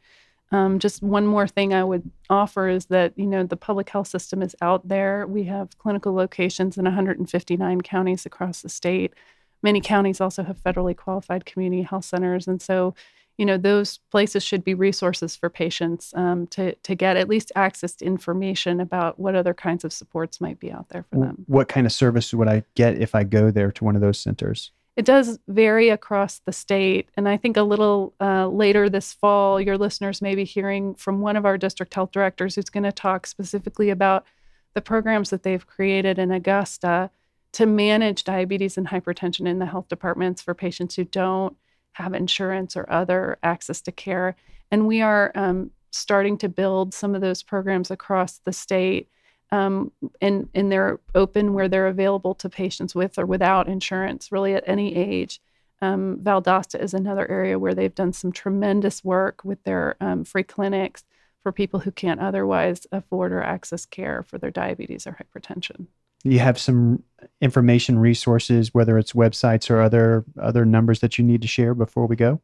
um, 0.52 0.78
just 0.78 1.02
one 1.02 1.26
more 1.26 1.46
thing 1.46 1.72
I 1.72 1.84
would 1.84 2.10
offer 2.28 2.68
is 2.68 2.86
that 2.86 3.12
you 3.16 3.26
know 3.26 3.44
the 3.44 3.56
public 3.56 3.88
health 3.88 4.08
system 4.08 4.42
is 4.42 4.56
out 4.60 4.88
there. 4.88 5.26
We 5.26 5.44
have 5.44 5.78
clinical 5.78 6.12
locations 6.12 6.76
in 6.76 6.84
159 6.84 7.80
counties 7.82 8.26
across 8.26 8.62
the 8.62 8.68
state. 8.68 9.14
Many 9.62 9.80
counties 9.80 10.20
also 10.20 10.42
have 10.44 10.62
federally 10.62 10.96
qualified 10.96 11.44
community 11.44 11.82
health 11.82 12.04
centers, 12.04 12.46
and 12.46 12.60
so 12.60 12.94
you 13.38 13.46
know 13.46 13.56
those 13.56 13.98
places 14.10 14.42
should 14.42 14.64
be 14.64 14.74
resources 14.74 15.34
for 15.34 15.48
patients 15.48 16.12
um, 16.14 16.46
to 16.48 16.74
to 16.74 16.94
get 16.94 17.16
at 17.16 17.28
least 17.28 17.52
access 17.54 17.94
to 17.96 18.04
information 18.04 18.80
about 18.80 19.18
what 19.18 19.34
other 19.34 19.54
kinds 19.54 19.84
of 19.84 19.92
supports 19.92 20.40
might 20.40 20.60
be 20.60 20.70
out 20.70 20.88
there 20.90 21.04
for 21.10 21.18
them. 21.18 21.44
What 21.46 21.68
kind 21.68 21.86
of 21.86 21.92
service 21.92 22.32
would 22.34 22.48
I 22.48 22.64
get 22.74 22.98
if 22.98 23.14
I 23.14 23.24
go 23.24 23.50
there 23.50 23.72
to 23.72 23.84
one 23.84 23.96
of 23.96 24.02
those 24.02 24.18
centers? 24.18 24.72
It 24.96 25.06
does 25.06 25.38
vary 25.48 25.88
across 25.88 26.40
the 26.40 26.52
state. 26.52 27.08
And 27.16 27.26
I 27.26 27.38
think 27.38 27.56
a 27.56 27.62
little 27.62 28.12
uh, 28.20 28.48
later 28.48 28.90
this 28.90 29.14
fall, 29.14 29.58
your 29.58 29.78
listeners 29.78 30.20
may 30.20 30.34
be 30.34 30.44
hearing 30.44 30.94
from 30.94 31.20
one 31.20 31.36
of 31.36 31.46
our 31.46 31.56
district 31.56 31.94
health 31.94 32.10
directors 32.10 32.54
who's 32.54 32.68
going 32.68 32.84
to 32.84 32.92
talk 32.92 33.26
specifically 33.26 33.88
about 33.88 34.26
the 34.74 34.82
programs 34.82 35.30
that 35.30 35.42
they've 35.42 35.66
created 35.66 36.18
in 36.18 36.30
Augusta 36.30 37.10
to 37.52 37.66
manage 37.66 38.24
diabetes 38.24 38.78
and 38.78 38.88
hypertension 38.88 39.46
in 39.46 39.58
the 39.58 39.66
health 39.66 39.88
departments 39.88 40.40
for 40.40 40.54
patients 40.54 40.94
who 40.94 41.04
don't 41.04 41.56
have 41.92 42.14
insurance 42.14 42.76
or 42.76 42.90
other 42.90 43.38
access 43.42 43.80
to 43.82 43.92
care. 43.92 44.36
And 44.70 44.86
we 44.86 45.02
are 45.02 45.32
um, 45.34 45.72
starting 45.90 46.38
to 46.38 46.48
build 46.48 46.94
some 46.94 47.14
of 47.14 47.20
those 47.20 47.42
programs 47.42 47.90
across 47.90 48.38
the 48.38 48.52
state 48.52 49.08
um, 49.52 49.92
and 50.20 50.48
and 50.54 50.70
they're 50.70 51.00
open 51.14 51.54
where 51.54 51.68
they're 51.68 51.88
available 51.88 52.34
to 52.36 52.48
patients 52.48 52.94
with 52.94 53.18
or 53.18 53.26
without 53.26 53.68
insurance, 53.68 54.30
really 54.30 54.54
at 54.54 54.64
any 54.66 54.94
age. 54.94 55.40
Um, 55.82 56.18
Valdosta 56.22 56.80
is 56.80 56.94
another 56.94 57.28
area 57.28 57.58
where 57.58 57.74
they've 57.74 57.94
done 57.94 58.12
some 58.12 58.32
tremendous 58.32 59.02
work 59.02 59.44
with 59.44 59.62
their 59.64 59.96
um, 60.00 60.24
free 60.24 60.42
clinics 60.42 61.04
for 61.42 61.52
people 61.52 61.80
who 61.80 61.90
can't 61.90 62.20
otherwise 62.20 62.86
afford 62.92 63.32
or 63.32 63.42
access 63.42 63.86
care 63.86 64.22
for 64.22 64.38
their 64.38 64.50
diabetes 64.50 65.06
or 65.06 65.16
hypertension. 65.18 65.86
You 66.24 66.38
have 66.40 66.58
some 66.58 67.02
information 67.40 67.98
resources, 67.98 68.74
whether 68.74 68.98
it's 68.98 69.12
websites 69.12 69.70
or 69.70 69.80
other 69.80 70.24
other 70.40 70.64
numbers 70.64 71.00
that 71.00 71.18
you 71.18 71.24
need 71.24 71.42
to 71.42 71.48
share 71.48 71.74
before 71.74 72.06
we 72.06 72.16
go. 72.16 72.40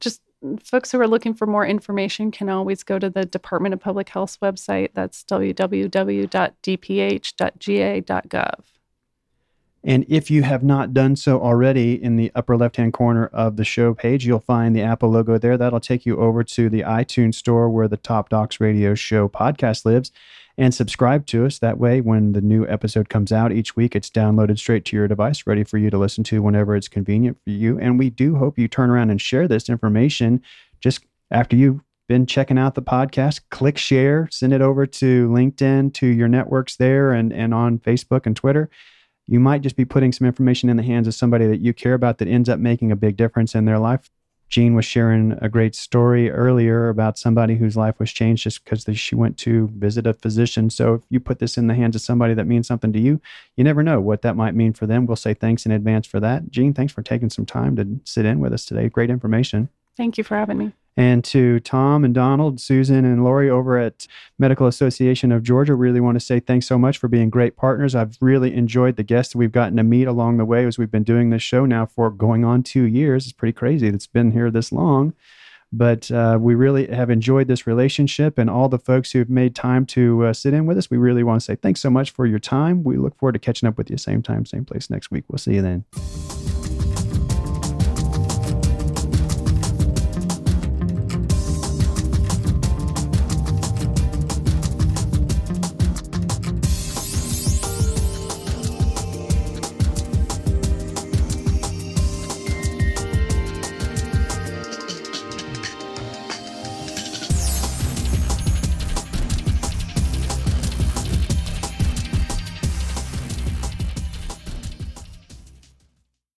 Just 0.00 0.22
folks 0.62 0.92
who 0.92 1.00
are 1.00 1.08
looking 1.08 1.34
for 1.34 1.46
more 1.46 1.66
information 1.66 2.30
can 2.30 2.48
always 2.48 2.82
go 2.82 2.98
to 2.98 3.10
the 3.10 3.24
Department 3.24 3.74
of 3.74 3.80
Public 3.80 4.08
Health's 4.08 4.38
website. 4.38 4.90
That's 4.94 5.24
www.dph.ga.gov. 5.24 6.28
And 9.84 10.04
if 10.08 10.30
you 10.30 10.42
have 10.42 10.64
not 10.64 10.92
done 10.92 11.14
so 11.16 11.40
already, 11.40 12.02
in 12.02 12.16
the 12.16 12.32
upper 12.34 12.56
left 12.56 12.76
hand 12.76 12.92
corner 12.92 13.26
of 13.28 13.56
the 13.56 13.64
show 13.64 13.94
page, 13.94 14.26
you'll 14.26 14.40
find 14.40 14.74
the 14.74 14.82
Apple 14.82 15.10
logo 15.10 15.38
there. 15.38 15.56
That'll 15.56 15.80
take 15.80 16.04
you 16.04 16.18
over 16.18 16.42
to 16.42 16.68
the 16.68 16.82
iTunes 16.82 17.36
store 17.36 17.70
where 17.70 17.88
the 17.88 17.96
Top 17.96 18.28
Docs 18.28 18.60
Radio 18.60 18.94
Show 18.94 19.28
podcast 19.28 19.84
lives 19.84 20.10
and 20.58 20.74
subscribe 20.74 21.24
to 21.26 21.46
us. 21.46 21.60
That 21.60 21.78
way, 21.78 22.00
when 22.00 22.32
the 22.32 22.40
new 22.40 22.66
episode 22.66 23.08
comes 23.08 23.30
out 23.30 23.52
each 23.52 23.76
week, 23.76 23.94
it's 23.94 24.10
downloaded 24.10 24.58
straight 24.58 24.84
to 24.86 24.96
your 24.96 25.06
device, 25.06 25.46
ready 25.46 25.62
for 25.62 25.78
you 25.78 25.88
to 25.90 25.98
listen 25.98 26.24
to 26.24 26.42
whenever 26.42 26.74
it's 26.74 26.88
convenient 26.88 27.38
for 27.44 27.50
you. 27.50 27.78
And 27.78 27.98
we 27.98 28.10
do 28.10 28.36
hope 28.36 28.58
you 28.58 28.66
turn 28.66 28.90
around 28.90 29.10
and 29.10 29.20
share 29.20 29.46
this 29.46 29.68
information 29.68 30.42
just 30.80 31.04
after 31.30 31.54
you've 31.54 31.80
been 32.08 32.26
checking 32.26 32.58
out 32.58 32.74
the 32.74 32.82
podcast. 32.82 33.42
Click 33.50 33.78
share, 33.78 34.28
send 34.32 34.52
it 34.52 34.60
over 34.60 34.86
to 34.86 35.28
LinkedIn, 35.28 35.94
to 35.94 36.06
your 36.06 36.28
networks 36.28 36.76
there, 36.76 37.12
and, 37.12 37.32
and 37.32 37.54
on 37.54 37.78
Facebook 37.78 38.26
and 38.26 38.34
Twitter. 38.34 38.68
You 39.28 39.38
might 39.38 39.60
just 39.60 39.76
be 39.76 39.84
putting 39.84 40.10
some 40.10 40.26
information 40.26 40.70
in 40.70 40.78
the 40.78 40.82
hands 40.82 41.06
of 41.06 41.14
somebody 41.14 41.46
that 41.46 41.60
you 41.60 41.74
care 41.74 41.92
about 41.92 42.16
that 42.18 42.28
ends 42.28 42.48
up 42.48 42.58
making 42.58 42.90
a 42.90 42.96
big 42.96 43.16
difference 43.16 43.54
in 43.54 43.66
their 43.66 43.78
life. 43.78 44.10
Jean 44.48 44.74
was 44.74 44.86
sharing 44.86 45.32
a 45.42 45.48
great 45.50 45.74
story 45.74 46.30
earlier 46.30 46.88
about 46.88 47.18
somebody 47.18 47.56
whose 47.56 47.76
life 47.76 47.98
was 47.98 48.10
changed 48.10 48.44
just 48.44 48.64
because 48.64 48.86
she 48.98 49.14
went 49.14 49.36
to 49.36 49.68
visit 49.76 50.06
a 50.06 50.14
physician. 50.14 50.70
So 50.70 50.94
if 50.94 51.02
you 51.10 51.20
put 51.20 51.38
this 51.38 51.58
in 51.58 51.66
the 51.66 51.74
hands 51.74 51.94
of 51.94 52.00
somebody 52.00 52.32
that 52.32 52.46
means 52.46 52.66
something 52.66 52.90
to 52.94 52.98
you, 52.98 53.20
you 53.56 53.64
never 53.64 53.82
know 53.82 54.00
what 54.00 54.22
that 54.22 54.36
might 54.36 54.54
mean 54.54 54.72
for 54.72 54.86
them. 54.86 55.04
We'll 55.04 55.16
say 55.16 55.34
thanks 55.34 55.66
in 55.66 55.72
advance 55.72 56.06
for 56.06 56.18
that. 56.20 56.50
Jean, 56.50 56.72
thanks 56.72 56.94
for 56.94 57.02
taking 57.02 57.28
some 57.28 57.44
time 57.44 57.76
to 57.76 58.00
sit 58.04 58.24
in 58.24 58.40
with 58.40 58.54
us 58.54 58.64
today. 58.64 58.88
Great 58.88 59.10
information. 59.10 59.68
Thank 59.98 60.16
you 60.16 60.24
for 60.24 60.36
having 60.38 60.56
me 60.56 60.72
and 60.98 61.22
to 61.22 61.60
Tom 61.60 62.04
and 62.04 62.12
Donald, 62.12 62.60
Susan 62.60 63.04
and 63.04 63.22
Lori 63.22 63.48
over 63.48 63.78
at 63.78 64.08
Medical 64.36 64.66
Association 64.66 65.30
of 65.30 65.44
Georgia. 65.44 65.76
Really 65.76 66.00
want 66.00 66.16
to 66.16 66.20
say 66.24 66.40
thanks 66.40 66.66
so 66.66 66.76
much 66.76 66.98
for 66.98 67.06
being 67.06 67.30
great 67.30 67.56
partners. 67.56 67.94
I've 67.94 68.18
really 68.20 68.52
enjoyed 68.52 68.96
the 68.96 69.04
guests 69.04 69.36
we've 69.36 69.52
gotten 69.52 69.76
to 69.76 69.84
meet 69.84 70.08
along 70.08 70.38
the 70.38 70.44
way 70.44 70.66
as 70.66 70.76
we've 70.76 70.90
been 70.90 71.04
doing 71.04 71.30
this 71.30 71.42
show 71.42 71.64
now 71.64 71.86
for 71.86 72.10
going 72.10 72.44
on 72.44 72.64
two 72.64 72.82
years. 72.82 73.26
It's 73.26 73.32
pretty 73.32 73.52
crazy 73.52 73.88
that 73.88 73.94
it's 73.94 74.08
been 74.08 74.32
here 74.32 74.50
this 74.50 74.72
long. 74.72 75.14
But 75.72 76.10
uh, 76.10 76.38
we 76.40 76.56
really 76.56 76.88
have 76.88 77.10
enjoyed 77.10 77.46
this 77.46 77.64
relationship 77.64 78.36
and 78.36 78.50
all 78.50 78.68
the 78.68 78.78
folks 78.78 79.12
who've 79.12 79.30
made 79.30 79.54
time 79.54 79.86
to 79.86 80.24
uh, 80.24 80.32
sit 80.32 80.52
in 80.52 80.66
with 80.66 80.78
us. 80.78 80.90
We 80.90 80.96
really 80.96 81.22
want 81.22 81.40
to 81.40 81.44
say 81.44 81.54
thanks 81.54 81.80
so 81.80 81.90
much 81.90 82.10
for 82.10 82.26
your 82.26 82.40
time. 82.40 82.82
We 82.82 82.96
look 82.96 83.16
forward 83.16 83.34
to 83.34 83.38
catching 83.38 83.68
up 83.68 83.78
with 83.78 83.88
you 83.88 83.98
same 83.98 84.22
time, 84.22 84.46
same 84.46 84.64
place 84.64 84.90
next 84.90 85.12
week. 85.12 85.24
We'll 85.28 85.38
see 85.38 85.54
you 85.54 85.62
then. 85.62 86.47